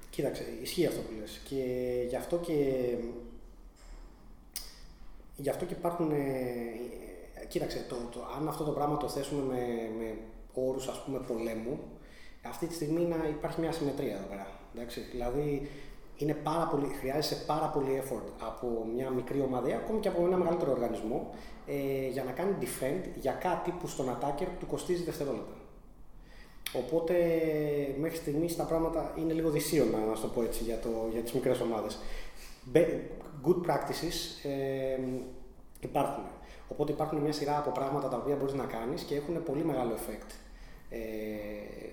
Κοίταξε, 0.10 0.44
ισχύει 0.62 0.86
αυτό 0.86 1.02
που 1.02 1.14
λες. 1.20 1.42
Και 1.50 1.64
γι' 2.10 2.16
αυτό 2.16 2.36
και, 2.38 2.60
γι 5.36 5.50
αυτό 5.50 5.66
και 5.66 5.74
υπάρχουν. 5.74 6.12
Ε, 6.12 7.46
κοίταξε, 7.48 7.86
το, 7.90 7.96
το, 8.12 8.20
αν 8.38 8.48
αυτό 8.48 8.64
το 8.64 8.72
πράγμα 8.72 8.98
το 8.98 9.10
θέσουμε 9.10 9.42
με, 9.54 9.62
με 9.98 10.18
όρους 10.54 10.88
ας 10.88 11.04
πούμε 11.04 11.20
πολέμου, 11.20 11.80
αυτή 12.42 12.66
τη 12.68 12.74
στιγμή 12.74 13.02
να 13.02 13.28
υπάρχει 13.28 13.60
μια 13.60 13.72
συμμετρία 13.72 14.16
εδώ 14.16 14.28
πέρα. 14.30 14.48
Εντάξει, 14.76 15.00
δηλαδή 15.12 15.70
είναι 16.18 16.34
πάρα 16.34 16.68
πολύ, 16.68 16.88
χρειάζεται 17.00 17.44
πάρα 17.46 17.68
πολύ 17.68 18.02
effort 18.04 18.28
από 18.40 18.88
μια 18.96 19.10
μικρή 19.10 19.42
ομάδα, 19.42 19.76
ακόμη 19.76 20.00
και 20.00 20.08
από 20.08 20.26
ένα 20.26 20.38
μεγαλύτερο 20.38 20.72
οργανισμό, 20.72 21.30
ε, 21.68 22.08
για 22.08 22.24
να 22.24 22.32
κάνει 22.32 22.56
defend 22.62 23.04
για 23.20 23.32
κάτι 23.32 23.72
που 23.72 23.88
στον 23.88 24.06
attacker 24.10 24.48
του 24.60 24.68
κοστίζει 24.68 25.04
δευτερόλεπτα. 25.04 25.56
Οπότε 26.76 27.16
μέχρι 28.00 28.18
στιγμής 28.18 28.56
τα 28.56 28.64
πράγματα 28.64 29.14
είναι 29.18 29.34
λίγο 29.34 29.50
δυσίωνα, 29.50 29.98
να 29.98 30.14
το 30.14 30.28
πω 30.28 30.44
έτσι, 30.44 30.64
για, 30.64 30.80
το, 30.80 30.90
για 31.12 31.22
τις 31.22 31.34
μικρές 31.34 31.60
ομάδες. 31.60 32.00
Good 33.46 33.70
practices 33.70 34.48
ε, 34.50 35.00
υπάρχουν. 35.80 36.24
Οπότε 36.68 36.92
υπάρχουν 36.92 37.20
μια 37.20 37.34
σειρά 37.34 37.58
από 37.58 37.72
πράγματα 37.72 38.08
τα 38.08 38.18
οποία 38.18 38.36
μπορείς 38.36 38.54
να 38.54 38.66
κάνεις 38.66 39.02
και 39.02 39.16
έχουν 39.16 39.44
πολύ 39.44 39.64
μεγάλο 39.64 39.94
effect 39.94 40.30
ε, 40.32 40.43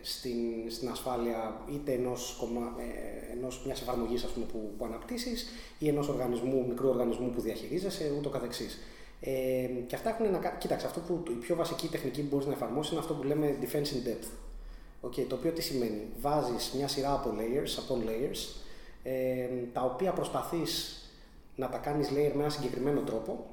στην, 0.03 0.71
στην 0.71 0.89
ασφάλεια 0.89 1.61
είτε 1.73 1.93
ενός, 1.93 2.37
κομμα, 2.41 2.75
ε, 2.79 3.33
ενός 3.33 3.63
μιας 3.65 3.81
εφαρμογής 3.81 4.25
ας 4.25 4.31
πούμε, 4.31 4.47
που, 4.47 4.75
που 4.79 4.85
αναπτύσσεις 4.85 5.47
ή 5.79 5.89
ενός 5.89 6.09
οργανισμού, 6.09 6.67
μικρού 6.69 6.89
οργανισμού 6.89 7.31
που 7.31 7.41
διαχειρίζεσαι, 7.41 8.13
ούτω 8.19 8.29
καθεξής. 8.29 8.79
Ε, 9.21 9.67
και 9.87 9.95
αυτά 9.95 10.11
έχουν 10.11 10.31
να 10.31 10.39
Κοίταξε, 10.59 10.87
αυτό 10.87 11.01
που 11.01 11.23
η 11.29 11.33
πιο 11.33 11.57
βασική 11.57 11.89
τεχνική 11.89 12.21
που 12.21 12.29
μπορείς 12.31 12.47
να 12.47 12.53
εφαρμόσεις 12.53 12.91
είναι 12.91 13.01
αυτό 13.01 13.15
που 13.15 13.23
λέμε 13.23 13.57
defense 13.61 13.77
in 13.77 14.09
depth. 14.09 14.29
Okay, 15.03 15.25
το 15.29 15.35
οποίο 15.35 15.51
τι 15.51 15.63
σημαίνει; 15.63 16.03
Βάζεις 16.21 16.73
μια 16.77 16.89
σειρά 16.89 17.13
από 17.13 17.31
layers, 17.39 17.79
από 17.79 18.03
layers, 18.07 18.63
ε, 19.03 19.47
τα 19.73 19.83
οποία 19.83 20.13
προσπαθείς 20.13 21.03
να 21.57 21.69
τα 21.69 21.79
κάνεις 21.79 22.09
layer 22.09 22.33
με 22.35 22.41
ένα 22.41 22.49
συγκεκριμένο 22.49 23.01
τρόπο, 23.01 23.47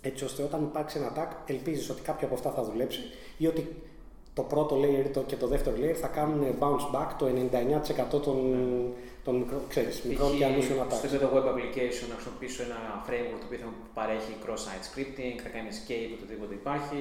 έτσι 0.00 0.24
ώστε 0.24 0.42
όταν 0.42 0.62
υπάρξει 0.62 0.98
ένα 0.98 1.12
attack, 1.14 1.50
ελπίζεις 1.50 1.90
ότι 1.90 2.02
κάποιο 2.02 2.26
από 2.26 2.36
αυτά 2.36 2.50
θα 2.50 2.64
δουλέψει 2.64 3.00
ή 3.38 3.46
ότι 3.46 3.82
το 4.34 4.42
πρώτο 4.42 4.76
layer 4.82 5.22
και 5.26 5.36
το 5.36 5.46
δεύτερο 5.46 5.76
layer 5.80 5.98
θα 6.04 6.08
κάνουν 6.08 6.40
bounce 6.60 6.86
back 6.96 7.08
το 7.18 7.26
99% 8.16 8.20
των, 8.22 8.38
των 9.24 9.36
μικρό, 9.36 9.60
ξέρεις, 9.68 10.02
μικρών 10.02 10.36
και 10.38 10.44
ανούσιων 10.44 10.78
attacks. 10.82 10.96
Στο 10.96 11.06
επίπεδο 11.06 11.30
web 11.36 11.46
application 11.52 12.06
να 12.08 12.14
χρησιμοποιήσω 12.16 12.62
ένα 12.68 12.80
framework 13.06 13.40
το 13.42 13.46
οποίο 13.48 13.58
θα 13.64 13.68
παρέχει 13.98 14.32
cross-site 14.44 14.84
scripting, 14.90 15.36
θα 15.44 15.48
κάνει 15.54 15.68
escape 15.76 16.10
οτιδήποτε 16.16 16.54
υπάρχει. 16.54 17.00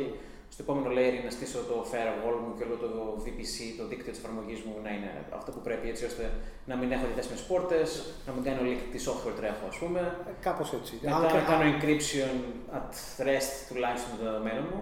Στο 0.53 0.61
επόμενο 0.65 0.87
layer 0.95 1.13
είναι 1.17 1.27
να 1.29 1.35
στήσω 1.37 1.59
το 1.71 1.77
firewall 1.91 2.37
μου 2.43 2.51
και 2.57 2.63
όλο 2.67 2.77
το 2.85 2.89
VPC, 3.23 3.55
το 3.79 3.83
δίκτυο 3.91 4.11
της 4.13 4.21
εφαρμογής 4.21 4.59
μου 4.65 4.73
να 4.85 4.89
είναι 4.95 5.09
αυτό 5.39 5.49
που 5.55 5.61
πρέπει 5.67 5.85
έτσι 5.93 6.03
ώστε 6.09 6.23
να 6.69 6.75
μην 6.79 6.87
έχω 6.95 7.05
διαθέσιμε 7.09 7.37
πόρτες, 7.51 7.89
να 8.27 8.31
μην 8.33 8.43
κάνω 8.47 8.61
leak 8.67 8.81
τη 8.93 8.99
software 9.07 9.35
τρέχω, 9.39 9.65
ας 9.71 9.77
πούμε. 9.81 10.01
Ε, 10.29 10.31
Κάπως 10.47 10.69
έτσι. 10.77 10.93
Μετά 11.01 11.33
να 11.39 11.43
κάνω 11.49 11.63
encryption 11.71 12.35
at 12.77 12.93
rest 13.27 13.51
τουλάχιστον 13.69 14.09
των 14.15 14.25
δεδομένων 14.27 14.65
μου. 14.71 14.81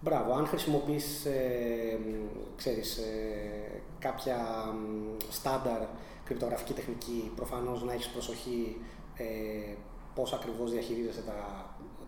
Μπράβο, 0.00 0.32
αν 0.32 0.46
χρησιμοποιείς, 0.46 1.24
ε, 1.24 1.98
ξέρεις, 2.56 2.96
ε, 2.96 3.82
κάποια 3.98 4.38
στάνταρ 5.30 5.80
κρυπτογραφική 6.24 6.72
τεχνική, 6.72 7.32
προφανώς 7.36 7.82
να 7.82 7.92
έχεις 7.92 8.08
προσοχή 8.08 8.80
ε, 9.16 9.74
πώς 10.14 10.32
ακριβώς 10.32 10.70
διαχειρίζεσαι 10.70 11.22
τα, 11.30 11.38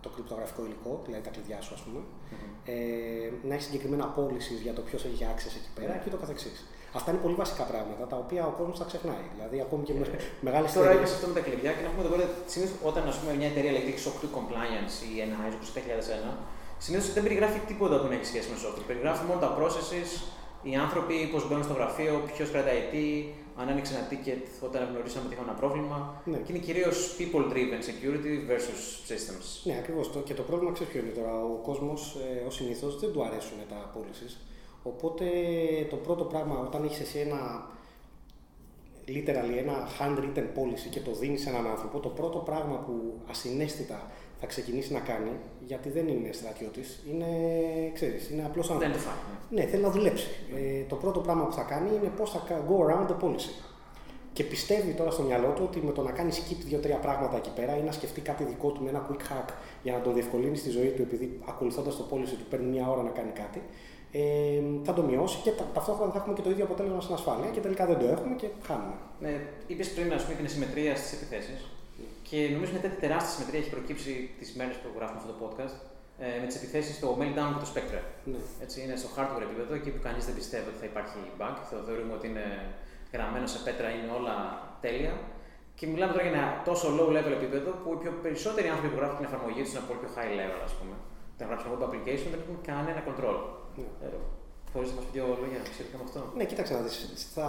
το 0.01 0.09
κρυπτογραφικό 0.09 0.61
υλικό, 0.65 1.01
δηλαδή 1.05 1.23
τα 1.23 1.29
κλειδιά 1.35 1.61
σου 1.61 1.73
ας 1.73 1.81
πούμε, 1.81 1.99
mm-hmm. 1.99 2.51
ε, 2.65 3.47
να 3.47 3.53
έχεις 3.53 3.65
συγκεκριμένα 3.65 4.05
πώληση 4.05 4.53
για 4.53 4.73
το 4.73 4.81
ποιος 4.81 5.05
έχει 5.05 5.25
access 5.33 5.53
εκεί 5.59 5.71
πέρα 5.75 5.93
mm-hmm. 5.93 6.03
και 6.03 6.09
το 6.09 6.17
καθεξής. 6.17 6.65
Αυτά 6.97 7.11
είναι 7.11 7.21
πολύ 7.25 7.35
βασικά 7.43 7.63
πράγματα 7.71 8.03
τα 8.11 8.17
οποία 8.23 8.41
ο 8.51 8.53
κόσμος 8.59 8.77
τα 8.81 8.85
ξεχνάει. 8.91 9.25
Δηλαδή, 9.35 9.57
ακόμη 9.65 9.83
και 9.87 9.93
με 9.93 10.05
yeah. 10.05 10.19
μεγάλες 10.47 10.69
εταιρείες. 10.69 10.89
Τώρα 10.89 10.91
είπες 10.97 11.13
αυτό 11.17 11.27
με 11.31 11.35
τα 11.37 11.43
κλειδιά 11.47 11.71
και 11.77 11.83
να 11.87 11.89
πούμε 11.93 12.03
εδώ 12.07 12.15
συνήθως 12.53 12.77
όταν 12.89 13.01
ας 13.11 13.17
πούμε, 13.19 13.31
μια 13.39 13.49
εταιρεία 13.51 13.71
λέγεται 13.75 13.93
SOC 14.05 14.17
2 14.23 14.27
Compliance 14.37 14.95
ή 15.09 15.11
ένα 15.25 15.35
ISO 15.47 15.57
27001, 15.57 16.33
συνήθως 16.83 17.13
δεν 17.13 17.23
περιγράφει 17.23 17.59
τίποτα 17.59 17.95
που 17.99 18.07
έχει 18.11 18.25
σχέση 18.25 18.47
με 18.51 18.57
software. 18.63 18.85
Περιγράφει 18.87 19.23
μόνο 19.25 19.39
τα 19.45 19.49
processes, 19.57 20.11
οι 20.63 20.75
άνθρωποι, 20.75 21.15
πώς 21.33 21.47
μπαίνουν 21.47 21.63
στο 21.63 21.73
γραφείο, 21.73 22.13
ποιος 22.33 22.49
κρατάει 22.53 22.81
τι, 22.91 23.03
αν 23.59 23.69
άνοιξε 23.71 23.93
ένα 23.95 24.07
ticket 24.11 24.43
όταν 24.67 24.79
γνωρίσαμε 24.89 25.25
ότι 25.25 25.33
είχαμε 25.33 25.49
ένα 25.51 25.59
πρόβλημα. 25.59 25.97
Ναι. 26.25 26.37
Και 26.37 26.51
είναι 26.53 26.63
κυρίως 26.67 26.97
people 27.17 27.43
driven 27.53 27.81
security 27.89 28.33
versus 28.49 28.81
systems. 29.09 29.45
Ναι, 29.63 29.75
ακριβώς. 29.81 30.05
Και 30.23 30.33
το 30.33 30.43
πρόβλημα 30.49 30.71
ξέρεις 30.73 30.91
ποιο 30.93 31.01
είναι 31.01 31.15
τώρα. 31.19 31.33
Ο 31.43 31.55
κόσμος 31.67 31.99
ε, 32.25 32.45
ως 32.47 32.55
συνήθως 32.55 32.99
δεν 32.99 33.11
του 33.11 33.23
αρέσουν 33.27 33.57
τα 33.69 33.79
policies. 33.95 34.33
Οπότε 34.83 35.25
το 35.89 35.95
πρώτο 35.95 36.23
πράγμα 36.23 36.59
όταν 36.59 36.83
έχεις 36.83 36.99
εσύ 36.99 37.19
ένα 37.19 37.69
literally 39.07 39.57
ένα 39.57 39.87
handwritten 39.99 40.47
policy 40.57 40.87
και 40.89 40.99
το 40.99 41.11
δίνεις 41.11 41.41
σε 41.41 41.49
έναν 41.49 41.67
άνθρωπο, 41.67 41.99
το 41.99 42.09
πρώτο 42.09 42.37
πράγμα 42.37 42.75
που 42.75 43.19
ασυναίσθητα 43.29 44.11
θα 44.41 44.47
ξεκινήσει 44.47 44.93
να 44.93 44.99
κάνει, 44.99 45.31
γιατί 45.67 45.89
δεν 45.89 46.07
είναι 46.07 46.31
στρατιώτης, 46.31 47.03
είναι, 47.09 47.25
ξέρεις, 47.93 48.29
είναι 48.29 48.43
απλός 48.45 48.71
άνθρωπος. 48.71 49.05
Ναι, 49.49 49.61
θέλει 49.61 49.83
να 49.83 49.89
δουλέψει. 49.89 50.27
Ε, 50.55 50.83
το 50.87 50.95
πρώτο 50.95 51.19
πράγμα 51.19 51.45
που 51.45 51.53
θα 51.53 51.61
κάνει 51.61 51.89
είναι 51.95 52.11
πώς 52.17 52.31
θα 52.31 52.39
go 52.69 52.75
around 52.85 53.07
the 53.11 53.25
policy. 53.25 53.53
Και 54.33 54.43
πιστεύει 54.43 54.91
τώρα 54.91 55.11
στο 55.11 55.23
μυαλό 55.23 55.49
του 55.55 55.63
ότι 55.65 55.79
με 55.79 55.91
το 55.91 56.01
να 56.01 56.11
κάνει 56.11 56.31
skip 56.33 56.57
δύο-τρία 56.65 56.97
πράγματα 56.97 57.37
εκεί 57.37 57.51
πέρα 57.55 57.77
ή 57.77 57.81
να 57.81 57.91
σκεφτεί 57.91 58.21
κάτι 58.21 58.43
δικό 58.43 58.69
του 58.71 58.83
με 58.83 58.89
ένα 58.89 59.07
quick 59.09 59.21
hack 59.31 59.49
για 59.83 59.93
να 59.93 60.01
τον 60.01 60.13
διευκολύνει 60.13 60.57
στη 60.57 60.69
ζωή 60.69 60.87
του, 60.87 61.01
επειδή 61.01 61.39
ακολουθώντας 61.45 61.97
το 61.97 62.05
policy 62.11 62.35
του 62.39 62.45
παίρνει 62.49 62.65
μια 62.65 62.89
ώρα 62.89 63.01
να 63.01 63.09
κάνει 63.09 63.31
κάτι, 63.31 63.61
ε, 64.11 64.21
θα 64.83 64.93
το 64.93 65.01
μειώσει 65.01 65.37
και 65.43 65.51
ταυτόχρονα 65.73 66.11
θα 66.11 66.17
έχουμε 66.17 66.33
και 66.33 66.41
το 66.41 66.49
ίδιο 66.49 66.63
αποτέλεσμα 66.63 67.01
στην 67.01 67.13
ασφάλεια 67.13 67.49
και 67.49 67.59
τελικά 67.59 67.85
δεν 67.85 67.97
το 67.99 68.05
έχουμε 68.05 68.35
και 68.35 68.47
χάνουμε. 68.63 68.95
Ναι, 69.19 69.33
είπες 69.67 69.89
πριν, 69.89 70.13
ας 70.13 70.23
πούμε, 70.23 70.35
την 70.35 70.49
συμμετρία 70.49 70.95
στις 70.95 71.13
επιθέσεις. 71.13 71.65
Και 72.31 72.41
νομίζω 72.55 72.71
μια 72.75 72.83
τέτοια 72.85 73.01
τεράστια 73.05 73.31
συμμετρία 73.35 73.59
έχει 73.61 73.71
προκύψει 73.75 74.11
τις 74.39 74.49
μέρες 74.59 74.75
που 74.81 74.87
γράφουμε 74.97 75.19
αυτό 75.21 75.29
το 75.33 75.39
podcast 75.43 75.75
ε, 76.25 76.27
με 76.41 76.45
τις 76.49 76.57
επιθέσεις 76.59 76.93
στο 76.99 77.07
Meltdown 77.19 77.49
και 77.53 77.61
το 77.63 77.69
Spectre. 77.73 78.01
Ναι. 78.31 78.41
Έτσι, 78.65 78.75
είναι 78.83 78.95
στο 79.01 79.09
hardware 79.15 79.43
επίπεδο, 79.47 79.71
εκεί 79.79 79.89
που 79.93 80.01
κανείς 80.07 80.23
δεν 80.27 80.35
πιστεύει 80.39 80.67
ότι 80.71 80.79
θα 80.83 80.87
υπάρχει 80.91 81.19
bug. 81.39 81.55
Θα 81.69 81.77
θεωρούμε 81.87 82.13
ότι 82.17 82.25
είναι 82.31 82.45
γραμμένο 83.13 83.47
σε 83.53 83.59
πέτρα, 83.65 83.87
είναι 83.95 84.11
όλα 84.19 84.35
τέλεια. 84.85 85.13
Και 85.77 85.85
μιλάμε 85.91 86.11
τώρα 86.13 86.23
για 86.27 86.33
ένα 86.37 86.47
τόσο 86.69 86.87
low 86.97 87.09
level 87.15 87.33
επίπεδο 87.39 87.69
που 87.81 87.89
οι 87.95 87.99
πιο 88.03 88.11
περισσότεροι 88.25 88.67
άνθρωποι 88.73 88.89
που 88.93 88.99
γράφουν 89.01 89.17
την 89.19 89.27
εφαρμογή 89.29 89.61
τους 89.63 89.71
είναι 89.73 89.85
πολύ 89.89 89.99
πιο 90.03 90.09
high 90.17 90.33
level, 90.39 90.61
ας 90.69 90.73
πούμε. 90.77 90.95
Όταν 91.33 91.45
γράψουν 91.49 91.67
web 91.73 91.81
application 91.87 92.27
δεν 92.33 92.39
έχουν 92.43 92.57
κανένα 92.69 93.01
control. 93.09 93.37
Ναι. 93.81 93.89
Ε, 94.05 94.07
Μπορείς 94.71 94.89
να 94.91 94.95
μας 94.97 95.05
πεις 95.05 95.13
δύο 95.15 95.25
λόγια 95.41 95.59
σχετικά 95.75 95.95
με 95.99 96.05
αυτό; 96.07 96.19
Ναι, 96.37 96.43
κοίταξε 96.51 96.73
να 96.77 96.81
δεις. 96.85 96.95
Θα, 97.35 97.47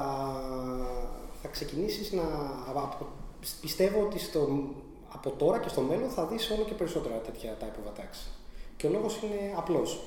θα 1.40 1.48
ξεκινήσεις 1.54 2.06
να. 2.18 2.26
Από 2.70 2.80
πιστεύω 3.60 4.00
ότι 4.00 4.18
στο, 4.18 4.48
από 5.12 5.30
τώρα 5.30 5.58
και 5.58 5.68
στο 5.68 5.80
μέλλον 5.80 6.10
θα 6.10 6.26
δεις 6.26 6.50
όλο 6.50 6.64
και 6.64 6.74
περισσότερα 6.74 7.16
τέτοια 7.16 7.56
type 7.60 7.64
of 7.64 7.92
attacks. 7.92 8.30
Και 8.76 8.86
ο 8.86 8.90
λόγος 8.90 9.22
είναι 9.22 9.54
απλός. 9.56 10.00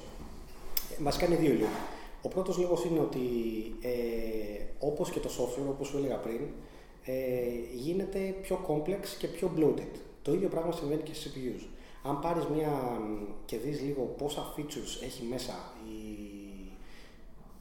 Μας 1.00 1.18
κάνει 1.18 1.36
δύο 1.36 1.54
λόγοι. 1.54 1.66
Ο 2.22 2.28
πρώτος 2.28 2.58
λόγος 2.58 2.84
είναι 2.84 3.00
ότι 3.00 3.20
ε, 3.82 4.64
όπως 4.80 5.10
και 5.10 5.20
το 5.20 5.30
software, 5.30 5.70
όπως 5.70 5.88
σου 5.88 5.98
έλεγα 5.98 6.16
πριν, 6.16 6.40
ε, 7.06 7.14
γίνεται 7.74 8.20
πιο 8.42 8.60
complex 8.68 9.08
και 9.18 9.28
πιο 9.28 9.52
bloated. 9.58 10.00
Το 10.22 10.34
ίδιο 10.34 10.50
πράγμα 10.50 10.72
συμβαίνει 10.72 11.02
και 11.02 11.14
στις 11.14 11.32
CPUs. 11.32 11.68
Αν 12.04 12.20
πάρεις 12.20 12.46
μια 12.46 13.02
και 13.46 13.58
δεις 13.58 13.82
λίγο 13.82 14.04
πόσα 14.18 14.54
features 14.58 15.04
έχει 15.04 15.24
μέσα 15.24 15.54
η, 15.88 16.02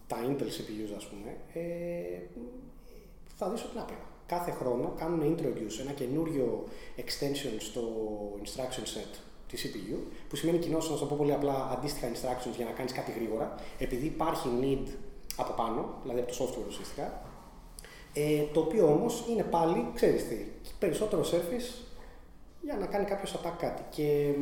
τα 0.07 0.17
Intel 0.27 0.43
CPUs 0.43 0.93
ας 0.97 1.07
πούμε, 1.07 1.37
ε, 1.53 2.21
θα 3.37 3.49
δεις 3.49 3.63
ότι 3.63 3.71
είναι 3.73 3.83
άπειρα 3.83 4.14
κάθε 4.27 4.51
χρόνο 4.51 4.95
κάνουν 4.99 5.37
introduce 5.37 5.81
ένα 5.81 5.93
καινούριο 5.93 6.65
extension 6.97 7.57
στο 7.59 7.83
instruction 8.43 8.99
set 8.99 9.19
της 9.49 9.67
CPU, 9.67 9.97
που 10.29 10.37
σημαίνει 10.37 10.59
κοινώ, 10.59 10.79
να 10.79 10.97
το 10.97 11.05
πω 11.05 11.17
πολύ 11.19 11.33
απλά, 11.33 11.71
αντίστοιχα 11.79 12.09
instructions 12.09 12.57
για 12.57 12.65
να 12.65 12.71
κάνεις 12.71 12.93
κάτι 12.93 13.13
γρήγορα, 13.13 13.55
επειδή 13.79 14.07
υπάρχει 14.07 14.49
need 14.61 14.89
από 15.37 15.53
πάνω, 15.53 15.95
δηλαδή 16.03 16.21
από 16.21 16.37
το 16.37 16.45
software 16.45 16.69
ουσιαστικά. 16.69 17.23
Ε, 18.13 18.43
το 18.53 18.61
οποίο 18.61 18.87
όμως 18.87 19.25
είναι 19.31 19.43
πάλι, 19.43 19.87
ξέρεις 19.95 20.29
τι, 20.29 20.37
περισσότερο 20.79 21.23
surface 21.23 21.85
για 22.61 22.77
να 22.77 22.87
κάνει 22.87 23.05
κάποιος 23.05 23.35
attack 23.35 23.57
κάτι. 23.59 23.83
Και 23.91 24.35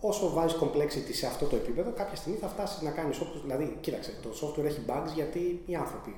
όσο 0.00 0.30
βάζεις 0.30 0.58
complexity 0.60 1.12
σε 1.12 1.26
αυτό 1.26 1.46
το 1.46 1.56
επίπεδο, 1.56 1.90
κάποια 1.90 2.16
στιγμή 2.16 2.38
θα 2.38 2.48
φτάσεις 2.48 2.82
να 2.82 2.90
κάνεις 2.90 3.20
όπως. 3.20 3.42
Δηλαδή, 3.42 3.76
κοίταξε, 3.80 4.14
το 4.22 4.28
software 4.40 4.64
έχει 4.64 4.80
bugs 4.86 5.12
γιατί 5.14 5.62
οι 5.66 5.74
άνθρωποι 5.74 6.14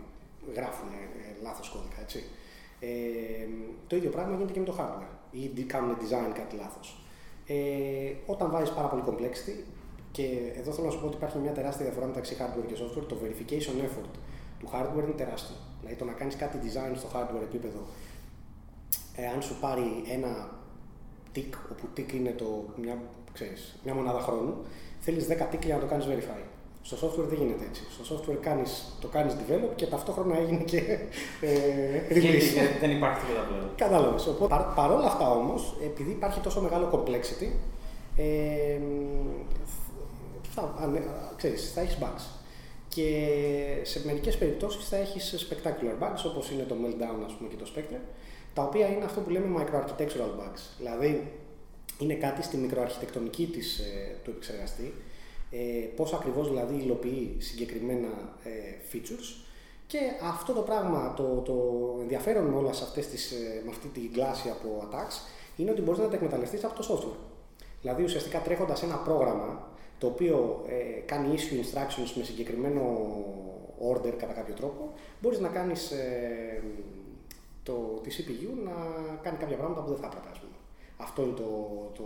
γράφουν 0.55 0.88
λάθος 1.42 1.68
κώδικα, 1.68 2.00
έτσι. 2.00 2.24
Ε, 2.81 2.88
το 3.87 3.96
ίδιο 3.96 4.11
πράγμα 4.11 4.37
γίνεται 4.37 4.52
και 4.52 4.59
με 4.59 4.64
το 4.64 4.76
hardware 4.78 5.14
ή 5.31 5.62
κάνουν 5.62 5.96
design 5.96 6.33
κάτι 6.35 6.57
λάθος. 6.57 7.05
Ε, 7.46 8.12
όταν 8.26 8.50
βάζεις 8.50 8.70
πάρα 8.70 8.88
πολύ 8.88 9.02
complexity 9.07 9.64
και 10.11 10.52
εδώ 10.57 10.72
θέλω 10.72 10.87
να 10.87 10.92
σου 10.92 11.00
πω 11.00 11.07
ότι 11.07 11.16
υπάρχει 11.16 11.38
μια 11.38 11.52
τεράστια 11.52 11.85
διαφορά 11.85 12.07
μεταξύ 12.07 12.37
hardware 12.40 12.66
και 12.66 12.74
software, 12.83 13.07
το 13.09 13.16
verification 13.22 13.76
effort 13.87 14.11
του 14.59 14.70
hardware 14.72 15.02
είναι 15.02 15.16
τεράστιο. 15.16 15.57
Δηλαδή 15.81 15.98
το 15.98 16.05
να 16.05 16.12
κάνεις 16.12 16.37
κάτι 16.37 16.59
design 16.62 16.92
στο 16.96 17.09
hardware 17.14 17.42
επίπεδο, 17.42 17.81
εάν 19.16 19.42
σου 19.42 19.57
πάρει 19.61 20.02
ένα 20.11 20.50
tick, 21.35 21.52
όπου 21.70 21.88
tick 21.96 22.12
είναι 22.12 22.31
το, 22.31 22.64
μια, 22.76 23.02
ξέρεις, 23.33 23.78
μια 23.85 23.94
μονάδα 23.94 24.20
χρόνου, 24.20 24.55
θέλεις 25.00 25.26
10 25.28 25.55
tick 25.55 25.64
για 25.64 25.74
να 25.74 25.81
το 25.81 25.87
κάνεις 25.87 26.07
verify. 26.07 26.42
Στο 26.82 26.96
software 26.96 27.28
δεν 27.28 27.38
γίνεται 27.38 27.64
έτσι. 27.64 27.82
Στο 28.02 28.14
software 28.14 28.38
κάνεις, 28.40 28.96
το 29.00 29.08
κάνεις 29.08 29.34
develop 29.34 29.68
και 29.76 29.86
ταυτόχρονα 29.86 30.38
έγινε 30.38 30.62
και 30.62 30.78
ε, 31.40 32.00
release. 32.08 32.52
Και 32.54 32.78
δεν 32.80 32.90
υπάρχει 32.90 33.26
τίποτα 33.26 33.46
πλέον. 33.48 33.70
Κατάλαβες. 33.76 34.26
Οπότε 34.26 34.54
παρ, 34.54 34.62
παρόλα 34.62 35.06
αυτά 35.06 35.30
όμως, 35.30 35.76
επειδή 35.84 36.10
υπάρχει 36.10 36.40
τόσο 36.40 36.60
μεγάλο 36.60 36.90
complexity, 36.92 37.48
ε, 38.16 38.78
θα, 40.54 40.74
ανε- 40.80 41.08
ξέρεις, 41.36 41.72
θα 41.72 41.80
έχεις 41.80 41.98
bugs. 42.00 42.22
Και 42.88 43.28
σε 43.82 44.00
μερικές 44.04 44.38
περιπτώσεις 44.38 44.88
θα 44.88 44.96
έχεις 44.96 45.46
spectacular 45.48 46.02
bugs 46.02 46.22
όπως 46.26 46.50
είναι 46.50 46.62
το 46.62 46.74
meltdown 46.84 47.24
ας 47.26 47.32
πούμε, 47.32 47.48
και 47.48 47.56
το 47.56 47.70
spectre, 47.74 48.00
τα 48.54 48.62
οποία 48.62 48.86
είναι 48.88 49.04
αυτό 49.04 49.20
που 49.20 49.30
λέμε 49.30 49.62
microarchitectural 49.62 50.40
bugs. 50.40 50.60
Δηλαδή, 50.78 51.32
είναι 51.98 52.14
κάτι 52.14 52.42
στη 52.42 52.56
μικροαρχιτεκτονική 52.56 53.46
της, 53.46 53.78
ε, 53.78 54.16
του 54.24 54.30
επεξεργαστή, 54.30 54.94
ε, 55.52 55.86
πώς 55.96 56.12
ακριβώς 56.12 56.48
δηλαδή 56.48 56.74
υλοποιεί 56.74 57.36
συγκεκριμένα 57.38 58.08
ε, 58.44 58.50
features 58.92 59.42
και 59.86 59.98
αυτό 60.22 60.52
το 60.52 60.60
πράγμα, 60.60 61.14
το, 61.16 61.22
το 61.22 61.54
ενδιαφέρον 62.00 62.44
με 62.44 62.56
όλες 62.56 62.82
αυτές 62.82 63.08
τις, 63.08 63.30
ε, 63.30 63.62
με 63.64 63.70
αυτή 63.70 63.88
την 63.88 64.12
κλάση 64.12 64.48
από 64.48 64.88
attacks 64.88 65.16
είναι 65.56 65.70
ότι 65.70 65.80
μπορείς 65.80 66.00
να 66.00 66.08
τα 66.08 66.14
εκμεταλλευτείς 66.14 66.64
από 66.64 66.82
το 66.82 66.86
software. 66.90 67.18
Δηλαδή 67.80 68.02
ουσιαστικά 68.02 68.38
τρέχοντας 68.38 68.82
ένα 68.82 68.96
πρόγραμμα 68.96 69.68
το 69.98 70.06
οποίο 70.06 70.64
ε, 70.66 71.00
κάνει 71.06 71.34
issue 71.36 71.54
instructions 71.54 72.12
με 72.14 72.22
συγκεκριμένο 72.22 72.82
order 73.92 74.12
κατά 74.18 74.32
κάποιο 74.32 74.54
τρόπο, 74.54 74.92
μπορείς 75.20 75.38
να 75.38 75.48
κάνεις 75.48 75.90
ε, 75.90 76.62
το, 77.62 77.72
τη 78.02 78.10
CPU 78.18 78.64
να 78.64 78.72
κάνει 79.22 79.36
κάποια 79.36 79.56
πράγματα 79.56 79.80
που 79.80 79.88
δεν 79.88 79.98
θα 79.98 80.06
έπρεπε, 80.06 80.28
ας 80.30 80.38
πούμε. 80.38 80.56
Αυτό 80.96 81.22
είναι 81.22 81.32
το, 81.32 81.50
το, 81.94 82.04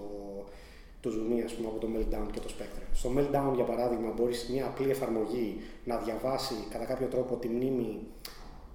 το 1.00 1.10
zoom 1.10 1.42
ας 1.44 1.54
πούμε, 1.54 1.68
από 1.68 1.78
το 1.78 1.88
Meltdown 1.94 2.26
και 2.32 2.40
το 2.40 2.48
Spectre. 2.58 2.82
Στο 2.92 3.10
Meltdown, 3.16 3.54
για 3.54 3.64
παράδειγμα, 3.64 4.12
μπορείς 4.16 4.48
μια 4.52 4.66
απλή 4.66 4.90
εφαρμογή 4.90 5.60
να 5.84 5.96
διαβάσει 5.96 6.54
κατά 6.70 6.84
κάποιο 6.84 7.06
τρόπο 7.06 7.36
τη 7.36 7.48
μνήμη 7.48 7.98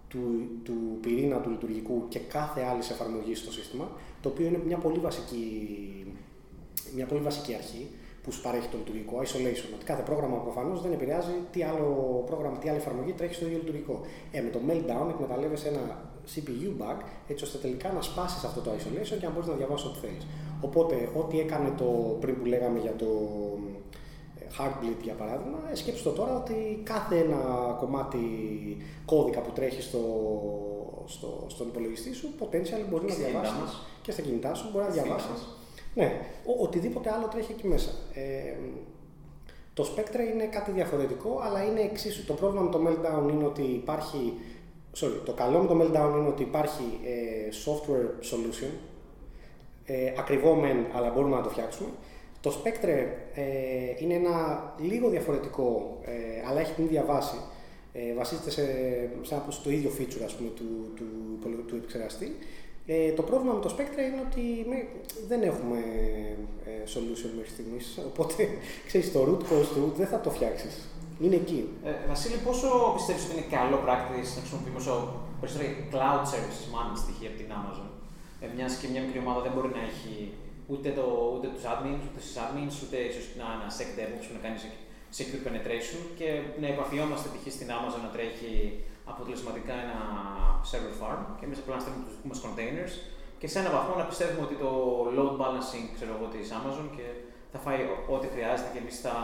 του, 0.07 0.49
του 0.63 0.97
πυρήνα 1.01 1.37
του 1.41 1.49
λειτουργικού 1.49 2.07
και 2.07 2.19
κάθε 2.19 2.61
άλλης 2.61 2.89
εφαρμογής 2.89 3.39
στο 3.39 3.51
σύστημα, 3.51 3.91
το 4.21 4.29
οποίο 4.29 4.45
είναι 4.45 4.61
μια 4.65 4.77
πολύ 4.77 4.99
βασική, 4.99 5.45
μια 6.95 7.05
πολύ 7.05 7.21
βασική 7.21 7.53
αρχή 7.53 7.87
που 8.23 8.31
σου 8.31 8.41
παρέχει 8.41 8.67
το 8.67 8.77
λειτουργικό, 8.77 9.17
isolation. 9.19 9.69
Ότι 9.75 9.85
κάθε 9.85 10.01
πρόγραμμα 10.01 10.37
προφανώς 10.37 10.81
δεν 10.81 10.91
επηρεάζει 10.91 11.33
τι 11.51 11.63
άλλο 11.63 11.87
πρόγραμμα, 12.25 12.57
τι 12.57 12.69
άλλη 12.69 12.77
εφαρμογή 12.77 13.11
τρέχει 13.11 13.33
στο 13.33 13.45
ίδιο 13.45 13.57
λειτουργικό. 13.57 14.01
Ε, 14.31 14.41
με 14.41 14.49
το 14.49 14.59
meltdown 14.67 15.09
εκμεταλλεύεσαι 15.09 15.67
ένα 15.67 16.09
CPU 16.35 16.81
bug 16.81 16.97
έτσι 17.27 17.43
ώστε 17.43 17.57
τελικά 17.57 17.91
να 17.91 18.01
σπάσεις 18.01 18.43
αυτό 18.43 18.61
το 18.61 18.71
isolation 18.71 19.17
και 19.19 19.25
να 19.25 19.31
μπορείς 19.31 19.47
να 19.47 19.53
διαβάσεις 19.53 19.85
ό,τι 19.85 19.99
θέλεις. 19.99 20.27
Οπότε, 20.61 21.09
ό,τι 21.17 21.39
έκανε 21.39 21.73
το 21.77 22.17
πριν 22.19 22.39
που 22.39 22.45
λέγαμε 22.45 22.79
για 22.79 22.95
το 22.95 23.05
ε, 24.39 24.45
Heartbleed 24.57 25.03
για 25.03 25.13
παράδειγμα, 25.13 25.59
ε, 25.71 25.75
σκέψου 25.75 26.03
το 26.03 26.11
τώρα 26.11 26.35
ότι 26.35 26.81
κάθε 26.83 27.17
ένα 27.17 27.75
κομμάτι 27.79 28.19
κώδικα 29.05 29.41
που 29.41 29.51
τρέχει 29.51 29.81
στο, 29.81 29.99
στο, 31.05 31.45
στον 31.47 31.67
υπολογιστή 31.67 32.13
σου, 32.13 32.29
potential 32.39 32.85
μπορεί 32.89 33.05
να 33.05 33.13
στα 33.13 33.23
κινητά 33.23 33.39
διαβάσεις 33.39 33.59
μας. 33.59 33.81
και 34.01 34.11
στα 34.11 34.21
κινητά 34.21 34.53
σου 34.53 34.69
μπορεί 34.71 34.85
να 34.85 34.91
Στα 34.91 35.01
διαβάσεις. 35.01 35.29
κινητά 35.29 35.59
Ναι, 35.93 36.21
ο, 36.45 36.63
οτιδήποτε 36.63 37.11
άλλο 37.11 37.27
τρέχει 37.27 37.51
εκεί 37.51 37.67
μέσα. 37.67 37.91
Ε, 38.13 38.55
το 39.73 39.87
Spectre 39.95 40.33
είναι 40.33 40.45
κάτι 40.45 40.71
διαφορετικό, 40.71 41.39
αλλά 41.43 41.63
είναι 41.63 41.81
εξίσου. 41.81 42.25
Το 42.25 42.33
πρόβλημα 42.33 42.63
με 42.63 42.71
το 42.71 42.79
Meltdown 42.87 43.31
είναι 43.31 43.45
ότι 43.45 43.61
υπάρχει. 43.61 44.33
Sorry, 44.99 45.21
το 45.25 45.33
καλό 45.33 45.59
με 45.59 45.67
το 45.67 45.81
Meltdown 45.81 46.17
είναι 46.17 46.27
ότι 46.27 46.43
υπάρχει 46.43 46.99
ε, 47.03 47.49
software 47.65 48.09
solution. 48.31 48.71
Ε, 49.93 50.13
ακριβό 50.19 50.53
μεν, 50.55 50.77
αλλά 50.95 51.09
μπορούμε 51.09 51.35
να 51.35 51.41
το 51.41 51.49
φτιάξουμε. 51.49 51.89
Το 52.41 52.49
Spectre 52.57 52.87
ε, 53.33 53.43
είναι 53.99 54.13
ένα 54.13 54.35
λίγο 54.77 55.09
διαφορετικό, 55.09 55.97
ε, 56.05 56.47
αλλά 56.49 56.59
έχει 56.59 56.73
την 56.73 56.83
ίδια 56.85 57.03
βάση. 57.03 57.35
Ε, 57.93 58.13
βασίζεται 58.13 58.49
σε, 58.49 58.61
σε 59.21 59.33
ένα- 59.33 59.45
στο 59.49 59.69
ίδιο 59.71 59.91
feature 59.99 60.21
ας 60.25 60.33
πούμε, 60.35 60.49
του, 60.49 60.91
του, 60.95 61.05
του, 61.41 61.65
του 61.67 61.75
επεξεργαστή. 61.75 62.35
Ε, 62.85 63.11
το 63.11 63.21
πρόβλημα 63.21 63.53
με 63.53 63.59
το 63.61 63.75
Spectre 63.77 64.01
είναι 64.09 64.21
ότι 64.29 64.41
με- 64.69 64.87
δεν 65.27 65.41
έχουμε 65.43 65.77
ε, 66.65 66.71
solution 66.93 67.29
μέχρι 67.37 67.49
στιγμής. 67.55 67.99
Οπότε 68.11 68.47
ξέρεις, 68.87 69.11
το 69.11 69.19
root 69.27 69.41
cause 69.49 69.67
του 69.75 69.93
δεν 69.97 70.07
θα 70.07 70.19
το 70.19 70.29
φτιάξεις. 70.29 70.73
Είναι 71.21 71.35
εκεί. 71.35 71.69
Ε, 71.85 71.89
Βασίλη, 72.07 72.35
πόσο 72.47 72.67
πιστεύεις 72.95 73.23
ότι 73.25 73.33
είναι 73.33 73.45
καλό 73.57 73.77
practice 73.87 74.29
να 74.35 74.39
χρησιμοποιούμε 74.43 74.79
όσο 74.83 74.93
περισσότερο 75.39 75.69
cloud 75.93 76.23
services 76.31 76.63
managed 76.75 76.99
στοιχεία 77.03 77.29
από 77.31 77.37
την 77.41 77.49
Amazon; 77.59 77.87
Ε, 78.43 78.45
Μιας 78.55 78.73
και 78.79 78.87
μια 78.91 79.01
μικρή 79.05 79.19
ομάδα 79.25 79.39
δεν 79.45 79.51
μπορεί 79.55 79.69
να 79.77 79.81
έχει 79.89 80.13
ούτε, 80.71 80.89
το, 80.97 81.05
ούτε 81.35 81.47
τους 81.53 81.63
admins, 81.73 82.01
ούτε 82.07 82.19
του 82.23 82.33
admins, 82.43 82.73
ούτε 82.83 82.97
ίσως 83.09 83.25
να 83.39 83.45
ένα 83.57 83.67
sec 83.77 83.89
DevOps 83.97 84.25
που 84.27 84.35
να 84.37 84.41
κάνει 84.45 84.57
secure 85.17 85.41
penetration 85.47 86.01
και 86.19 86.27
να 86.61 86.67
επαφιόμαστε 86.75 87.27
π.χ. 87.33 87.45
στην 87.57 87.69
Amazon 87.77 88.01
να 88.05 88.11
τρέχει 88.15 88.53
αποτελεσματικά 89.11 89.75
ένα 89.85 89.99
server 90.69 90.95
farm 91.01 91.21
και 91.37 91.45
εμείς 91.47 91.57
απλά 91.61 91.73
να 91.75 91.81
στέλνουμε 91.83 92.05
τους 92.07 92.15
δικού 92.17 92.27
μας 92.31 92.39
containers 92.45 92.93
και 93.39 93.47
σε 93.51 93.59
έναν 93.59 93.71
βαθμό 93.77 93.93
να 94.01 94.05
πιστεύουμε 94.11 94.43
ότι 94.47 94.55
το 94.63 94.71
load 95.17 95.33
balancing 95.41 95.85
ξέρω 95.95 96.11
εγώ, 96.15 96.25
της 96.33 96.49
Amazon 96.57 96.87
και 96.97 97.05
θα 97.51 97.59
φάει 97.63 97.79
ό,τι 98.15 98.27
χρειάζεται 98.33 98.69
και 98.73 98.81
εμείς 98.83 98.95
θα 99.05 99.15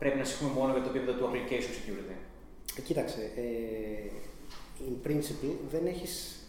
πρέπει 0.00 0.18
να 0.22 0.24
σηκούμε 0.28 0.50
μόνο 0.58 0.70
για 0.74 0.82
το 0.82 0.88
επίπεδο 0.92 1.12
του 1.18 1.24
application 1.28 1.72
security. 1.78 2.16
Ε, 2.78 2.80
κοίταξε, 2.80 3.20
ε, 3.36 3.44
in 4.88 4.96
principle 5.06 5.54
δεν 5.70 5.86
έχεις 5.86 6.39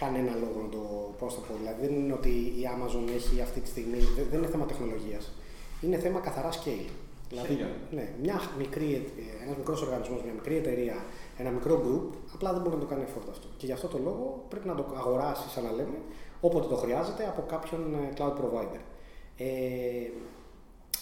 κανένα 0.00 0.32
λόγο 0.42 0.58
να 0.64 0.68
το 0.76 0.82
πώς 1.18 1.34
το 1.34 1.40
πω. 1.46 1.52
Δηλαδή 1.60 1.86
δεν 1.86 1.94
είναι 1.98 2.12
ότι 2.20 2.34
η 2.60 2.62
Amazon 2.74 3.04
έχει 3.18 3.40
αυτή 3.46 3.60
τη 3.60 3.68
στιγμή, 3.68 3.98
δεν, 4.16 4.24
δεν 4.30 4.38
είναι 4.38 4.50
θέμα 4.54 4.66
τεχνολογίας. 4.66 5.24
Είναι 5.80 5.98
θέμα 6.04 6.18
καθαρά 6.20 6.50
scale. 6.58 6.90
Δηλαδή, 7.28 7.48
Χίλια. 7.48 7.70
ναι, 7.90 8.08
μια 8.22 8.40
μικρή, 8.58 8.88
ε, 8.94 9.44
ένας 9.44 9.56
μικρός 9.56 9.82
οργανισμός, 9.82 10.22
μια 10.22 10.32
μικρή 10.32 10.56
εταιρεία, 10.56 10.96
ένα 11.38 11.50
μικρό 11.50 11.74
group, 11.84 12.16
απλά 12.34 12.52
δεν 12.52 12.60
μπορεί 12.62 12.74
να 12.74 12.80
το 12.80 12.86
κάνει 12.86 13.04
effort 13.08 13.28
αυτό. 13.30 13.46
Και 13.56 13.66
γι' 13.66 13.72
αυτό 13.72 13.88
το 13.88 13.98
λόγο 13.98 14.44
πρέπει 14.48 14.66
να 14.68 14.74
το 14.74 14.84
αγοράσεις, 14.96 15.52
σαν 15.52 15.64
να 15.64 15.70
λέμε, 15.70 15.98
όποτε 16.40 16.66
το 16.66 16.76
χρειάζεται 16.76 17.24
από 17.26 17.42
κάποιον 17.48 17.94
ε, 17.94 18.12
cloud 18.16 18.34
provider. 18.40 18.82
Ε, 19.36 19.46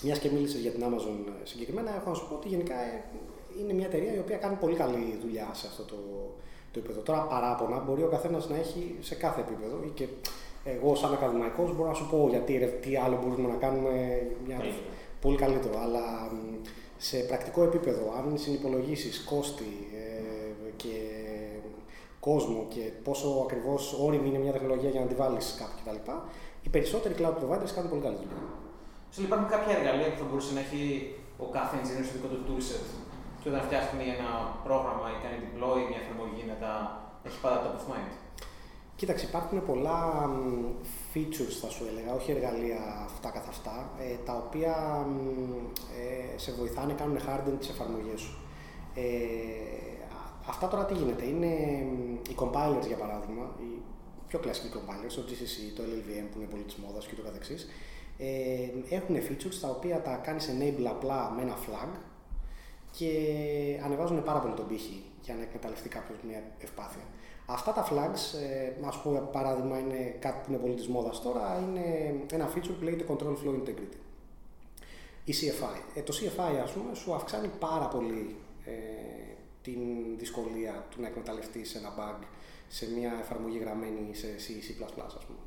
μιας 0.02 0.18
και 0.18 0.30
μίλησες 0.30 0.61
για 0.61 0.70
την 0.70 0.82
Amazon 0.88 1.32
συγκεκριμένα, 1.42 1.94
έχω 1.96 2.09
να 2.09 2.14
σου 2.14 2.28
πω 2.28 2.35
ότι 2.35 2.48
γενικά 2.48 2.74
ε, 2.74 3.04
είναι 3.61 3.72
μια 3.72 3.87
εταιρεία 3.87 4.14
η 4.14 4.18
οποία 4.18 4.37
κάνει 4.37 4.56
πολύ 4.56 4.74
καλή 4.74 5.18
δουλειά 5.22 5.50
σε 5.52 5.66
αυτό 5.66 5.82
το, 5.82 5.96
το 6.76 6.82
επίπεδο. 6.82 7.00
Τώρα 7.08 7.20
παράπονα 7.32 7.78
μπορεί 7.84 8.02
ο 8.02 8.10
καθένας 8.16 8.48
να 8.48 8.56
έχει 8.56 8.96
σε 9.00 9.14
κάθε 9.14 9.40
επίπεδο 9.40 9.76
και 9.94 10.06
εγώ 10.64 10.94
σαν 10.94 11.12
ακαδημαϊκός 11.12 11.76
μπορώ 11.76 11.88
να 11.88 11.94
σου 11.94 12.08
πω 12.10 12.26
γιατί 12.30 12.58
ρε, 12.58 12.66
τι 12.66 12.96
άλλο 12.96 13.16
μπορούμε 13.22 13.48
να 13.48 13.58
κάνουμε 13.64 13.92
μια, 14.46 14.56
Καλύτερο. 14.56 14.82
πολύ 15.20 15.36
καλύτερο. 15.36 15.74
Αλλά 15.84 16.04
μ, 16.32 16.36
σε 16.98 17.16
πρακτικό 17.16 17.62
επίπεδο, 17.62 18.04
αν 18.18 18.38
συνυπολογίσεις 18.38 19.24
κόστη 19.24 19.70
ε, 20.02 20.70
και 20.76 20.94
κόσμο 22.20 22.66
και 22.74 22.80
πόσο 23.06 23.28
ακριβώς 23.46 23.82
όριμη 24.06 24.28
είναι 24.28 24.38
μια 24.38 24.52
τεχνολογία 24.52 24.90
για 24.90 25.00
να 25.00 25.06
τη 25.06 25.14
βάλεις 25.14 25.46
κάπου 25.58 25.76
κτλ. 25.80 26.10
Οι 26.64 26.68
περισσότεροι 26.68 27.14
cloud 27.18 27.36
providers 27.42 27.72
κάνουν 27.74 27.90
πολύ 27.92 28.02
καλή 28.06 28.16
δουλειά. 28.22 28.42
Σε 29.10 29.22
υπάρχουν 29.22 29.48
κάποια 29.54 29.72
εργαλεία 29.78 30.08
που 30.12 30.18
θα 30.18 30.26
μπορούσε 30.28 30.52
να 30.54 30.60
έχει 30.60 30.82
ο 31.44 31.46
κάθε 31.56 31.74
engineer 31.80 32.04
στο 32.08 32.14
δικό 32.16 32.28
του 32.32 32.40
toolset; 32.48 32.84
Και 33.46 33.52
όταν 33.54 33.66
φτιάχνει 33.68 34.04
ένα 34.18 34.32
πρόγραμμα 34.66 35.06
ή 35.14 35.16
κάνει 35.24 35.38
deploy 35.46 35.80
μια 35.90 36.00
εφαρμογή 36.04 36.42
να 36.52 36.56
τα 36.64 36.72
έχει 37.26 37.38
πάντα 37.44 37.59
top 37.64 37.74
of 37.78 37.85
mind. 37.92 38.12
Κοίταξε, 38.96 39.24
υπάρχουν 39.26 39.59
πολλά 39.70 40.00
μ, 40.26 40.38
features, 41.12 41.56
θα 41.62 41.68
σου 41.74 41.85
έλεγα, 41.90 42.11
όχι 42.18 42.30
εργαλεία 42.37 42.80
αυτά 43.04 43.28
καθ' 43.37 43.48
αυτά, 43.48 43.76
ε, 44.04 44.16
τα 44.28 44.35
οποία 44.44 44.74
μ, 45.11 45.16
ε, 46.00 46.38
σε 46.38 46.50
βοηθάνε, 46.52 46.92
κάνουν 46.92 47.18
harden 47.26 47.56
τις 47.59 47.68
εφαρμογές 47.68 48.20
σου. 48.20 48.35
Ε, 48.94 49.06
α- 50.18 50.30
αυτά 50.52 50.68
τώρα 50.68 50.85
τι 50.85 50.94
γίνεται, 50.94 51.24
είναι 51.32 51.52
μ, 51.90 52.14
οι 52.30 52.35
compilers 52.42 52.87
για 52.87 53.00
παράδειγμα, 53.02 53.44
οι 53.62 53.70
πιο 54.28 54.38
κλασικοί 54.38 54.68
compilers, 54.76 55.12
το 55.18 55.24
GCC, 55.28 55.56
το 55.76 55.82
LLVM 55.90 56.26
που 56.30 56.38
είναι 56.38 56.50
πολύ 56.52 56.62
της 56.62 56.76
μόδας 56.76 57.06
και 57.06 57.14
το 57.14 57.22
καθεξής, 57.22 57.68
ε, 58.18 58.94
έχουν 58.98 59.16
features 59.26 59.59
τα 59.61 59.68
οποία 59.68 60.02
τα 60.02 60.14
κάνεις 60.26 60.44
enable 60.52 60.87
απλά 60.94 61.33
με 61.37 61.42
ένα 61.42 61.56
flag 61.66 61.90
και 62.99 63.11
ανεβάζουν 63.85 64.23
πάρα 64.23 64.38
πολύ 64.38 64.55
τον 64.55 64.69
πύχη 64.69 65.03
για 65.23 65.35
να 65.35 65.42
εκμεταλλευτεί 65.42 65.88
κάποιος 65.88 66.19
μια 66.27 66.42
ευπάθεια. 66.59 67.03
Αυτά 67.47 67.73
τα 67.73 67.88
flags, 67.90 68.23
ε, 68.49 68.87
ας 68.87 69.01
πούμε 69.03 69.29
παράδειγμα 69.33 69.79
είναι 69.79 70.17
κάτι 70.19 70.38
που 70.42 70.53
είναι 70.53 70.61
πολύ 70.61 70.75
της 70.75 70.88
μόδας 70.88 71.23
τώρα, 71.23 71.63
είναι 71.63 72.15
ένα 72.33 72.53
feature 72.55 72.75
που 72.79 72.85
λέγεται 72.85 73.05
Control 73.09 73.37
Flow 73.42 73.55
Integrity. 73.61 73.99
Η 75.25 75.35
CFI. 75.40 75.81
Ε, 75.94 76.03
το 76.03 76.13
CFI 76.21 76.55
ας 76.63 76.71
πούμε 76.73 76.94
σου 76.94 77.15
αυξάνει 77.15 77.51
πάρα 77.59 77.88
πολύ 77.88 78.37
ε, 78.65 78.73
την 79.63 79.79
δυσκολία 80.19 80.87
του 80.90 81.01
να 81.01 81.07
εκμεταλλευτείς 81.07 81.75
ένα 81.75 81.94
bug 81.99 82.25
σε 82.69 82.90
μια 82.90 83.17
εφαρμογή 83.21 83.59
γραμμένη 83.59 84.15
σε 84.15 84.27
C, 84.27 84.49
C++ 84.51 84.85
ας 85.07 85.25
πούμε. 85.27 85.38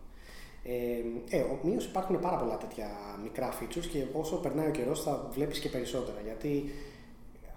Ε, 0.63 1.37
ε, 1.37 1.41
ομοίως 1.41 1.85
υπάρχουν 1.85 2.19
πάρα 2.19 2.37
πολλά 2.37 2.57
τέτοια 2.57 2.89
μικρά 3.23 3.59
features 3.59 3.85
και 3.91 4.05
όσο 4.13 4.35
περνάει 4.35 4.67
ο 4.67 4.71
καιρός 4.71 5.03
θα 5.03 5.29
βλέπεις 5.31 5.59
και 5.59 5.69
περισσότερα 5.69 6.21
γιατί 6.23 6.71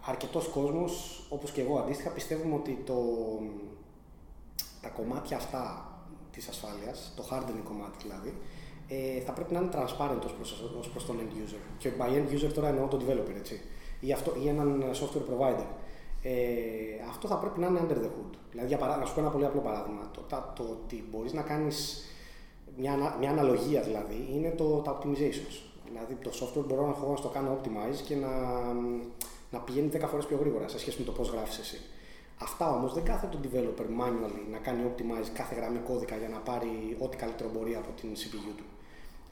αρκετός 0.04 0.48
κόσμος, 0.48 1.22
όπως 1.28 1.50
και 1.50 1.60
εγώ 1.60 1.78
αντίστοιχα, 1.78 2.10
πιστεύουμε 2.10 2.54
ότι 2.54 2.82
το, 2.86 2.94
τα 4.80 4.88
κομμάτια 4.88 5.36
αυτά 5.36 5.86
της 6.32 6.48
ασφάλειας, 6.48 7.12
το 7.16 7.24
hardening 7.30 7.64
κομμάτι 7.64 7.98
δηλαδή, 8.02 8.34
ε, 8.88 9.20
θα 9.20 9.32
πρέπει 9.32 9.52
να 9.52 9.60
είναι 9.60 9.70
transparent 9.72 10.24
ως 10.24 10.32
προς, 10.32 10.62
ως 10.78 10.88
προς 10.88 11.06
τον 11.06 11.18
end 11.18 11.32
user. 11.42 11.60
Και 11.78 11.90
by 11.98 12.08
end 12.08 12.34
user 12.34 12.52
τώρα 12.52 12.68
εννοώ 12.68 12.86
τον 12.86 13.00
developer, 13.00 13.34
έτσι. 13.36 13.60
Ή, 14.00 14.12
αυτό, 14.12 14.34
ή 14.42 14.48
έναν 14.48 14.84
software 14.92 15.32
provider. 15.32 15.66
Ε, 16.22 16.32
αυτό 17.08 17.28
θα 17.28 17.36
πρέπει 17.36 17.60
να 17.60 17.66
είναι 17.66 17.80
under 17.86 17.96
the 17.96 18.06
hood. 18.06 18.34
Δηλαδή, 18.50 18.68
για 18.68 18.78
παράδειγμα, 18.78 19.04
να 19.04 19.08
σου 19.08 19.14
πω 19.14 19.20
ένα 19.20 19.30
πολύ 19.30 19.44
απλό 19.44 19.60
παράδειγμα. 19.60 20.10
Το, 20.12 20.20
το, 20.28 20.52
το 20.54 20.62
ότι 20.62 21.04
μπορείς 21.10 21.32
να 21.32 21.42
κάνεις 21.42 22.04
μια, 22.76 23.16
μια 23.18 23.30
αναλογία 23.30 23.82
δηλαδή 23.82 24.28
είναι 24.32 24.50
το, 24.50 24.64
τα 24.64 24.98
optimizations. 24.98 25.56
Δηλαδή, 25.88 26.14
το 26.22 26.30
software 26.30 26.64
μπορώ 26.66 26.86
να, 26.86 27.08
να 27.08 27.14
το 27.14 27.28
κάνω 27.28 27.58
optimize 27.58 28.00
και 28.06 28.16
να, 28.16 28.28
να 29.52 29.58
πηγαίνει 29.58 29.90
10 29.94 30.00
φορές 30.10 30.26
πιο 30.26 30.36
γρήγορα 30.40 30.68
σε 30.68 30.78
σχέση 30.78 30.98
με 30.98 31.04
το 31.04 31.12
πώς 31.12 31.28
γράφεις 31.30 31.58
εσύ. 31.58 31.80
Αυτά 32.38 32.74
όμως 32.74 32.92
δεν 32.92 33.02
κάθεται 33.04 33.36
το 33.36 33.40
developer 33.44 33.86
manually 34.00 34.44
να 34.50 34.58
κάνει 34.58 34.82
optimize 34.90 35.28
κάθε 35.34 35.54
γραμμή 35.54 35.78
κώδικα 35.78 36.16
για 36.16 36.28
να 36.28 36.38
πάρει 36.38 36.96
ό,τι 36.98 37.16
καλύτερο 37.16 37.48
μπορεί 37.54 37.74
από 37.74 37.90
την 38.00 38.10
CPU 38.20 38.52
του. 38.56 38.64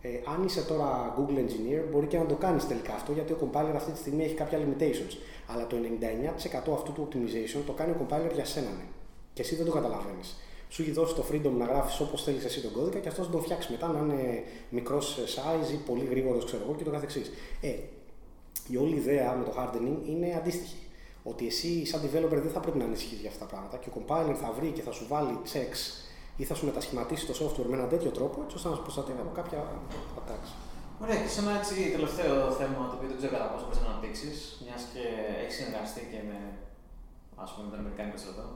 Ε, 0.03 0.09
αν 0.35 0.45
είσαι 0.45 0.63
τώρα 0.63 1.15
Google 1.19 1.39
Engineer, 1.45 1.83
μπορεί 1.91 2.07
και 2.07 2.19
να 2.19 2.27
το 2.27 2.35
κάνεις 2.35 2.67
τελικά 2.67 2.95
αυτό 2.95 3.13
γιατί 3.13 3.33
ο 3.33 3.39
compiler 3.43 3.75
αυτή 3.75 3.93
τη 3.93 3.99
στιγμή 3.99 4.23
έχει 4.25 4.35
κάποια 4.35 4.59
limitations. 4.59 5.15
Αλλά 5.47 5.67
το 5.67 5.77
99% 6.71 6.73
αυτού 6.73 6.93
του 6.93 7.09
optimization 7.09 7.61
το 7.67 7.73
κάνει 7.73 7.91
ο 7.91 8.07
compiler 8.07 8.33
για 8.35 8.45
σένα. 8.45 8.71
Ναι. 8.71 8.85
Και 9.33 9.43
εσύ 9.43 9.55
δεν 9.55 9.67
το 9.67 9.73
καταλαβαίνεις. 9.73 10.37
Σου 10.69 10.83
έχει 10.83 10.91
δώσει 10.91 11.15
το 11.15 11.25
freedom 11.33 11.53
να 11.59 11.65
γράφεις 11.65 12.01
όπως 12.01 12.23
θέλεις 12.23 12.45
εσύ 12.45 12.61
τον 12.61 12.73
κώδικα 12.73 12.99
και 12.99 13.09
αυτός 13.09 13.27
να 13.27 13.33
τον 13.33 13.43
φτιάξεις 13.43 13.71
μετά 13.71 13.89
να 13.89 13.99
είναι 13.99 14.43
μικρός 14.71 15.19
size 15.37 15.73
ή 15.73 15.77
πολύ 15.77 16.05
γρήγορος, 16.11 16.45
ξέρω 16.45 16.63
εγώ 16.63 16.75
και 16.75 16.85
το 16.85 16.91
καθεξής. 16.91 17.31
Ε, 17.61 17.69
η 18.69 18.77
όλη 18.77 18.97
ιδέα 18.97 19.35
με 19.39 19.45
το 19.45 19.53
hardening 19.59 19.99
είναι 20.09 20.35
αντίστοιχη. 20.41 20.81
Ότι 21.23 21.47
εσύ, 21.47 21.87
σαν 21.87 22.01
developer, 22.05 22.41
δεν 22.47 22.53
θα 22.57 22.61
πρέπει 22.61 22.79
να 22.79 22.85
ανησυχεί 22.85 23.15
για 23.15 23.31
αυτά 23.33 23.45
τα 23.45 23.51
πράγματα 23.53 23.77
και 23.77 23.89
ο 23.89 23.93
compiler 23.97 24.37
θα 24.43 24.51
βρει 24.57 24.71
και 24.77 24.83
θα 24.83 24.93
σου 24.97 25.05
βάλει 25.09 25.35
checks 25.53 25.81
ή 26.37 26.45
θα 26.45 26.55
σου 26.55 26.65
μετασχηματίσει 26.71 27.25
το 27.31 27.35
software 27.41 27.69
με 27.71 27.77
έναν 27.79 27.89
τέτοιο 27.95 28.11
τρόπο, 28.19 28.37
έτσι 28.45 28.57
ώστε 28.57 28.69
να 28.69 28.75
σου 28.77 28.85
προστατεύει 28.87 29.21
από 29.27 29.33
κάποια 29.41 29.59
attacks. 30.19 30.51
Ωραία, 31.03 31.19
και 31.23 31.31
σε 31.35 31.41
ένα 31.43 31.53
έτσι 31.61 31.77
τελευταίο 31.97 32.37
θέμα 32.61 32.81
το 32.89 32.95
οποίο 32.97 33.09
δεν 33.13 33.19
ξέρω 33.21 33.33
κατά 33.37 33.47
πόσο 33.53 33.65
μπορείς 33.67 33.81
να 33.83 33.89
αναπτύξεις, 33.91 34.37
μιας 34.65 34.83
και 34.93 35.05
έχεις 35.43 35.55
συνεργαστεί 35.59 36.03
και 36.13 36.21
με, 36.29 36.39
ας 37.45 37.49
πούμε, 37.53 37.65
με 37.67 37.71
τον 37.73 37.81
Αμερικάνικο 37.83 38.19
στρατό. 38.23 38.47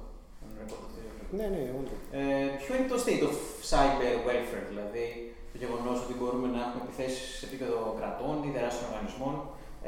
Ναι, 1.39 1.47
ναι, 1.55 1.63
όντω. 1.79 1.95
Ε, 2.21 2.49
ποιο 2.61 2.73
είναι 2.75 2.91
το 2.93 2.99
state 3.05 3.23
of 3.29 3.37
cyber 3.71 4.15
welfare, 4.29 4.67
δηλαδή 4.73 5.05
το 5.53 5.57
γεγονός 5.63 5.97
ότι 6.05 6.15
μπορούμε 6.19 6.49
να 6.55 6.61
έχουμε 6.67 6.83
επιθέσεις 6.87 7.27
σε 7.39 7.45
επίπεδο 7.49 7.79
κρατών 7.99 8.35
ή 8.47 8.51
τεράστιων 8.57 8.87
οργανισμών. 8.91 9.35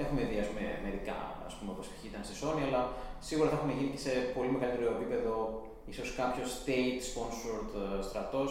Έχουμε 0.02 0.22
δει 0.28 0.36
ας 0.44 0.48
πούμε, 0.50 0.64
μερικά, 0.86 1.18
ας 1.48 1.54
πούμε, 1.56 1.70
όπως 1.74 1.86
ήταν 2.08 2.22
στη 2.26 2.34
Sony, 2.42 2.62
αλλά 2.68 2.82
σίγουρα 3.28 3.48
θα 3.50 3.56
έχουμε 3.58 3.74
γίνει 3.78 3.90
και 3.94 4.02
σε 4.06 4.12
πολύ 4.36 4.50
μεγαλύτερο 4.54 4.88
επίπεδο 4.96 5.32
ίσως 5.92 6.08
κάποιος 6.20 6.48
state-sponsored 6.60 7.70
ε, 7.82 8.02
στρατός. 8.08 8.50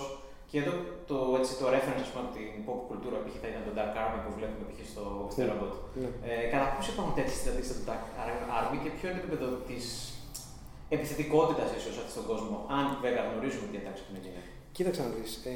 Και 0.50 0.58
εδώ 0.62 0.74
το, 1.10 1.18
έτσι, 1.40 1.52
το 1.62 1.66
reference 1.76 2.04
ας 2.06 2.12
πούμε, 2.12 2.24
από 2.26 2.34
την 2.38 2.50
pop 2.66 2.80
κουλτούρα 2.88 3.18
π.χ. 3.24 3.36
θα 3.44 3.48
ήταν 3.52 3.62
το 3.68 3.74
Dark 3.80 3.94
Army 4.02 4.20
που 4.26 4.32
βλέπουμε 4.38 4.66
π.χ. 4.70 4.80
στο 4.94 5.04
Sterobot. 5.34 5.74
Ναι. 6.02 6.10
Ε, 6.30 6.46
κατά 6.54 6.66
πόσο 6.74 6.90
υπάρχουν 6.94 7.14
τέτοιες 7.20 7.40
στρατηγικέ 7.42 7.68
στο 7.74 7.84
Dark 7.90 8.06
Army 8.58 8.78
και 8.84 8.92
ποιο 8.96 9.06
είναι 9.10 9.20
το 9.22 9.28
επίπεδο 9.30 9.48
της 9.70 9.84
επιθετικότητας 10.96 11.68
ίσως 11.80 11.96
αυτή 12.02 12.12
στον 12.16 12.26
κόσμο, 12.32 12.56
αν 12.78 12.86
βέβαια 13.06 13.24
γνωρίζουμε 13.30 13.68
τι 13.72 13.78
εντάξει 13.82 14.02
είναι 14.10 14.22
γίνει. 14.26 14.42
Κοίταξε 14.76 15.02
να 15.02 15.10
δεις. 15.16 15.32
Ε, 15.54 15.56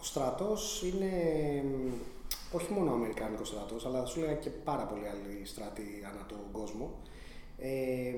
ο 0.00 0.04
στρατός 0.10 0.62
είναι 0.88 1.12
όχι 2.52 2.72
μόνο 2.72 2.90
ο 2.90 2.94
Αμερικάνικος 2.94 3.48
στρατός, 3.48 3.86
αλλά 3.86 4.00
θα 4.00 4.06
σου 4.06 4.20
λέγα 4.20 4.32
και 4.34 4.50
πάρα 4.50 4.84
πολλοί 4.86 5.08
άλλοι 5.08 5.44
στρατοί 5.44 6.04
ανά 6.12 6.26
τον 6.26 6.38
κόσμο. 6.52 6.90
Ε, 7.58 8.14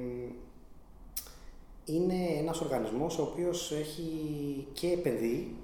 είναι 1.85 2.39
ένας 2.39 2.61
οργανισμός 2.61 3.19
ο 3.19 3.23
οποίος 3.23 3.73
έχει 3.73 4.11
και 4.73 4.91
επενδύει, 4.91 5.57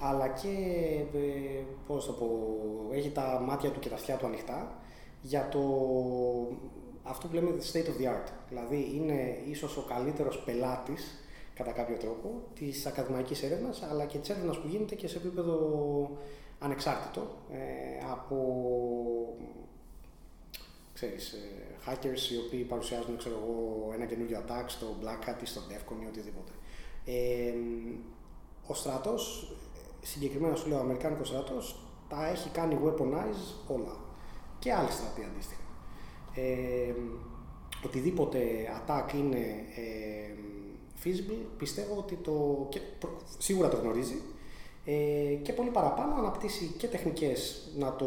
αλλά 0.00 0.28
και, 0.28 0.48
ε, 1.14 1.62
πώς 1.86 2.06
το 2.06 2.12
πω, 2.12 2.28
έχει 2.92 3.10
τα 3.10 3.42
μάτια 3.46 3.70
του 3.70 3.80
και 3.80 3.88
τα 3.88 3.94
αυτιά 3.94 4.16
του 4.16 4.26
ανοιχτά 4.26 4.78
για 5.22 5.48
το, 5.48 5.60
αυτό 7.02 7.26
που 7.26 7.34
λέμε 7.34 7.50
state 7.72 7.86
of 7.86 8.02
the 8.02 8.06
art. 8.06 8.32
Δηλαδή 8.48 8.92
είναι 8.94 9.38
ίσως 9.50 9.76
ο 9.76 9.84
καλύτερος 9.88 10.38
πελάτης, 10.38 11.24
κατά 11.54 11.72
κάποιο 11.72 11.96
τρόπο, 11.96 12.42
της 12.54 12.86
ακαδημαϊκής 12.86 13.42
έρευνας, 13.42 13.82
αλλά 13.82 14.04
και 14.04 14.18
της 14.18 14.28
έρευνας 14.28 14.58
που 14.58 14.68
γίνεται 14.68 14.94
και 14.94 15.08
σε 15.08 15.16
επίπεδο 15.16 15.56
ανεξάρτητο, 16.60 17.36
ε, 17.52 18.06
από 18.10 18.36
ξέρεις, 20.92 21.32
ε, 21.32 21.38
hackers 21.86 22.32
οι 22.32 22.36
οποίοι 22.46 22.62
παρουσιάζουν 22.62 23.16
ξέρω 23.16 23.34
εγώ, 23.42 23.90
ένα 23.94 24.04
καινούριο 24.04 24.42
attack 24.46 24.64
στο 24.66 24.86
Black 25.02 25.28
Hat 25.28 25.42
ή 25.42 25.46
στο 25.46 25.60
Defcon 25.68 26.02
ή 26.02 26.06
οτιδήποτε. 26.06 26.52
Ε, 27.04 27.52
ο 28.66 28.74
στρατός, 28.74 29.52
συγκεκριμένα 30.00 30.54
σου 30.54 30.68
λέω 30.68 30.78
ο 30.78 30.80
Αμερικάνικος 30.80 31.28
στρατός, 31.28 31.84
τα 32.08 32.28
έχει 32.28 32.48
κάνει 32.48 32.78
weaponize 32.84 33.74
όλα. 33.74 33.96
Και 34.58 34.72
άλλοι 34.72 34.90
στρατοί 34.90 35.24
αντίστοιχα. 35.24 35.60
Ε, 36.34 36.94
οτιδήποτε 37.84 38.40
attack 38.78 39.14
είναι 39.14 39.64
ε, 39.76 40.34
feasible, 41.04 41.46
πιστεύω 41.58 41.96
ότι 41.96 42.14
το, 42.14 42.66
και, 42.68 42.80
σίγουρα 43.38 43.68
το 43.68 43.76
γνωρίζει 43.76 44.22
ε, 44.84 45.34
και 45.42 45.52
πολύ 45.52 45.70
παραπάνω 45.70 46.14
αναπτύσσει 46.14 46.74
και 46.78 46.86
τεχνικές 46.86 47.68
να 47.78 47.96
το 47.96 48.06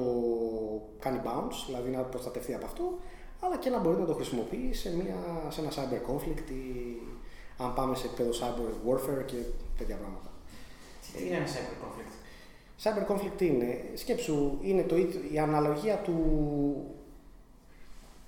κάνει 0.99 1.19
bounce, 1.23 1.63
δηλαδή 1.67 1.89
να 1.89 2.01
προστατευτεί 2.01 2.53
από 2.53 2.65
αυτό, 2.65 2.99
αλλά 3.39 3.57
και 3.57 3.69
να 3.69 3.79
μπορεί 3.79 3.99
να 3.99 4.05
το 4.05 4.13
χρησιμοποιεί 4.13 4.73
σε, 4.73 4.95
μια, 4.95 5.15
σε 5.49 5.61
ένα 5.61 5.69
cyber 5.69 6.11
conflict 6.11 6.49
ή 6.49 7.01
αν 7.57 7.73
πάμε 7.73 7.95
σε 7.95 8.05
επίπεδο 8.05 8.29
cyber 8.31 8.89
warfare 8.89 9.25
και 9.25 9.35
τέτοια 9.77 9.95
πράγματα. 9.95 10.31
Τι 11.17 11.25
είναι 11.25 11.35
ένα 11.35 11.45
cyber 11.45 11.83
conflict? 11.83 12.13
Cyber 12.83 13.11
conflict 13.11 13.41
είναι, 13.41 13.81
σκέψου, 13.93 14.57
είναι 14.61 14.83
το, 14.83 14.95
η 15.31 15.39
αναλογία 15.39 15.97
του 15.97 16.15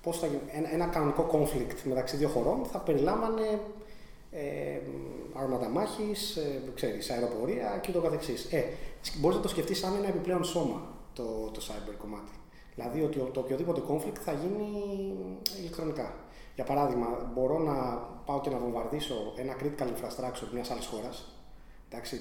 πώς 0.02 0.18
θα, 0.18 0.28
ένα, 0.52 0.72
ένα 0.72 0.86
κανονικό 0.86 1.30
conflict 1.32 1.76
μεταξύ 1.84 2.16
δύο 2.16 2.28
χωρών 2.28 2.64
θα 2.64 2.78
περιλάμβανε 2.78 3.60
ε, 4.36 4.80
άρματα 5.34 5.68
μάχης, 5.68 6.36
ε, 6.36 6.62
ξέρεις, 6.74 7.10
αεροπορία 7.10 7.78
και 7.82 7.92
το 7.92 8.00
καθεξής. 8.00 8.52
Ε, 8.52 8.64
μπορείς 9.18 9.36
να 9.36 9.42
το 9.42 9.48
σκεφτείς 9.48 9.78
σαν 9.78 9.94
ένα 9.94 10.08
επιπλέον 10.08 10.44
σώμα 10.44 10.82
το, 11.12 11.22
το 11.52 11.60
cyber 11.68 11.94
κομμάτι. 11.98 12.32
Δηλαδή 12.74 13.02
ότι 13.02 13.18
το 13.32 13.40
οποιοδήποτε 13.40 13.82
conflict 13.88 14.18
θα 14.20 14.32
γίνει 14.32 14.82
ηλεκτρονικά. 15.58 16.14
Για 16.54 16.64
παράδειγμα, 16.64 17.30
μπορώ 17.34 17.58
να 17.58 17.74
πάω 18.26 18.40
και 18.40 18.50
να 18.50 18.58
βομβαρδίσω 18.58 19.32
ένα 19.36 19.56
critical 19.60 19.86
infrastructure 19.86 20.48
μιας 20.52 20.70
άλλης 20.70 20.86
χώρας, 20.86 21.34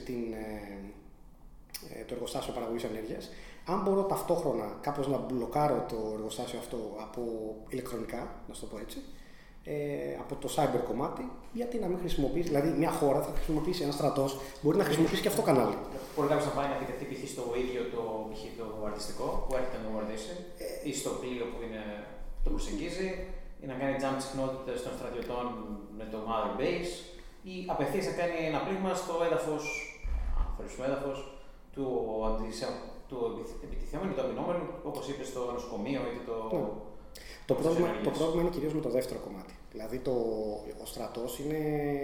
την, 0.05 0.33
ε, 0.33 1.99
ε, 1.99 2.03
το 2.03 2.13
εργοστάσιο 2.13 2.53
παραγωγής 2.53 2.83
ενέργειας. 2.83 3.29
Αν 3.65 3.81
μπορώ 3.81 4.03
ταυτόχρονα 4.03 4.77
κάπως 4.81 5.07
να 5.07 5.17
μπλοκάρω 5.17 5.85
το 5.89 6.11
εργοστάσιο 6.13 6.59
αυτό 6.59 6.77
από 6.99 7.21
ηλεκτρονικά, 7.69 8.43
να 8.47 8.53
το 8.53 8.65
πω 8.65 8.77
έτσι, 8.77 9.01
ε, 9.73 9.75
από 10.23 10.33
το 10.41 10.47
cyber 10.55 10.81
κομμάτι, 10.89 11.23
γιατί 11.59 11.75
να 11.83 11.87
μην 11.91 11.99
χρησιμοποιήσει, 12.03 12.47
δηλαδή 12.51 12.69
μια 12.81 12.91
χώρα 12.99 13.19
θα 13.25 13.31
χρησιμοποιήσει 13.35 13.81
ένα 13.83 13.95
στρατός, 13.99 14.31
μπορεί 14.61 14.77
να 14.77 14.87
χρησιμοποιήσει 14.87 15.21
και 15.21 15.31
αυτό 15.31 15.41
το 15.41 15.47
κανάλι. 15.49 15.77
Μπορεί 16.13 16.27
κάποιος 16.31 16.47
να 16.51 16.55
πάει 16.57 16.67
να 16.71 16.75
επιτεθεί 16.79 17.03
π.χ. 17.09 17.21
στο 17.33 17.43
ίδιο 17.63 17.81
το, 17.93 18.01
π.χ. 18.29 18.41
το 18.59 18.65
αρτιστικό 18.89 19.27
που 19.43 19.51
έρχεται 19.57 19.77
να 19.77 19.83
βομβαρδίσει 19.87 20.33
ή 20.89 20.91
στο 20.99 21.09
πλοίο 21.21 21.45
που 21.51 21.59
είναι, 21.65 21.83
το 22.43 22.49
προσεγγίζει 22.53 23.09
ή 23.61 23.65
να 23.71 23.75
κάνει 23.81 23.95
jump 24.03 24.17
συχνότητες 24.25 24.77
των 24.85 24.91
στρατιωτών 24.97 25.45
με 25.99 26.05
το 26.11 26.17
mother 26.29 26.53
base 26.61 26.93
ή 27.51 27.55
απευθείας 27.73 28.05
να 28.09 28.15
κάνει 28.19 28.37
ένα 28.51 28.59
πλήγμα 28.65 28.91
στο 29.01 29.13
έδαφος, 29.27 29.63
αν 30.39 30.45
θεωρήσουμε 30.55 30.85
έδαφος, 30.89 31.17
του, 31.73 31.85
του 33.09 33.19
επιτιθέμενου, 33.65 34.13
του 34.15 34.23
αμυνόμενου, 34.25 34.65
όπως 34.89 35.03
είπες 35.09 35.27
στο 35.31 35.41
νοσοκομείο 35.55 36.01
ή 36.15 36.19
το. 36.29 36.37
Ναι. 36.55 36.63
Το 37.45 37.53
πρόβλημα, 37.53 38.01
το 38.03 38.09
πρόβλημα 38.09 38.41
είναι 38.41 38.51
κυρίως 38.51 38.73
με 38.73 38.81
το 38.81 38.89
δεύτερο 38.89 39.19
κομμάτι. 39.19 39.53
Δηλαδή 39.71 39.97
το, 39.97 40.11
ο 40.81 40.85
στρατός 40.85 41.39
είναι 41.39 41.59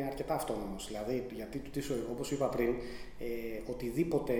αρκετά 0.07 0.33
αυτόνομος. 0.33 0.87
Δηλαδή, 0.87 1.25
γιατί 1.35 1.61
όπως 2.11 2.31
είπα 2.31 2.47
πριν, 2.47 2.75
ε, 3.19 3.71
οτιδήποτε 3.71 4.33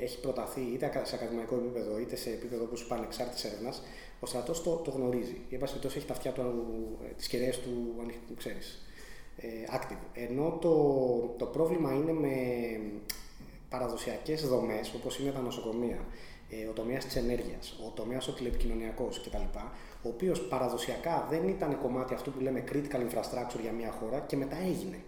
έχει 0.00 0.20
προταθεί 0.20 0.60
είτε 0.60 1.02
σε 1.04 1.14
ακαδημαϊκό 1.14 1.54
επίπεδο 1.54 1.98
είτε 1.98 2.16
σε 2.16 2.30
επίπεδο 2.30 2.64
όπως 2.64 2.82
είπα 2.82 2.94
ανεξάρτητης 2.96 3.44
έρευνας, 3.44 3.82
ο 4.20 4.26
στρατός 4.26 4.62
το, 4.62 4.70
το 4.70 4.90
γνωρίζει. 4.90 5.40
Η 5.48 5.56
πάση 5.56 5.78
έχει 5.84 6.04
τα 6.04 6.12
αυτιά 6.12 6.32
του, 6.32 6.42
ε, 7.04 7.12
τις 7.16 7.26
κεραίες 7.28 7.58
του, 7.58 7.94
ξέρεις, 8.36 8.86
ε, 9.36 9.48
active. 9.76 10.04
Ενώ 10.12 10.58
το, 10.60 10.74
το 11.38 11.46
πρόβλημα 11.46 11.92
είναι 11.92 12.12
με 12.12 12.36
παραδοσιακές 13.68 14.46
δομές 14.48 14.94
όπως 14.94 15.18
είναι 15.18 15.30
τα 15.30 15.40
νοσοκομεία, 15.40 15.96
ε, 15.96 16.31
ο 16.70 16.72
τομέας 16.72 17.04
της 17.04 17.16
ενέργειας, 17.16 17.74
ο 17.86 17.90
τομέας 17.90 18.28
ο 18.28 18.32
τηλεπικοινωνιακός 18.32 19.20
κτλ 19.20 19.58
ο 20.02 20.08
οποίος 20.08 20.40
παραδοσιακά 20.40 21.26
δεν 21.30 21.48
ήταν 21.48 21.78
κομμάτι 21.78 22.14
αυτού 22.14 22.32
που 22.32 22.40
λέμε 22.40 22.64
critical 22.72 23.00
infrastructure 23.08 23.60
για 23.62 23.72
μια 23.72 23.90
χώρα 24.00 24.18
και 24.20 24.36
μετά 24.36 24.56
έγινε. 24.56 24.98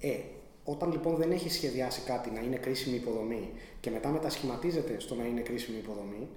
Ε, 0.00 0.18
όταν 0.64 0.90
λοιπόν 0.92 1.16
δεν 1.16 1.30
έχει 1.30 1.50
σχεδιάσει 1.50 2.00
κάτι 2.00 2.30
να 2.30 2.40
είναι 2.40 2.56
κρίσιμη 2.56 2.96
υποδομή 2.96 3.50
και 3.80 3.90
μετά 3.90 4.08
μετασχηματίζεται 4.08 5.00
στο 5.00 5.14
να 5.14 5.24
είναι 5.24 5.40
κρίσιμη 5.40 5.78
υποδομή, 5.78 6.28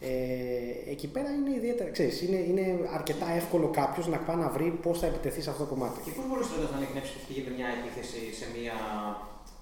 ε, 0.00 0.90
εκεί 0.90 1.08
πέρα 1.08 1.30
είναι 1.30 1.50
ιδιαίτερα. 1.56 1.90
Ξέρεις, 1.90 2.22
είναι, 2.22 2.36
είναι 2.36 2.88
αρκετά 2.94 3.30
εύκολο 3.30 3.68
κάποιος 3.68 4.06
να 4.08 4.18
πάει 4.18 4.36
να 4.36 4.48
βρει 4.48 4.68
πώς 4.82 4.98
θα 4.98 5.06
επιτεθεί 5.06 5.40
σε 5.42 5.50
αυτό 5.50 5.62
το 5.64 5.68
κομμάτι. 5.68 6.00
Και 6.04 6.10
πώς 6.10 6.26
μπορεί 6.28 6.42
να 6.72 6.76
ανοιχνεύσει 6.76 7.12
ότι 7.22 7.32
γίνεται 7.32 7.54
μια 7.58 7.68
επίθεση 7.78 8.20
σε, 8.38 8.46
μια, 8.56 8.76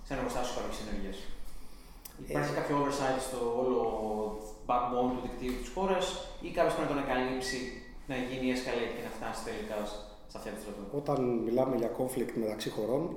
σε 0.06 0.10
ένα 0.12 0.20
εργοστάσιο 0.20 0.52
παραγωγής 0.56 0.80
ενέργειας; 0.84 1.16
Υπάρχει 2.28 2.52
Ε, 2.52 2.56
κάποιο 2.58 2.74
oversight 2.82 3.20
στο 3.28 3.38
όλο 3.62 3.80
backbone 4.68 5.10
του 5.14 5.20
δικτύου 5.26 5.54
της 5.60 5.68
χώρας 5.74 6.04
ή 6.40 6.48
κάποιος 6.56 6.74
πρέπει 6.74 6.88
να 6.92 6.94
τον 6.94 6.98
ανακαλύψει 7.04 7.58
να 8.10 8.16
γίνει 8.28 8.46
escalate 8.56 8.92
και 8.96 9.04
να 9.08 9.12
φτάσει 9.18 9.40
τελικά 9.48 9.76
στα 10.30 10.38
αυτιά 10.38 10.52
του 10.52 10.60
στρατού. 10.64 10.82
Όταν 11.00 11.18
μιλάμε 11.46 11.76
για 11.76 11.90
conflict 11.98 12.32
μεταξύ 12.44 12.70
χωρών, 12.70 13.16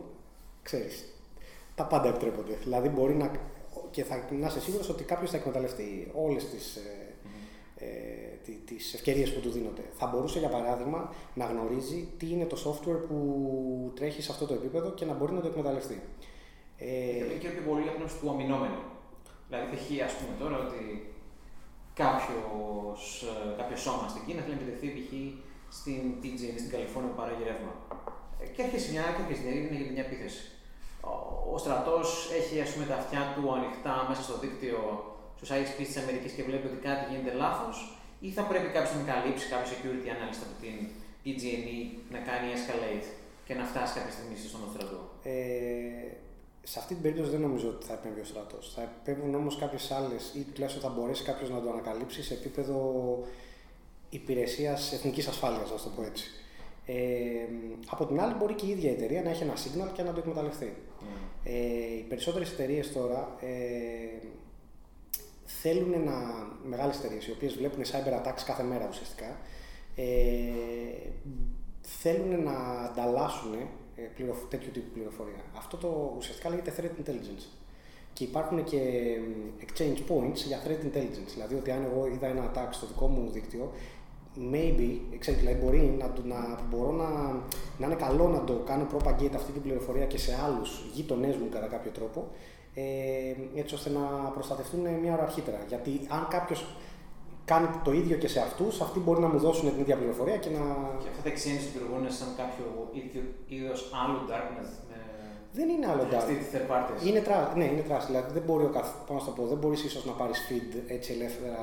ξέρεις, 0.67 0.95
τα 1.75 1.83
πάντα 1.85 2.07
επιτρέπονται. 2.09 2.55
Δηλαδή 2.63 2.89
μπορεί 2.89 3.15
να... 3.15 3.31
και 3.91 4.03
θα 4.03 4.15
να 4.31 4.47
είσαι 4.47 4.59
σίγουρος 4.59 4.89
ότι 4.89 5.03
κάποιος 5.03 5.29
θα 5.31 5.37
εκμεταλλευτεί 5.37 6.11
όλες 6.15 6.49
τις, 6.49 6.75
ε, 6.75 7.15
ε, 7.75 7.85
τι- 8.45 8.59
τις 8.65 8.93
ευκαιρίες 8.93 9.33
που 9.33 9.39
του 9.39 9.49
δίνονται. 9.49 9.81
Θα 9.97 10.05
μπορούσε, 10.07 10.39
για 10.39 10.49
παράδειγμα, 10.49 11.13
να 11.33 11.45
γνωρίζει 11.45 12.07
τι 12.17 12.29
είναι 12.31 12.45
το 12.45 12.57
software 12.65 12.99
που 13.07 13.17
τρέχει 13.95 14.21
σε 14.21 14.31
αυτό 14.31 14.45
το 14.45 14.53
επίπεδο 14.53 14.91
και 14.91 15.05
να 15.05 15.13
μπορεί 15.13 15.33
να 15.33 15.41
το 15.41 15.47
εκμεταλλευτεί. 15.47 16.01
Ε, 16.77 16.85
Ε, 17.33 17.37
και 17.41 17.49
πιο 17.53 17.61
πολύ 17.69 17.89
από 17.89 17.99
του 18.19 18.29
αμυνόμενου. 18.33 18.83
Δηλαδή, 19.47 19.65
π.χ. 19.71 19.85
ας 20.09 20.13
πούμε 20.17 20.33
τώρα 20.41 20.57
ότι 20.65 20.81
κάποιος, 22.01 23.01
ε, 23.31 23.55
κάποιο 23.59 23.77
σώμα 23.85 24.05
στην 24.13 24.21
Κίνα 24.25 24.41
θέλει 24.43 24.55
να 24.55 24.61
επιτεθεί 24.61 24.87
π.χ. 24.95 25.11
στην 25.77 26.01
TG, 26.21 26.41
στην 26.61 26.71
Καλιφόρνια 26.73 27.09
που 27.11 27.17
παράγει 27.21 27.43
ρεύμα. 27.49 27.73
Ε, 28.41 28.45
Και 28.53 28.61
έρχεσαι 28.65 28.89
μια, 28.93 29.03
και 29.15 29.21
έρχεσαι 29.23 29.43
μια, 29.45 29.53
να 29.73 29.77
γίνει 29.79 29.93
μια 29.97 30.05
επίθεση. 30.09 30.41
Ο, 31.11 31.13
ο 31.53 31.57
στρατός 31.63 32.07
έχει 32.39 32.55
ας 32.65 32.69
πούμε, 32.73 32.85
τα 32.91 32.95
αυτιά 33.01 33.21
του 33.33 33.43
ανοιχτά 33.57 33.95
μέσα 34.09 34.21
στο 34.27 34.35
δίκτυο 34.43 34.79
στους 35.37 35.49
ISP 35.57 35.77
της 35.89 35.97
Αμερικής 36.03 36.31
και 36.35 36.43
βλέπει 36.49 36.65
ότι 36.71 36.79
κάτι 36.87 37.03
γίνεται 37.09 37.33
λάθος, 37.43 37.75
ή 38.25 38.29
θα 38.37 38.43
πρέπει 38.49 38.67
κάποιος 38.75 38.93
να 38.99 39.03
καλύψει, 39.11 39.45
κάποιο 39.53 39.67
security 39.73 40.07
analyst 40.15 40.41
από 40.47 40.55
την 40.63 40.75
PG&E 41.23 41.77
να 42.13 42.19
κάνει 42.29 42.47
escalate 42.57 43.07
και 43.45 43.53
να 43.59 43.63
φτάσει 43.71 43.91
κάποια 43.97 44.13
στιγμή 44.15 44.35
στον 44.37 44.61
στρατό; 44.73 44.99
Ε, 45.23 45.33
σε 46.69 46.79
αυτή 46.79 46.93
την 46.93 47.03
περίπτωση 47.03 47.29
δεν 47.31 47.41
νομίζω 47.41 47.67
ότι 47.69 47.85
θα 47.85 47.93
επέμβει 47.93 48.19
ο 48.19 48.23
στρατός. 48.23 48.71
Θα 48.75 48.81
επέμβουν 48.81 49.35
όμως 49.35 49.57
κάποιες 49.57 49.91
άλλες 49.91 50.33
ή 50.35 50.39
τουλάχιστον 50.53 50.83
θα 50.83 50.89
μπορέσει 50.99 51.23
κάποιος 51.23 51.49
να 51.49 51.61
το 51.61 51.69
ανακαλύψει 51.69 52.23
σε 52.23 52.33
επίπεδο 52.33 52.77
υπηρεσίας 54.09 54.93
εθνικής 54.93 55.27
ασφάλειας, 55.27 55.69
να 55.71 55.75
το 55.77 55.89
πω 55.95 56.03
έτσι. 56.03 56.25
Ε, 56.85 56.95
από 57.89 58.05
την 58.05 58.19
άλλη, 58.19 58.33
μπορεί 58.33 58.53
και 58.53 58.65
η 58.65 58.69
ίδια 58.69 58.89
η 58.89 58.93
εταιρεία 58.93 59.21
να 59.23 59.29
έχει 59.29 59.43
ένα 59.43 59.53
signal 59.53 59.89
και 59.93 60.03
να 60.03 60.13
το 60.13 60.19
εκμεταλλευτεί. 60.19 60.75
Ε, 61.43 61.97
οι 61.97 62.05
περισσότερες 62.09 62.51
εταιρείες 62.51 62.93
τώρα 62.93 63.35
ε, 63.39 64.27
θέλουν 65.45 66.03
να. 66.03 66.13
μεγάλες 66.63 66.97
εταιρείες, 66.97 67.27
οι 67.27 67.31
οποίες 67.31 67.55
βλέπουν 67.55 67.83
cyber 67.83 68.13
attacks 68.21 68.41
κάθε 68.45 68.63
μέρα 68.63 68.87
ουσιαστικά, 68.89 69.37
ε, 69.95 70.05
θέλουν 71.81 72.43
να 72.43 72.53
ανταλλάσσουν 72.91 73.53
ε, 73.53 73.57
πληροφ- 73.57 73.86
τέτοιου 74.49 74.71
τύπου 74.71 74.91
πληροφορία. 74.93 75.41
Αυτό 75.57 75.77
το 75.77 76.13
ουσιαστικά 76.17 76.49
λέγεται 76.49 76.73
threat 76.77 77.09
intelligence. 77.09 77.45
Και 78.13 78.23
υπάρχουν 78.23 78.63
και 78.63 78.79
μ, 79.27 79.63
exchange 79.65 80.11
points 80.11 80.35
για 80.47 80.59
threat 80.65 80.85
intelligence. 80.85 81.31
Δηλαδή 81.33 81.55
ότι 81.55 81.71
αν 81.71 81.83
εγώ 81.91 82.07
είδα 82.07 82.27
ένα 82.27 82.51
attack 82.53 82.67
στο 82.71 82.85
δικό 82.87 83.07
μου 83.07 83.29
δίκτυο, 83.31 83.71
maybe, 84.53 84.97
ξέρετε, 85.19 85.43
δηλαδή 85.43 85.63
μπορεί 85.65 85.95
να, 85.99 86.11
το- 86.13 86.23
να 86.25 86.59
μπορώ 86.69 86.91
να, 86.91 87.09
να 87.77 87.85
είναι 87.85 87.95
καλό 87.95 88.27
να 88.27 88.43
το 88.43 88.53
κάνω 88.53 88.87
propagate 88.93 89.35
αυτή 89.35 89.51
την 89.51 89.61
πληροφορία 89.61 90.05
και 90.05 90.17
σε 90.17 90.35
άλλους 90.45 90.89
γείτονές 90.93 91.35
μου 91.35 91.49
κατά 91.51 91.67
κάποιο 91.67 91.91
τρόπο, 91.91 92.27
ε, 92.73 92.81
έτσι 93.59 93.73
ώστε 93.75 93.89
να 93.89 93.99
προστατευτούν 94.33 94.79
μια 95.01 95.13
ώρα 95.13 95.23
αρχίτερα. 95.23 95.59
Γιατί 95.67 96.01
αν 96.07 96.27
κάποιος 96.29 96.75
κάνει 97.51 97.67
το 97.83 97.91
ίδιο 98.01 98.17
και 98.17 98.27
σε 98.27 98.39
αυτούς, 98.39 98.81
αυτοί 98.81 98.99
μπορεί 98.99 99.19
να 99.19 99.27
μου 99.27 99.39
δώσουν 99.39 99.69
την 99.71 99.79
ίδια 99.79 99.97
πληροφορία 99.97 100.37
και 100.37 100.49
να... 100.49 100.61
Και 101.01 101.07
αυτά 101.11 101.21
τα 101.25 101.29
exchange 101.33 101.63
λειτουργούν 101.67 102.11
σαν 102.19 102.29
κάποιο 102.41 102.65
είδος 103.47 103.79
άλλου 104.01 104.19
darknet 104.29 104.69
με 104.89 104.97
Δεν 105.57 105.69
είναι 105.69 105.87
άλλο 105.91 106.03
dark. 106.11 106.15
αυτή 106.21 106.33
τη 106.33 106.45
third 106.51 106.67
parties. 106.71 107.05
Είναι 107.07 107.21
trust, 107.27 107.55
ναι, 107.55 107.63
είναι 107.63 107.83
trust. 107.89 108.05
Δηλαδή 108.05 108.29
δεν 108.37 108.43
μπορεί 108.47 108.63
ο 108.65 108.69
καθ... 108.77 108.89
πώς 109.07 109.21
να 109.21 109.33
το 109.33 109.41
πω, 109.41 109.47
δεν 109.47 109.57
μπορείς 109.57 109.83
ίσως 109.83 110.05
να 110.05 110.11
πάρεις 110.11 110.39
feed 110.47 110.71
έτσι 110.87 111.13
ελεύθερα 111.13 111.61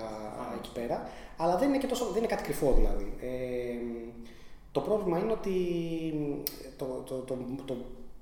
εκεί 0.58 0.70
πέρα, 0.78 1.08
αλλά 1.36 1.56
δεν 1.56 1.68
είναι, 1.68 1.78
και 1.78 1.86
τόσο, 1.86 2.04
δεν 2.04 2.16
είναι 2.16 2.32
κάτι 2.34 2.42
κρυφό 2.42 2.72
δηλαδή. 2.78 3.14
Ε, 3.20 3.76
το 4.72 4.80
πρόβλημα 4.80 5.18
είναι 5.18 5.32
ότι 5.32 5.54
το, 6.76 6.86
το, 7.08 7.14
το, 7.14 7.34
το, 7.64 7.74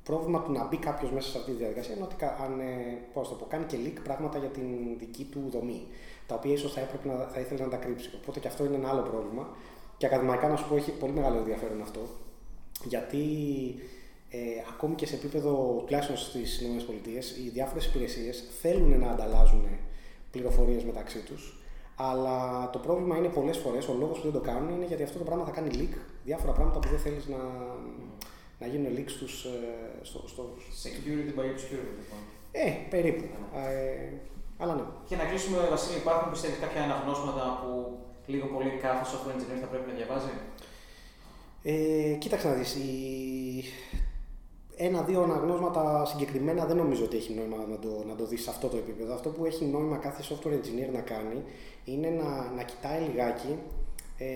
πρόβλημα 0.05 0.43
του 0.43 0.53
να 0.53 0.65
μπει 0.65 0.77
κάποιος 0.77 1.11
μέσα 1.11 1.29
σε 1.31 1.39
αυτή 1.39 1.51
τη 1.51 1.57
διαδικασία 1.57 1.95
είναι 1.95 2.05
ότι 2.05 2.15
κα- 2.15 2.37
αν, 2.45 2.61
ε, 2.61 2.99
πώς 3.13 3.29
το 3.29 3.35
πω, 3.35 3.47
κάνει 3.49 3.65
και 3.65 3.77
leak 3.85 3.99
πράγματα 4.05 4.39
για 4.39 4.49
την 4.49 4.65
δική 4.99 5.25
του 5.25 5.41
δομή, 5.51 5.87
τα 6.27 6.35
οποία 6.35 6.53
ίσως 6.53 6.73
θα, 6.73 6.81
έπρεπε 6.81 7.09
να, 7.09 7.15
θα 7.15 7.41
ήθελες 7.41 7.61
να 7.61 7.69
τα 7.69 7.77
κρύψεις. 7.77 8.15
Οπότε 8.15 8.41
και 8.41 8.49
αυτό 8.49 8.65
είναι 8.65 8.77
ένα 8.77 8.89
άλλο 8.89 9.03
πρόβλημα. 9.03 9.49
Και 9.97 10.07
ακαδημαϊκά 10.07 10.49
να 10.49 10.57
σου 10.57 10.69
πω 10.69 10.77
έχει 10.77 10.91
πολύ 10.91 11.13
μεγάλο 11.13 11.37
ενδιαφέρον 11.37 11.83
αυτό, 11.83 12.01
γιατί 12.85 13.25
ε, 14.31 14.39
ακόμη 14.73 14.95
και 14.95 15.07
σε 15.07 15.15
επίπεδο, 15.15 15.83
τουλάχιστον 15.87 16.17
στις 16.17 16.61
ΗΠΑ, 16.61 17.19
οι 17.45 17.49
διάφορες 17.49 17.87
υπηρεσίες 17.87 18.45
θέλουν 18.61 18.99
να 18.99 19.11
ανταλλάζουν 19.11 19.67
πληροφορίες 20.31 20.85
μεταξύ 20.85 21.19
τους. 21.19 21.57
Αλλά 21.97 22.71
το 22.71 22.79
πρόβλημα 22.79 23.17
είναι 23.17 23.29
πολλές 23.29 23.57
φορές, 23.57 23.89
ο 23.89 23.95
λόγος 23.99 24.19
που 24.19 24.23
δεν 24.23 24.33
το 24.33 24.41
κάνουν 24.41 24.75
είναι 24.75 24.85
γιατί 24.85 25.03
αυτό 25.03 25.19
το 25.19 25.25
πράγμα 25.25 25.45
θα 25.45 25.51
κάνει 25.51 25.71
leak 25.73 25.97
διάφορα 26.25 26.53
πράγματα 26.53 26.79
που 26.79 26.89
δεν 26.89 26.99
θέλεις 26.99 27.27
να, 27.27 27.39
να 28.59 28.67
γίνουν 28.67 28.93
leak 28.97 29.05
στους, 29.07 29.45
ε, 29.45 29.49
στο, 30.03 30.29
στο, 30.29 30.55
Security 30.83 31.39
by 31.39 31.45
obscurity, 31.45 31.95
λοιπόν. 32.01 32.19
Ε, 32.53 32.71
περίπου. 32.91 33.25
Ε, 33.55 34.13
αλλά 34.63 34.75
ναι. 34.75 34.83
Και 35.09 35.17
να 35.17 35.25
κλείσουμε, 35.25 35.57
Βασίλη, 35.71 35.97
υπάρχουν 35.99 36.31
πιστεύεις 36.33 36.59
κάποια 36.59 36.83
αναγνώσματα 36.83 37.43
που 37.61 37.99
λίγο 38.27 38.47
πολύ 38.47 38.71
κάθε 38.87 39.05
software 39.11 39.35
engineer 39.37 39.59
θα 39.61 39.67
πρέπει 39.67 39.91
να 39.91 39.97
διαβάζει; 39.97 40.31
Ε, 41.63 42.15
κοίταξε 42.23 42.49
να 42.49 42.55
δεις, 42.55 42.75
η- 42.75 43.65
ένα-δύο 44.77 45.23
αναγνώσματα 45.23 46.05
συγκεκριμένα 46.05 46.65
δεν 46.67 46.77
νομίζω 46.77 47.05
ότι 47.05 47.17
έχει 47.17 47.33
νόημα 47.35 47.57
να 47.71 47.79
το, 47.79 48.05
να 48.09 48.15
το 48.15 48.27
δεις 48.27 48.43
σε 48.43 48.51
αυτό 48.51 48.69
το 48.69 48.77
επίπεδο. 48.77 49.15
Αυτό 49.15 49.29
που 49.29 49.45
έχει 49.45 49.65
νόημα 49.65 49.97
κάθε 49.97 50.23
software 50.29 50.53
engineer 50.53 50.93
να 50.93 51.01
κάνει 51.01 51.43
είναι 51.85 52.09
να, 52.09 52.51
να 52.57 52.63
κοιτάει 52.63 53.01
λιγάκι 53.01 53.59
ε, 54.19 54.27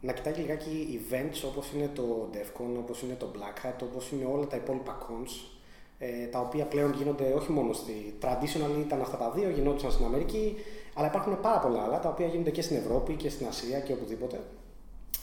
να 0.00 0.12
κοιτάει 0.12 0.34
λιγάκι 0.34 1.00
events 1.10 1.48
όπως 1.48 1.72
είναι 1.72 1.90
το 1.94 2.28
DEFCON, 2.32 2.78
όπως 2.78 3.02
είναι 3.02 3.14
το 3.14 3.30
Black 3.34 3.66
Hat, 3.66 3.78
όπως 3.82 4.10
είναι 4.10 4.24
όλα 4.24 4.46
τα 4.46 4.56
υπόλοιπα 4.56 4.98
cons 5.00 5.55
ε, 5.98 6.26
τα 6.26 6.38
οποία 6.40 6.64
πλέον 6.64 6.92
γίνονται 6.92 7.32
όχι 7.32 7.52
μόνο 7.52 7.72
στη 7.72 8.14
traditional 8.22 8.80
ήταν 8.80 9.00
αυτά 9.00 9.16
τα 9.16 9.30
δύο, 9.30 9.50
γινόντουσαν 9.50 9.90
στην 9.90 10.04
Αμερική, 10.04 10.56
αλλά 10.94 11.06
υπάρχουν 11.06 11.40
πάρα 11.40 11.58
πολλά 11.58 11.82
άλλα 11.82 12.00
τα 12.00 12.08
οποία 12.08 12.26
γίνονται 12.26 12.50
και 12.50 12.62
στην 12.62 12.76
Ευρώπη 12.76 13.14
και 13.14 13.28
στην 13.28 13.46
Ασία 13.46 13.80
και 13.80 13.92
οπουδήποτε. 13.92 14.40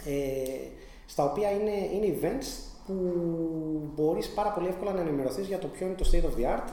Ε, 0.05 0.67
στα 1.05 1.23
οποία 1.23 1.51
είναι, 1.51 1.71
είναι 1.93 2.17
events 2.19 2.73
που 2.85 2.93
μπορείς 3.95 4.29
πάρα 4.29 4.49
πολύ 4.49 4.67
εύκολα 4.67 4.93
να 4.93 5.01
ενημερωθείς 5.01 5.47
για 5.47 5.59
το 5.59 5.67
ποιο 5.67 5.85
είναι 5.85 5.95
το 5.95 6.09
state 6.11 6.23
of 6.23 6.41
the 6.41 6.57
art 6.57 6.69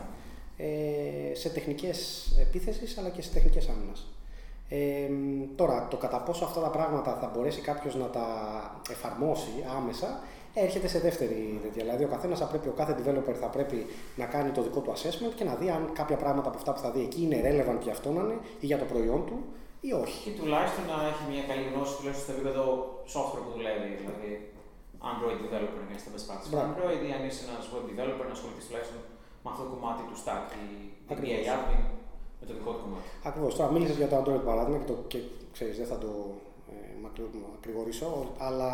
ε, 0.57 1.34
σε 1.34 1.48
τεχνικές 1.48 2.28
επίθεσεις 2.40 2.98
αλλά 2.98 3.09
και 3.09 3.22
σε 3.22 3.32
τεχνικές 3.32 3.68
άμυνας. 3.68 4.07
Ε, 4.68 5.11
τώρα, 5.57 5.88
το 5.90 5.96
κατά 5.96 6.20
πόσο 6.20 6.44
αυτά 6.44 6.61
τα 6.61 6.70
πράγματα 6.70 7.18
θα 7.20 7.30
μπορέσει 7.34 7.61
κάποιος 7.61 7.94
να 7.94 8.07
τα 8.07 8.26
εφαρμόσει 8.90 9.51
άμεσα 9.76 10.20
έρχεται 10.55 10.88
σε 10.88 10.98
δεύτερη 10.98 11.61
τέτοια. 11.62 11.82
Δηλαδή, 11.84 12.05
ο 12.05 12.09
καθένας 12.09 12.38
θα 12.38 12.46
πρέπει, 12.46 12.68
ο 12.68 12.74
κάθε 12.80 12.92
developer 13.01 13.34
θα 13.40 13.46
πρέπει 13.46 13.86
να 14.16 14.26
κάνει 14.34 14.51
το 14.51 14.62
δικό 14.62 14.80
του 14.80 14.92
assessment 14.96 15.32
και 15.34 15.44
να 15.44 15.55
δει 15.55 15.70
αν 15.70 15.90
κάποια 16.01 16.16
πράγματα 16.16 16.48
από 16.48 16.57
αυτά 16.61 16.72
που 16.72 16.80
θα 16.84 16.90
δει 16.90 17.01
εκεί 17.09 17.20
είναι 17.22 17.38
relevant 17.48 17.80
για 17.86 17.92
αυτό 17.92 18.09
να 18.11 18.20
είναι 18.20 18.36
ή 18.61 18.66
για 18.66 18.78
το 18.78 18.84
προϊόν 18.84 19.26
του 19.26 19.36
ή 19.88 19.90
όχι. 20.03 20.18
Και 20.30 20.34
τουλάχιστον 20.40 20.84
να 20.92 20.96
έχει 21.11 21.22
μια 21.32 21.44
καλή 21.51 21.64
γνώση 21.70 21.92
τουλάχιστον 21.98 22.24
στο 22.26 22.32
επίπεδο 22.36 22.62
software 23.14 23.42
που 23.46 23.53
δουλεύει. 23.57 23.90
Δηλαδή, 24.03 24.28
Android 25.11 25.38
developer 25.44 25.80
είναι 25.84 25.98
στα 26.03 26.11
best 26.14 26.24
practices 26.28 26.46
του 26.48 26.53
Μπράβο. 26.55 26.68
Android, 26.72 27.01
ή 27.09 27.11
αν 27.16 27.22
είσαι 27.28 27.42
ένας 27.51 27.64
web 27.72 27.84
developer 27.90 28.24
να 28.30 28.34
ασχοληθείς 28.38 28.64
τουλάχιστον 28.68 29.01
με 29.42 29.48
αυτό 29.53 29.62
το 29.66 29.70
κομμάτι 29.74 30.03
του 30.09 30.16
stack 30.22 30.46
ή 30.64 30.66
την 31.07 31.12
Ακριβώς. 31.14 31.38
AI 31.38 31.48
admin 31.57 31.82
με 32.40 32.44
το 32.48 32.53
δικό 32.59 32.70
του 32.76 32.82
κομμάτι. 32.86 33.07
Ακριβώς. 33.28 33.53
Τώρα 33.57 33.68
μίλησες 33.74 33.96
για 34.03 34.09
το 34.12 34.16
Android 34.20 34.42
παράδειγμα 34.51 34.78
και, 34.82 34.88
το, 34.92 34.96
και 35.12 35.18
ξέρεις, 35.55 35.76
δεν 35.80 35.88
θα 35.92 35.98
το 36.05 36.11
ε, 36.72 36.74
μακρι- 37.05 37.34
μακρηγορήσω, 37.55 38.09
αλλά 38.46 38.70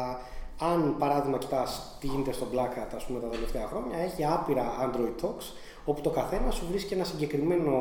αν 0.59 0.97
παράδειγμα 0.99 1.39
κοιτάς 1.39 1.97
τι 2.01 2.07
γίνεται 2.07 2.33
στο 2.33 2.47
Black 2.53 2.79
Hat 2.79 2.93
ας 2.97 3.05
πούμε, 3.05 3.21
τα 3.21 3.29
τελευταία 3.29 3.67
χρόνια, 3.67 3.99
έχει 3.99 4.25
άπειρα 4.25 4.65
Android 4.85 5.25
Talks, 5.25 5.45
όπου 5.85 6.01
το 6.01 6.11
καθένα 6.11 6.51
σου 6.51 6.67
βρίσκει 6.71 6.95
ένα 6.95 7.05
συγκεκριμένο 7.05 7.73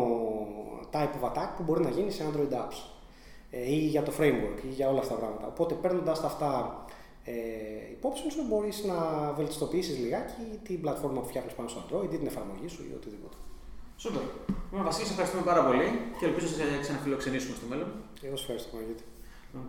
type 0.92 1.22
of 1.22 1.32
attack 1.32 1.50
που 1.58 1.64
μπορεί 1.64 1.84
να 1.84 1.90
γίνει 1.90 2.12
σε 2.12 2.24
Android 2.32 2.54
apps 2.54 2.80
ε, 3.50 3.72
ή 3.72 3.78
για 3.78 4.04
το 4.04 4.12
framework 4.20 4.64
ή 4.64 4.68
για 4.68 4.90
όλα 4.90 5.00
αυτά 5.00 5.14
τα 5.14 5.20
πράγματα. 5.20 5.48
Οπότε 5.48 5.74
παίρνοντας 5.74 6.22
τα 6.22 6.28
αυτά 6.28 6.84
ε, 7.24 7.34
υπόψη 7.92 8.30
σου, 8.32 8.42
μπορείς 8.50 8.84
να 8.84 8.96
βελτιστοποιήσεις 9.38 9.98
λιγάκι 9.98 10.60
την 10.64 10.82
πλατφόρμα 10.82 11.22
που 11.22 11.28
φτιάχνεις 11.28 11.54
πάνω 11.54 11.70
στο 11.70 11.82
Android 11.84 12.14
ή 12.14 12.18
την 12.18 12.28
εφαρμογή 12.28 12.68
σου 12.68 12.84
ή 12.90 12.94
οτιδήποτε. 12.96 13.36
Σούπερ. 13.98 14.22
Λοιπόν, 14.70 14.84
Βασίλη, 14.84 15.06
σε 15.06 15.12
ευχαριστούμε 15.12 15.44
πάρα 15.44 15.64
πολύ 15.66 15.88
και 16.20 16.26
ελπίζω 16.26 16.48
να 16.48 16.54
σε 16.54 16.80
ξαναφιλοξενήσουμε 16.82 17.56
στο 17.56 17.66
μέλλον. 17.70 17.90
Εγώ 18.22 18.36
σου 18.36 18.44
ευχαριστώ, 18.44 18.70
Παναγιώτη. 18.72 19.04
Λοιπόν, 19.52 19.68